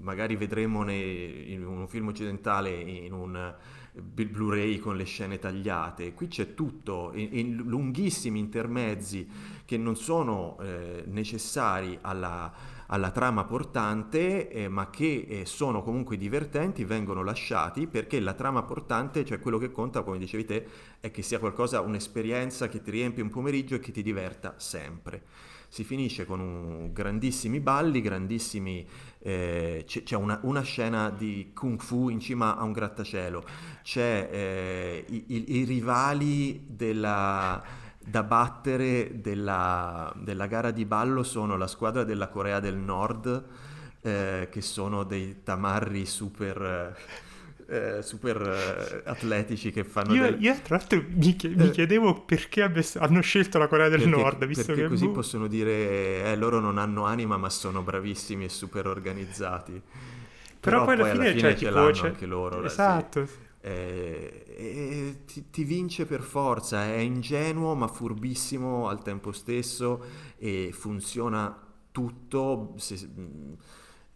[0.00, 3.54] magari vedremo nei- in un film occidentale in un
[3.98, 6.12] Blu- Blu-ray con le scene tagliate.
[6.12, 9.26] Qui c'è tutto in, in lunghissimi intermezzi
[9.64, 12.52] che non sono eh, necessari alla,
[12.88, 18.62] alla trama portante, eh, ma che eh, sono comunque divertenti, vengono lasciati perché la trama
[18.64, 20.66] portante, cioè quello che conta, come dicevi te,
[21.00, 25.24] è che sia qualcosa, un'esperienza che ti riempie un pomeriggio e che ti diverta sempre.
[25.68, 28.86] Si finisce con un- grandissimi balli, grandissimi...
[29.26, 33.44] eh, c'è una, una scena di kung fu in cima a un grattacielo,
[33.82, 37.62] c'è eh, i, i- i rivali della,
[37.98, 43.44] da battere della, della gara di ballo sono la squadra della Corea del Nord,
[44.02, 46.96] eh, che sono dei tamarri super,
[47.68, 51.70] eh, super eh, atletici che fanno Io, del- io, tra l'altro mi, chie- mi Eh.
[51.70, 55.12] chiedevo perché abbia- hanno scelto la Corea del perché, Nord, visto perché che così boh,
[55.12, 59.80] possono dire eh, loro non hanno anima ma sono bravissimi e super organizzati.
[60.60, 62.60] però, poi alla fine, cioè, ce l'hanno c'è- anche loro.
[62.60, 62.66] sì.
[62.66, 63.28] Esatto.
[63.60, 70.04] Eh, e ti, ti vince per forza, è ingenuo ma furbissimo al tempo stesso
[70.38, 71.56] e funziona
[71.90, 73.56] tutto, se- mh,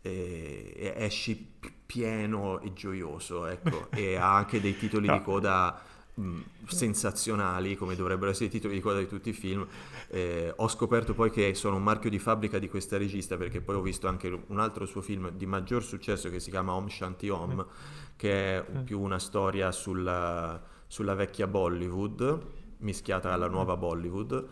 [0.02, 1.54] e- e esci
[1.90, 5.16] pieno e gioioso, ecco, e ha anche dei titoli No.
[5.16, 5.82] di coda
[6.14, 9.66] mh, sensazionali come dovrebbero essere i titoli di coda di tutti i film.
[10.08, 13.74] Eh, ho scoperto poi che sono un marchio di fabbrica di questa regista perché poi
[13.76, 17.28] ho visto anche un altro suo film di maggior successo che si chiama Om Shanti
[17.28, 17.66] Om,
[18.16, 18.82] che è Mm.
[18.84, 22.40] più una storia sulla, sulla vecchia Bollywood
[22.78, 24.46] mischiata alla nuova Bollywood.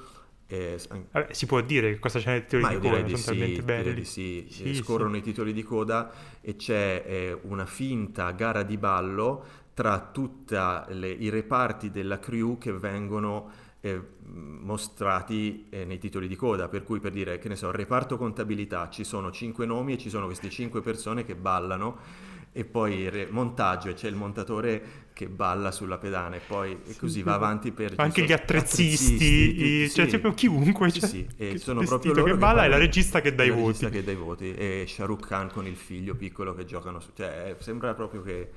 [0.51, 3.17] E an- Vabbè, si può dire che cosa c'è nei titoli di coda, di sono
[3.19, 4.05] sì, talmente belli.
[4.05, 4.47] sì.
[4.49, 4.75] Sì, Eh.
[4.75, 6.11] Scorrono i titoli di coda
[6.41, 9.45] e c'è eh, una finta gara di ballo
[9.75, 13.51] tra tutti i reparti della crew che vengono
[13.81, 16.69] eh, mostrati eh, nei titoli di coda.
[16.69, 20.09] Per cui, per dire, che ne so, reparto contabilità, ci sono cinque nomi e ci
[20.09, 22.27] sono queste cinque persone che ballano.
[22.53, 26.97] E poi il montaggio, e c'è il montatore che balla sulla pedana e poi e
[26.97, 27.95] così va avanti per...
[27.97, 30.19] Anche ci gli attrezzisti, attrezzisti, i- cioè sì.
[30.19, 33.21] proprio chiunque, Sì, cioè, sì, e che- sono proprio loro che balla e la regista
[33.21, 33.97] che dà i la regista voti.
[33.99, 37.55] che dà i voti e Shahrukh Khan con il figlio piccolo che giocano su cioè
[37.59, 38.51] eh, sembra proprio che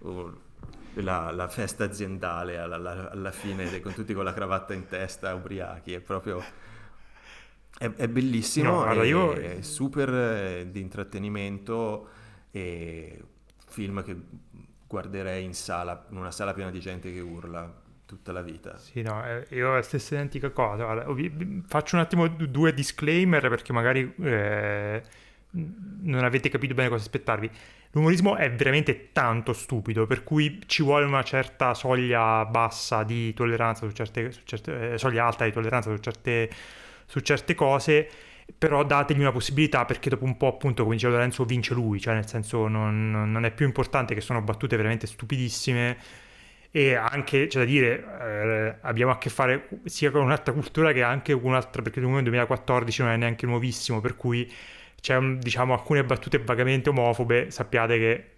[0.00, 0.32] uh,
[0.94, 5.34] la, la festa aziendale alla, alla- alla fine con tutti con la cravatta in testa
[5.34, 6.42] ubriachi è proprio
[7.76, 12.08] è, è bellissimo No, è, io- è super eh, di intrattenimento
[12.50, 13.20] e
[13.74, 14.16] film che
[14.86, 19.02] guarderei in sala in una sala piena di gente che urla tutta la vita Sì,
[19.02, 20.84] no, eh, io la stessa identica cosa.
[20.84, 21.06] Guarda,
[21.66, 25.02] faccio un attimo due disclaimer perché magari eh,
[26.02, 27.50] non avete capito bene cosa aspettarvi.
[27.92, 33.86] L'umorismo è veramente tanto stupido, per cui ci vuole una certa soglia bassa di tolleranza
[33.86, 36.50] su certe, su certe- eh, soglia alta di tolleranza su certe,
[37.06, 38.08] su certe cose.
[38.58, 42.00] Però dategli una possibilità perché dopo un po', appunto, come diceva Lorenzo, vince lui.
[42.00, 45.96] Cioè, nel senso, non, non è più importante che sono battute veramente stupidissime
[46.70, 51.02] e anche, c'è da dire, eh, abbiamo a che fare sia con un'altra cultura che
[51.02, 54.50] anche con un'altra, perché il 2014 non è neanche nuovissimo, per cui
[55.00, 58.28] c'è, diciamo, alcune battute vagamente omofobe, sappiate che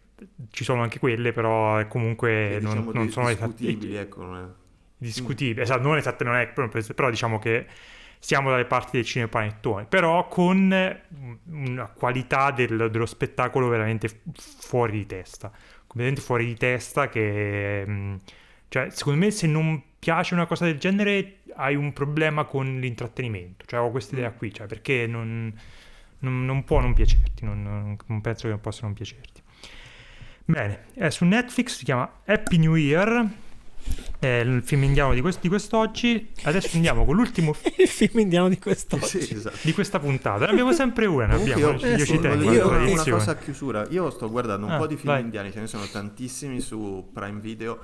[0.50, 4.36] ci sono anche quelle, però comunque non, diciamo non di- sono esatti- discutibili ecco non
[4.36, 4.64] è-
[4.98, 6.46] discutibili, esatto, non esatte, non è,
[6.94, 7.66] però diciamo che
[8.18, 10.72] siamo dalle parti del cinepanettone, però con
[11.50, 15.50] una qualità del- dello spettacolo veramente fu- fuori di testa,
[15.86, 18.16] completamente fuori di testa che, mh,
[18.68, 23.64] cioè, secondo me se non piace una cosa del genere hai un problema con l'intrattenimento,
[23.66, 25.52] cioè ho questa idea qui, cioè perché non,
[26.20, 29.42] non- non può non piacerti, non, non- non penso che non possa non piacerti.
[30.48, 33.26] Bene, è su Netflix, si chiama Happy New Year,
[34.18, 36.30] è il film indiano di, quest- di quest'oggi.
[36.42, 39.20] Adesso andiamo con l'ultimo film Il film indiano di quest'oggi.
[39.22, 39.58] Sì, esatto.
[39.62, 40.46] di questa puntata.
[40.46, 43.18] Ne abbiamo sempre una, abbiamo, io, io, eh, ci tengo dire una tradizione.
[43.18, 43.86] cosa a chiusura.
[43.90, 45.22] Io sto guardando un Ah, po' di film vai.
[45.22, 47.78] indiani, ce ne sono tantissimi su Prime Video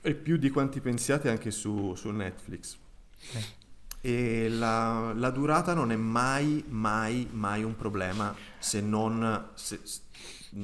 [0.00, 2.76] e più di quanti pensiate anche su, su Netflix.
[4.04, 9.78] E la, la durata non è mai, mai, mai un problema se non, se,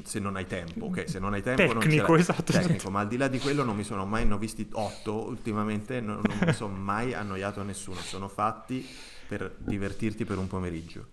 [0.05, 0.87] se non hai tempo.
[0.87, 2.21] Ok, se non hai tempo non Tecnico, l'hai.
[2.21, 2.91] esatto, Tecnico, esatto.
[2.91, 6.01] ma al di là di quello non mi sono mai, ne ho visti otto ultimamente,
[6.01, 7.97] non, non mi sono mai annoiato a nessuno.
[8.01, 8.87] Sono fatti
[9.27, 11.07] per divertirti per un pomeriggio.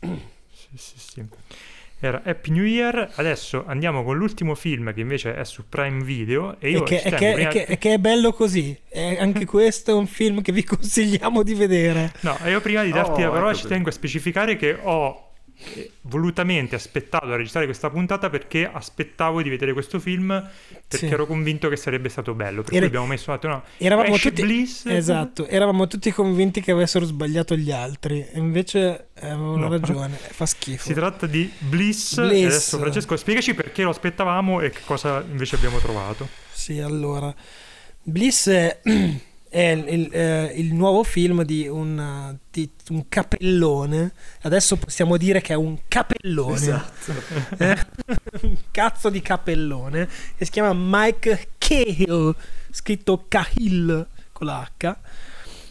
[0.00, 1.24] Sì, sì, sì.
[1.98, 3.10] Era Happy New Year.
[3.14, 6.60] Adesso andiamo con l'ultimo film che invece è su Prime Video.
[6.60, 8.78] E io E che, e che- prima- e che- che è bello così.
[8.88, 12.12] E anche questo è un film che vi consigliamo di vedere.
[12.20, 15.25] No, io prima di darti Oh, la parola ecco ci tengo a specificare che ho
[16.02, 20.28] volutamente aspettato a registrare questa puntata perché aspettavo di vedere questo film
[20.88, 21.12] perché Sì.
[21.12, 22.62] ero convinto che sarebbe stato bello.
[22.62, 23.52] Per Era- cui abbiamo messo un attimo.
[23.54, 24.86] No, Eravamo tutti, Bliss.
[24.86, 29.68] esatto, eravamo tutti convinti che avessero sbagliato gli altri, e invece eh, avevano No.
[29.68, 30.84] ragione, fa schifo.
[30.84, 32.14] Si tratta di Bliss.
[32.16, 32.44] Bliss.
[32.46, 36.28] Adesso, Francesco, spiegaci perché lo aspettavamo e che cosa invece abbiamo trovato.
[36.52, 37.34] Sì, allora,
[38.02, 38.80] Bliss è,
[39.48, 44.12] è il, eh, il nuovo film di un, di un capellone.
[44.42, 46.54] Adesso possiamo dire che è un capellone.
[46.54, 47.12] Esatto.
[47.58, 47.76] Eh?
[48.42, 50.08] un cazzo di capellone.
[50.36, 52.34] E si chiama Mike Cahill,
[52.70, 54.96] scritto Cahill con la H.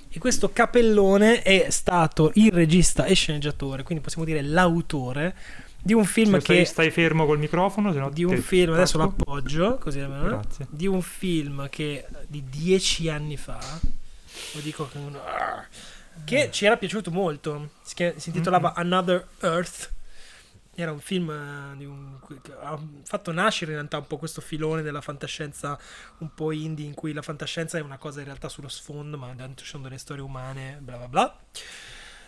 [0.09, 5.35] E questo capellone è stato il regista e sceneggiatore, quindi possiamo dire l'autore
[5.85, 8.73] di un film Se che stai, stai fermo col microfono, se no di un film,
[8.73, 10.07] adesso l'appoggio, così eh?
[10.07, 10.65] Grazie.
[10.67, 13.59] di un film che di dieci anni fa,
[14.53, 15.19] lo dico con un-
[16.23, 18.79] che ci era piaciuto molto, si, si intitolava Mm-hmm.
[18.93, 19.91] Another Earth,
[20.73, 24.81] era un film eh, un- che ha fatto nascere in realtà un po' questo filone
[24.81, 25.77] della fantascienza
[26.17, 29.27] un po' indie in cui la fantascienza è una cosa in realtà sullo sfondo, ma
[29.35, 31.39] dentro ci sono delle storie umane, bla bla bla.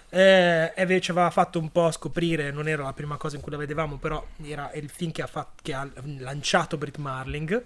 [0.10, 3.52] Eh, e ci aveva fatto un po' scoprire, non era la prima cosa in cui
[3.52, 5.88] la vedevamo, però era il film che ha, fat- che ha
[6.20, 7.64] lanciato Brit Marling.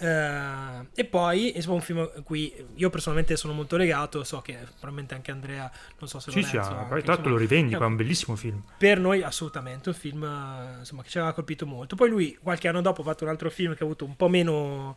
[0.00, 4.56] Eh, e poi insomma un film in cui io personalmente sono molto legato, so che
[4.56, 7.86] probabilmente anche Andrea, non so se lo sì, ah, tra l'altro lo rivendico, eh, è
[7.86, 8.62] un bellissimo film.
[8.78, 11.96] per noi assolutamente un film eh, insomma, che ci aveva colpito molto.
[11.96, 14.28] Poi lui qualche anno dopo ha fatto un altro film che ha avuto un po'
[14.28, 14.96] meno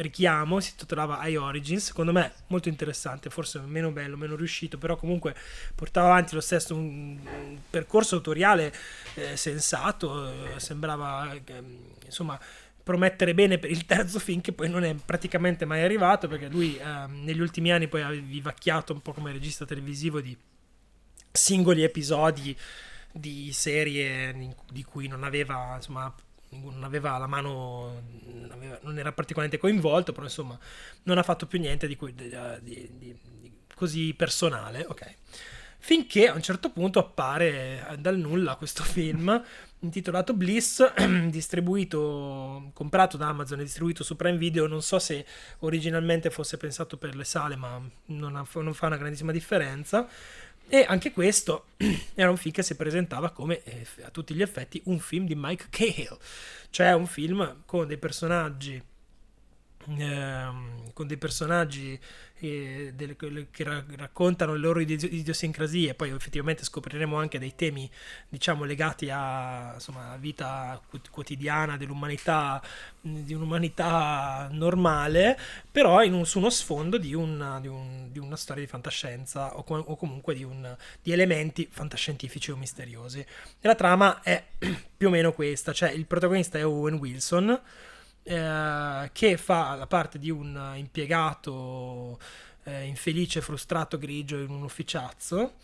[0.00, 4.96] richiamo, si intitolava I Origins, secondo me molto interessante, forse meno bello, meno riuscito, però
[4.96, 5.34] comunque
[5.74, 8.72] portava avanti lo stesso un, un percorso autoriale
[9.14, 12.38] eh, sensato, eh, sembrava ehm, insomma
[12.82, 16.78] promettere bene per il terzo film che poi non è praticamente mai arrivato perché lui
[16.78, 20.34] ehm, negli ultimi anni poi ha vivacchiato un po' come regista televisivo di
[21.30, 22.56] singoli episodi
[23.12, 26.14] di serie di cui non aveva insomma
[26.50, 30.58] non aveva la mano non, aveva- non era particolarmente coinvolto però insomma
[31.04, 32.30] non ha fatto più niente di, cui- di-
[32.62, 33.16] di- di-
[33.74, 35.14] così personale ok.
[35.80, 39.40] Finché a un certo punto appare dal nulla questo film
[39.80, 40.84] intitolato Bliss
[41.30, 44.66] distribuito comprato da Amazon e distribuito su Prime Video.
[44.66, 45.24] Non so se
[45.60, 50.08] originalmente fosse pensato per le sale ma non, ha- non fa una grandissima differenza
[50.68, 51.66] e anche questo
[52.14, 55.34] era un film che si presentava come eh, a tutti gli effetti un film di
[55.34, 56.18] Mike Cahill,
[56.70, 58.82] cioè un film con dei personaggi
[59.96, 61.98] ehm, con dei personaggi
[62.40, 63.16] eh, delle-
[63.50, 67.90] che ra- raccontano le loro idi- idiosincrasie, poi effettivamente scopriremo anche dei temi
[68.28, 72.62] diciamo legati a insomma, vita quot- quotidiana dell'umanità,
[73.00, 75.36] di un'umanità normale,
[75.70, 79.64] però un- su uno sfondo di, un- di un- di una storia di fantascienza o,
[79.64, 83.18] com- o comunque di, un- di elementi fantascientifici o misteriosi.
[83.20, 83.26] E
[83.66, 84.44] la trama è
[84.96, 87.60] più o meno questa, cioè il protagonista è Owen Wilson,
[88.28, 92.18] eh, che fa la parte di un impiegato
[92.64, 95.54] eh, infelice, frustrato, grigio in un ufficiazzo,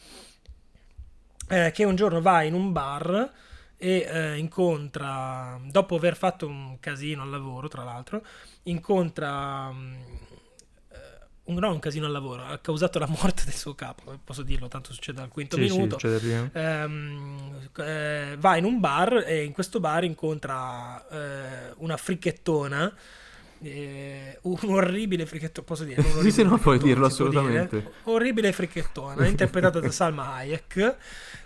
[1.49, 3.32] eh, che un giorno va in un bar
[3.77, 8.24] e eh, incontra, dopo aver fatto un casino al lavoro, tra l'altro,
[8.62, 9.70] incontra...
[9.70, 10.34] mm, eh,
[11.44, 14.68] un, no, un casino al lavoro, ha causato la morte del suo capo, posso dirlo,
[14.68, 16.50] tanto succede al quinto Sì, sì, minuto prima.
[16.52, 22.94] ehm, eh, va in un bar e in questo bar incontra eh, una fricchettona.
[23.62, 26.02] eh, un orribile fricchettona, posso dire?
[26.20, 27.38] Sì, sì, orribile no, puoi dirlo può dire?
[27.38, 27.90] assolutamente.
[28.04, 30.96] Orribile fricchettona, interpretata da Salma Hayek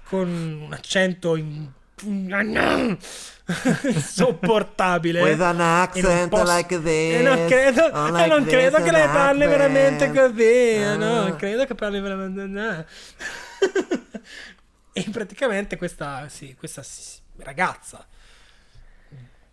[0.05, 1.71] con un accento in-
[3.83, 5.21] insopportabile.
[5.23, 7.15] With an E non accent posso- like this.
[7.15, 10.33] E non credo, or e like non credo che lei parli veramente accent.
[10.33, 10.83] così.
[10.83, 10.97] Ah.
[10.97, 12.47] No, non credo che parli veramente.
[12.47, 12.85] no.
[14.93, 16.83] e praticamente questa, sì, questa
[17.39, 18.07] ragazza,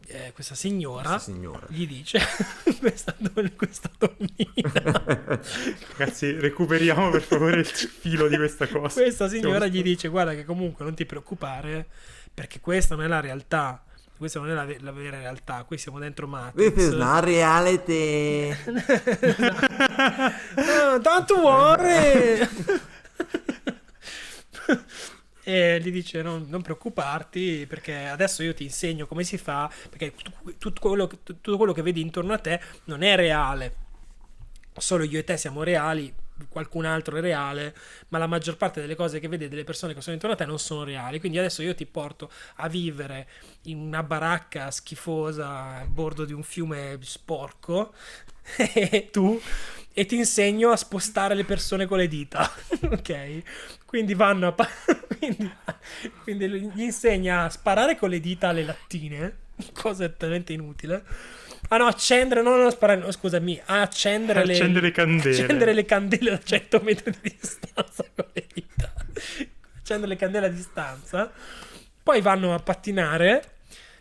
[0.08, 1.66] eh, questa signora, Questa signora.
[1.70, 2.20] gli dice:
[2.80, 5.40] questa, don- questa donnina.
[5.98, 9.02] Ragazzi, recuperiamo per favore il filo di questa cosa.
[9.02, 11.88] Questa signora gli dice: Guarda, che comunque non ti preoccupare,
[12.36, 13.82] perché questa non è la realtà.
[14.18, 15.64] Questa non è la, la vera realtà.
[15.64, 16.74] Qui siamo dentro Matrix.
[16.74, 18.54] This is not reality.
[20.58, 22.48] Ah, don't worry.
[25.44, 29.70] e gli dice: non, non preoccuparti, perché adesso io ti insegno come si fa.
[29.90, 33.84] Perché tut- tutto quello, tutto quello che vedi intorno a te non è reale.
[34.78, 36.14] Solo io e te siamo reali,
[36.50, 37.76] qualcun altro è reale,
[38.10, 40.46] ma la maggior parte delle cose che vedi delle persone che sono intorno a te
[40.46, 41.20] non sono reali.
[41.20, 43.28] Quindi adesso io ti porto a vivere
[43.64, 47.94] in una baracca schifosa a bordo di un fiume sporco
[48.58, 49.40] e tu
[49.98, 52.52] e ti insegno a spostare le persone con le dita.
[52.92, 53.42] ok?
[53.86, 54.68] Quindi vanno a pa-
[55.18, 55.50] quindi,
[56.24, 59.38] quindi gli insegna a sparare con le dita alle lattine,
[59.74, 61.04] cosa talmente inutile.
[61.70, 65.42] Ah no, accendere, no, no, sparare, no, scusami, accendere, accendere le, candele.
[65.42, 68.94] Accendere le candele a 100 metri di distanza con le dita.
[69.80, 71.32] Accendere le candele a distanza.
[72.04, 73.54] Poi vanno a pattinare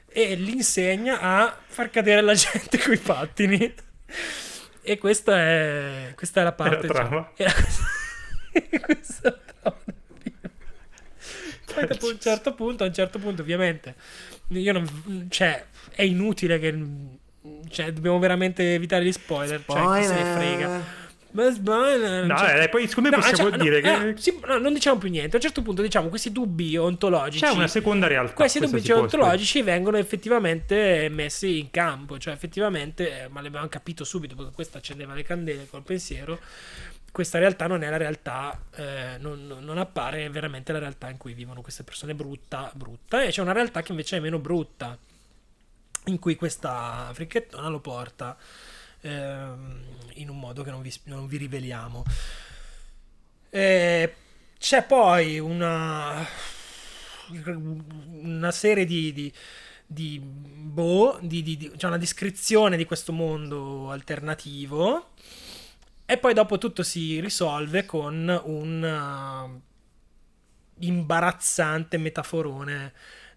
[0.08, 3.74] e li insegna a far cadere la gente coi pattini.
[4.82, 6.86] E questa è, questa è la parte...
[6.86, 7.32] È la trama.
[7.34, 7.54] Cioè,
[8.52, 9.76] è questa è la trama
[11.74, 13.94] Poi dopo un certo punto, a un certo punto ovviamente,
[14.48, 15.26] io non...
[15.30, 17.22] Cioè, è inutile che...
[17.68, 19.60] Cioè, dobbiamo veramente evitare gli spoiler.
[19.60, 19.86] spoiler.
[19.86, 21.02] Cioè, chi se ne frega.
[21.34, 22.26] Ma spoiler.
[22.26, 22.62] No, cioè...
[22.62, 24.08] eh, poi secondo me no, possiamo cioè, dire no, che.
[24.08, 25.32] Eh, sì, no, non diciamo più niente.
[25.32, 27.44] A un certo punto diciamo questi dubbi ontologici.
[27.44, 28.34] C'è una seconda realtà.
[28.34, 32.18] Questi dubbi ontologici vengono effettivamente messi in campo.
[32.18, 36.38] Cioè, effettivamente, eh, ma l'abbiamo capito subito perché questa accendeva le candele col pensiero.
[37.10, 41.32] Questa realtà non è la realtà, eh, non, non, appare veramente la realtà in cui
[41.32, 43.22] vivono queste persone brutta, brutta.
[43.22, 44.98] E c'è una realtà che invece è meno brutta,
[46.06, 48.36] in cui questa fricchettona lo porta
[49.00, 49.82] ehm,
[50.14, 52.04] in un modo che non vi, non vi riveliamo.
[53.50, 54.14] E
[54.58, 56.26] c'è poi una,
[58.22, 59.32] una serie di, di,
[59.86, 65.10] di, boh, di, di, c'è una descrizione di questo mondo alternativo
[66.06, 69.60] e poi dopo tutto si risolve con un uh,
[70.84, 72.92] imbarazzante metaforone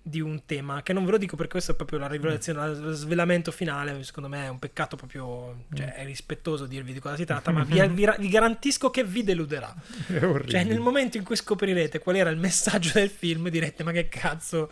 [0.08, 2.92] di un tema che non ve lo dico perché questo è proprio la rivelazione, lo
[2.94, 4.02] svelamento finale.
[4.04, 7.64] Secondo me è un peccato proprio, cioè è rispettoso dirvi di cosa si tratta, ma
[7.64, 9.74] vi, vi, vi garantisco che vi deluderà.
[10.48, 14.08] Cioè, nel momento in cui scoprirete qual era il messaggio del film, direte: Ma che
[14.08, 14.70] cazzo?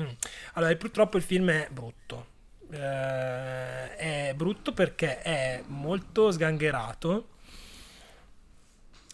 [0.00, 0.06] Mm.
[0.54, 2.26] Allora, purtroppo il film è brutto.
[2.70, 7.28] Eh, è brutto perché è molto sgangherato.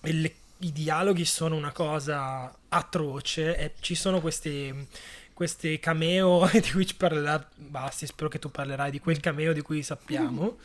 [0.02, 4.86] E le, I dialoghi sono una cosa atroce e ci sono questi
[5.34, 9.60] questi cameo di cui ci parlerà Basti, spero che tu parlerai di quel cameo di
[9.60, 10.56] cui sappiamo.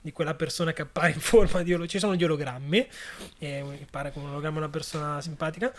[0.00, 1.88] Di quella persona che appare in forma di ologrammi.
[1.88, 2.86] Ci sono gli ologrammi,
[3.38, 5.72] e pare come un ologramma una persona simpatica.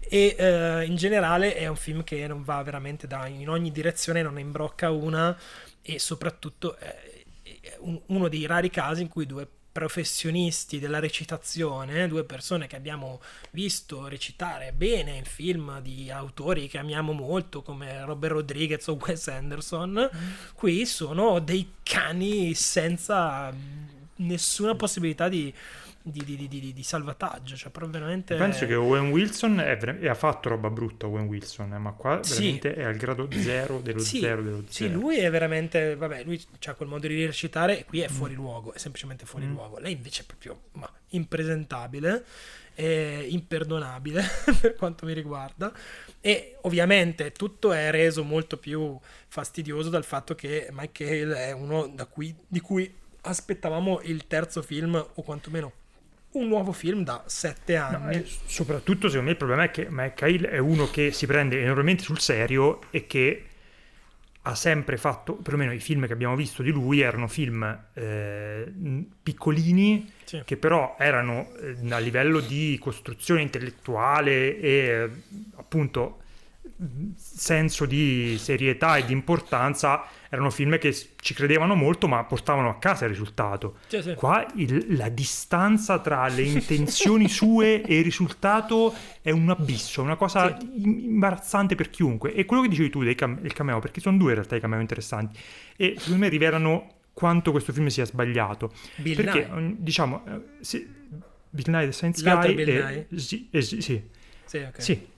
[0.00, 4.22] E eh, in generale è un film che non va veramente da, in ogni direzione,
[4.22, 5.36] non ne imbrocca una.
[5.82, 7.16] E soprattutto è
[8.06, 9.46] uno dei rari casi in cui due
[9.76, 13.20] professionisti della recitazione, due persone che abbiamo
[13.50, 19.28] visto recitare bene in film di autori che amiamo molto come Robert Rodriguez o Wes
[19.28, 20.30] Anderson, mm.
[20.54, 23.52] qui sono dei cani senza
[24.16, 25.52] nessuna possibilità di
[26.08, 27.56] di, di, di, di, salvataggio.
[27.56, 28.36] Cioè, veramente...
[28.36, 31.06] Penso che Owen Wilson è, è, ha fatto roba brutta.
[31.06, 32.80] Owen Wilson, eh, ma qua veramente sì.
[32.80, 34.90] è al grado zero dello sì, zero dello zero.
[34.90, 35.96] Sì, lui è veramente.
[35.96, 38.36] Vabbè, lui ha quel modo di recitare e qui è fuori mm.
[38.36, 39.52] luogo, è semplicemente fuori mm.
[39.52, 39.78] luogo.
[39.78, 42.24] Lei invece è proprio ma, impresentabile.
[42.76, 44.22] imperdonabile
[44.60, 45.72] per quanto mi riguarda
[46.20, 51.90] e ovviamente tutto è reso molto più fastidioso dal fatto che Mike Hale è uno
[52.10, 55.72] cui, di cui aspettavamo il terzo film o quantomeno
[56.38, 58.16] un nuovo film da sette anni.
[58.16, 62.02] No, soprattutto, secondo me, il problema è che McHale è uno che si prende enormemente
[62.02, 63.44] sul serio e che
[64.42, 68.72] ha sempre fatto, perlomeno i film che abbiamo visto di lui erano film eh,
[69.20, 70.42] piccolini, sì.
[70.44, 75.10] che però erano eh, a livello di costruzione intellettuale e eh,
[75.56, 76.20] appunto
[77.16, 82.76] senso di serietà e di importanza erano film che ci credevano molto ma portavano a
[82.76, 84.14] casa il risultato sì, sì.
[84.14, 88.92] qua il, la distanza tra le intenzioni sue e il risultato
[89.22, 90.82] è un abisso una cosa sì.
[91.06, 94.34] imbarazzante per chiunque e quello che dicevi tu del cam- cameo perché sono due in
[94.34, 95.38] realtà i cameo interessanti
[95.76, 99.76] e secondo me rivelano quanto questo film sia sbagliato Bill perché Nye.
[99.78, 100.86] diciamo eh, sì,
[101.48, 103.18] Bill Nye The Science Guy Bill e, Nye?
[103.18, 104.02] sì, e, sì, sì.
[104.44, 104.80] Sì, okay.
[104.80, 105.14] sì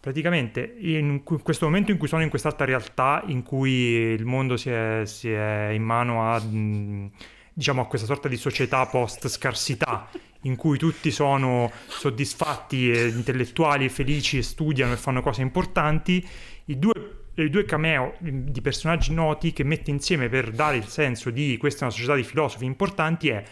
[0.00, 4.70] praticamente in questo momento in cui sono in quest'altra realtà in cui il mondo si
[4.70, 10.08] è, si è in mano a, diciamo, a questa sorta di società post scarsità
[10.42, 16.26] in cui tutti sono soddisfatti e intellettuali e felici e studiano e fanno cose importanti
[16.66, 21.30] i due i due cameo di personaggi noti che mette insieme per dare il senso
[21.30, 23.44] di questa è una società di filosofi importanti è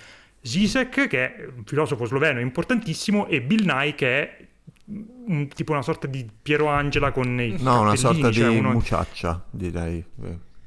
[0.47, 4.46] Zizek, che è un filosofo sloveno importantissimo, e Bill Nye, che è
[4.87, 8.73] un, tipo una sorta di Piero Angela con i No, una sorta cioè di uno...
[8.73, 10.05] muciaccia, direi.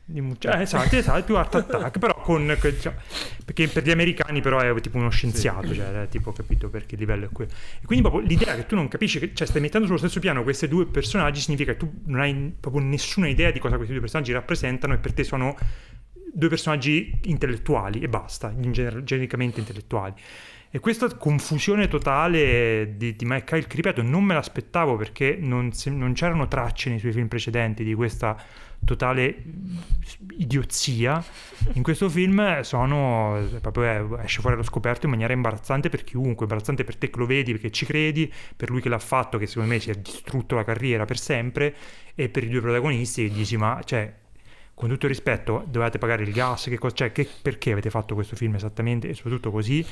[0.05, 0.57] Di muccia...
[0.57, 2.57] eh, esatto, esatto, più art attack, però con...
[2.59, 2.95] Cioè,
[3.45, 5.75] perché per gli americani però è tipo uno scienziato, sì.
[5.75, 7.51] cioè, tipo capito perché il livello è quello.
[7.81, 10.43] E quindi proprio l'idea che tu non capisci, che, cioè stai mettendo sullo stesso piano
[10.43, 14.01] questi due personaggi significa che tu non hai proprio nessuna idea di cosa questi due
[14.01, 15.55] personaggi rappresentano e per te sono
[16.33, 20.13] due personaggi intellettuali e basta, genericamente intellettuali.
[20.71, 26.47] E questa confusione totale di, di che ripeto, non me l'aspettavo perché non, non c'erano
[26.47, 28.37] tracce nei suoi film precedenti di questa
[28.85, 29.43] totale
[30.37, 31.23] idiozia.
[31.73, 36.45] In questo film sono proprio eh, esce fuori allo scoperto in maniera imbarazzante per chiunque,
[36.45, 39.47] imbarazzante per te che lo vedi perché ci credi, per lui che l'ha fatto che
[39.47, 41.75] secondo me si è distrutto la carriera per sempre
[42.13, 44.13] e per i due protagonisti che dici ma cioè
[44.80, 48.14] con tutto il rispetto, dovete pagare il gas, che cosa, cioè, che, perché avete fatto
[48.15, 49.85] questo film esattamente e soprattutto così.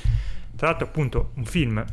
[0.56, 1.84] Tra l'altro, appunto, un film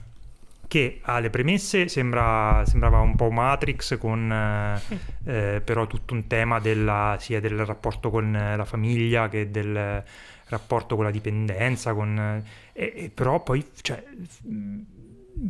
[0.65, 4.79] che alle premesse sembra, sembrava un po' Matrix con eh,
[5.55, 10.01] eh, però tutto un tema della, sia del rapporto con la famiglia che del
[10.47, 12.17] rapporto con la dipendenza con,
[12.71, 14.01] eh, e, però poi cioè,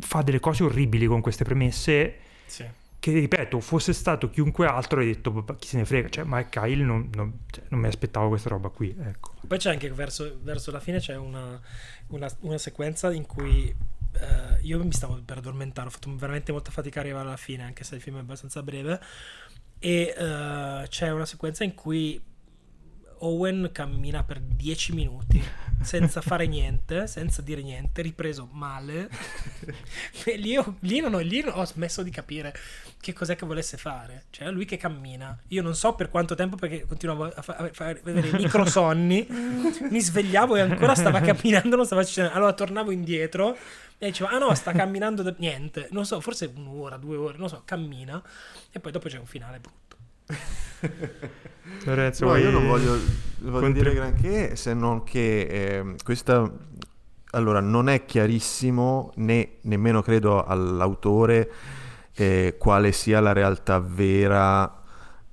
[0.00, 2.16] fa delle cose orribili con queste premesse
[2.46, 2.64] sì
[2.98, 6.84] che ripeto, fosse stato chiunque altro, hai detto chi se ne frega, cioè Mike Kyle
[6.84, 8.96] non, non, cioè, non mi aspettavo questa roba qui.
[8.98, 9.34] Ecco.
[9.46, 11.60] Poi c'è anche verso, verso la fine c'è una,
[12.08, 16.70] una, una sequenza in cui uh, io mi stavo per addormentare, ho fatto veramente molta
[16.70, 19.00] fatica a arrivare alla fine, anche se il film è abbastanza breve.
[19.78, 22.20] E uh, c'è una sequenza in cui
[23.20, 25.42] Owen cammina per 10 minuti
[25.82, 29.08] senza fare niente, senza dire niente, ripreso male.
[30.24, 32.54] e lì, ho, lì, non ho, lì ho smesso di capire
[33.00, 34.24] che cos'è che volesse fare.
[34.30, 35.38] Cioè, lui che cammina.
[35.48, 39.26] Io non so per quanto tempo perché continuavo a, fa- a fare vedere i microsonni.
[39.90, 42.32] Mi svegliavo e ancora stava camminando, non stava facendo.
[42.32, 43.56] Allora tornavo indietro
[43.98, 45.88] e dicevo, ah no, sta camminando da niente.
[45.90, 48.22] Non so, forse un'ora, due ore, non so, cammina.
[48.70, 49.96] E poi dopo c'è un finale brutto.
[51.84, 52.98] Lorenzo, no, io non voglio,
[53.38, 56.50] voglio dire granché se non che eh, questa
[57.30, 61.50] allora non è chiarissimo né nemmeno credo all'autore
[62.14, 64.82] eh, quale sia la realtà vera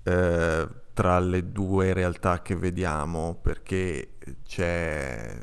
[0.03, 4.15] eh, tra le due realtà che vediamo perché
[4.45, 5.37] c'è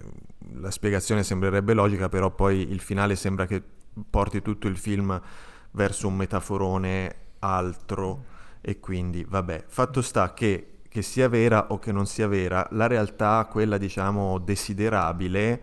[0.55, 3.63] la spiegazione sembrerebbe logica però poi il finale sembra che
[4.09, 5.21] porti tutto il film
[5.73, 8.30] verso un metaforone altro
[8.61, 12.87] e quindi vabbè, fatto sta che, che sia vera o che non sia vera, la
[12.87, 15.63] realtà, quella diciamo desiderabile,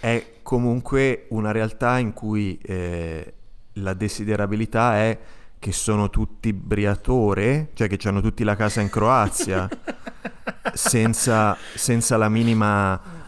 [0.00, 3.34] è comunque una realtà in cui eh,
[3.74, 5.18] la desiderabilità è
[5.58, 9.66] che sono tutti briatore, cioè che hanno tutti la casa in Croazia,
[10.74, 13.23] senza, senza la minima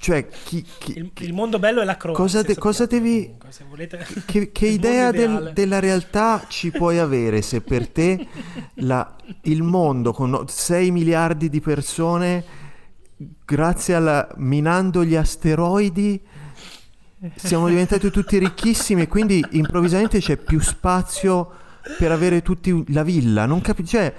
[0.00, 2.24] cioè, chi, chi, il, il, mondo bello è la Croazia.
[2.24, 3.34] Cosa, de, cosa devi...
[3.36, 8.26] Comunque, volete, che, che idea del, della realtà ci puoi avere se per te
[8.76, 12.42] la, il mondo con 6 miliardi di persone,
[13.44, 14.26] grazie alla...
[14.36, 16.18] minando gli asteroidi,
[17.36, 21.52] siamo diventati tutti ricchissimi e quindi improvvisamente c'è più spazio
[21.98, 23.44] per avere tutti la villa.
[23.44, 23.96] Non capisci?
[23.96, 24.14] Cioè,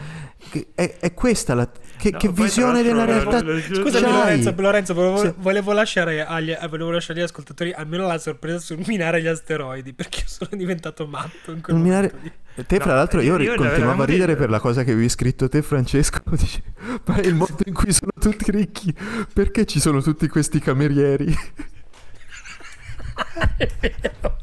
[0.75, 3.39] è, è questa la che, no, che visione della realtà?
[3.39, 5.33] scusami Lorenzo, Lorenzo volevo, sì.
[5.37, 9.93] volevo, lasciare agli, eh, volevo lasciare agli ascoltatori almeno la sorpresa sul minare gli asteroidi
[9.93, 12.39] perché sono diventato matto in quel minare...
[12.67, 15.61] Te fra l'altro io, io continuavo a ridere per la cosa che avevi scritto te
[15.61, 16.61] Francesco dici,
[17.05, 18.93] ma è il mondo in cui sono tutti ricchi
[19.33, 21.33] perché ci sono tutti questi camerieri?
[23.57, 24.37] È vero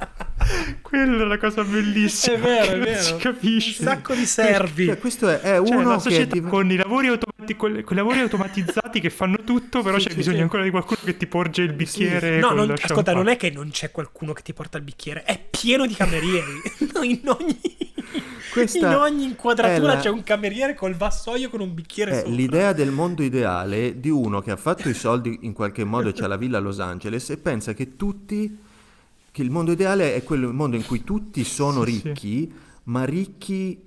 [0.83, 2.37] quella è la cosa bellissima.
[2.37, 3.03] È vero, è vero.
[3.03, 3.83] Si capisce.
[3.83, 4.87] Un sacco di servi.
[4.87, 6.43] Cioè, questo è, è cioè, uno una società che...
[6.43, 10.17] con, i lavori automati- con, i lavori automatizzati che fanno tutto, però sì, c'è sì,
[10.17, 10.43] bisogno sì.
[10.43, 12.39] ancora di qualcuno che ti porge il bicchiere.
[12.39, 15.39] No, non, ascolta, non è che non c'è qualcuno che ti porta il bicchiere, è
[15.51, 16.63] pieno di camerieri.
[16.95, 17.61] no, in ogni...
[18.51, 20.01] Questa in ogni inquadratura la...
[20.01, 22.33] c'è un cameriere col vassoio con un bicchiere è sopra.
[22.33, 26.13] l'idea del mondo ideale di uno che ha fatto i soldi in qualche modo e
[26.15, 28.59] c'ha la villa a Los Angeles e pensa che tutti
[29.39, 32.53] che il mondo ideale è quello, il mondo in cui tutti sono sì, ricchi, sì.
[32.85, 33.81] ma ricchi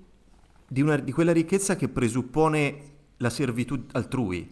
[0.65, 2.83] di, una, di quella ricchezza che presuppone
[3.17, 4.49] la servitù altrui.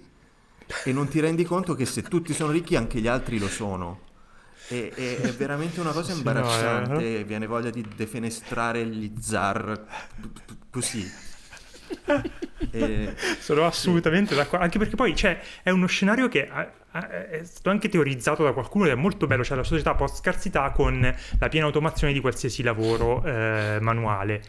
[0.83, 4.01] E non ti rendi conto che se tutti sono ricchi anche gli altri lo sono.
[4.67, 7.23] E, e, è veramente una cosa imbarazzante, sì, no, eh.
[7.23, 9.85] viene voglia di defenestrare gli zar
[10.69, 11.09] così.
[12.71, 14.35] e, Sono assolutamente sì.
[14.35, 16.49] d'accordo, anche perché poi cioè, è uno scenario che
[16.91, 20.71] è stato anche teorizzato da qualcuno ed è molto bello, cioè la società post scarsità
[20.71, 24.41] con la piena automazione di qualsiasi lavoro eh, manuale.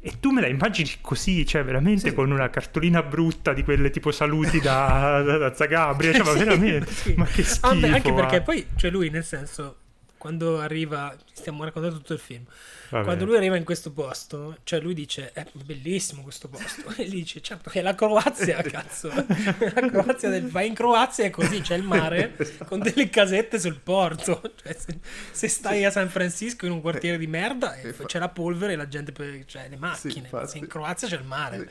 [0.00, 2.14] E tu me la immagini così, cioè veramente sì.
[2.14, 6.92] con una cartolina brutta di quelle tipo saluti da, da, da Zagabria, cioè ma veramente,
[6.92, 7.14] sì.
[7.16, 7.66] ma che schifo.
[7.66, 9.76] Ah, anche perché poi, cioè lui nel senso,
[10.24, 12.44] quando arriva, stiamo raccontando tutto il film,
[12.88, 13.04] Vabbè.
[13.04, 17.16] quando lui arriva in questo posto, cioè lui dice è bellissimo questo posto, e gli
[17.16, 20.48] dice certo è la Croazia, cazzo, la Croazia del...
[20.48, 24.98] vai in Croazia è così, c'è il mare con delle casette sul porto, cioè, se,
[25.30, 27.76] se, stai a San Francisco in un quartiere di merda
[28.06, 29.12] c'è la polvere e la gente,
[29.44, 31.68] cioè le macchine, sì, se in Croazia c'è il mare,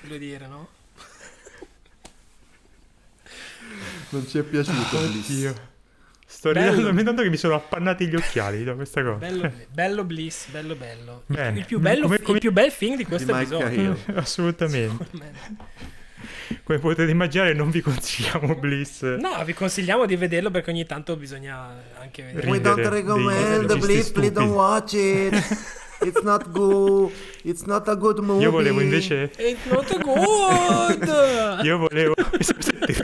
[0.00, 0.68] voglio dire, no?
[4.08, 5.68] Non ci è piaciuto, Oddio.
[6.32, 6.76] Sto Bello.
[6.76, 9.16] ridendo tanto che mi sono appannati gli occhiali da questa cosa.
[9.16, 11.24] Bello, bello Bliss, bello bello.
[11.26, 11.58] Il- Bene.
[11.58, 13.96] Il, più bello Come- il come- più bel film di questo Di episodio.
[14.14, 15.06] Assolutamente.
[16.62, 19.02] Come potete immaginare, non vi consigliamo Bliss.
[19.16, 21.68] No, vi consigliamo di vederlo perché ogni tanto bisogna
[22.00, 22.48] anche vedere.
[22.48, 25.34] We don't dei recommend registi please, please don't watch it.
[26.02, 27.12] It's not good.
[27.42, 28.42] It's not a good movie.
[28.42, 31.60] Io volevo invece It's not good!
[31.64, 32.14] Io volevo.
[32.80, 32.94] È.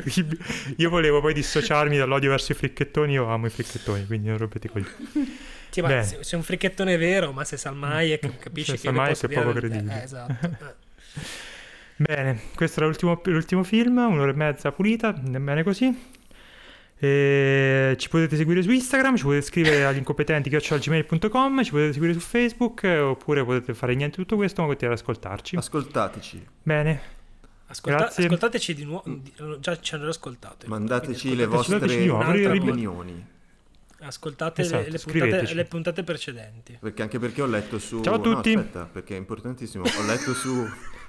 [0.76, 3.12] Io volevo poi dissociarmi dall'odio verso i fricchettoni.
[3.12, 5.38] Io amo i fricchettoni, quindi non rompete i coglioni.
[5.70, 9.00] Sì, ma se, se un fricchettone vero, ma se Salmai capisci Se che Salm lo
[9.02, 10.00] Hayek posso è poco dire- credibile.
[10.00, 10.46] Eh, esatto.
[10.46, 10.74] eh.
[11.96, 16.14] Bene, questo era l'ultimo, l'ultimo film, un'ora e mezza pulita, bene così.
[16.98, 22.12] E ci potete seguire su Instagram, ci potete scrivere agli incompetenti gmail.com, ci potete seguire
[22.14, 25.56] su Facebook, oppure potete fare niente di tutto questo, ma continuare ad ascoltarci.
[25.56, 27.14] Ascoltateci, Bene,
[27.68, 29.04] Ascolta- ascoltateci di nuovo.
[29.58, 30.66] Già ci hanno ascoltato.
[30.68, 33.26] mandateci le vostre nuovo, opinioni.
[33.98, 36.78] Ascoltate le- Esatto, le, puntate, le puntate precedenti.
[36.80, 38.02] Perché anche perché ho letto su...
[38.02, 38.54] Ciao a tutti.
[38.54, 39.84] No, aspetta, perché è importantissimo.
[39.84, 40.64] Ho letto su...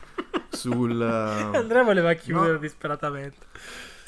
[0.49, 1.01] sul...
[1.01, 2.57] eh, Andrea voleva chiudere no.
[2.59, 3.45] disperatamente.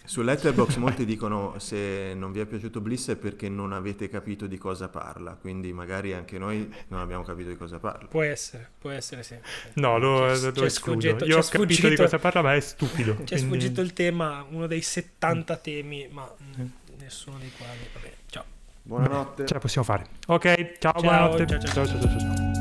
[0.10, 4.48] Su Letterboxd molti dicono se non vi è piaciuto Bliss è perché non avete capito
[4.48, 8.08] di cosa parla, quindi magari anche noi non abbiamo capito di cosa parla.
[8.08, 9.36] Può essere, può essere sì.
[9.76, 11.00] no, lo, Ci- lo ci è escludo.
[11.02, 13.18] sfuggito- Io ho è capito di sfuggito- cosa parla, ma è stupido.
[13.18, 16.28] Ci è quindi- sfuggito il tema, uno dei 70 temi, ma
[16.58, 16.66] mm,
[17.00, 17.78] nessuno dei quali.
[17.94, 18.46] Va bene, ciao.
[18.82, 19.46] Buonanotte.
[19.46, 20.08] Ce la possiamo fare.
[20.26, 21.46] Ok, ciao, Ciao, buonanotte.
[21.48, 22.59] ciao, ciao, ciao, ciao, ciao, ciao.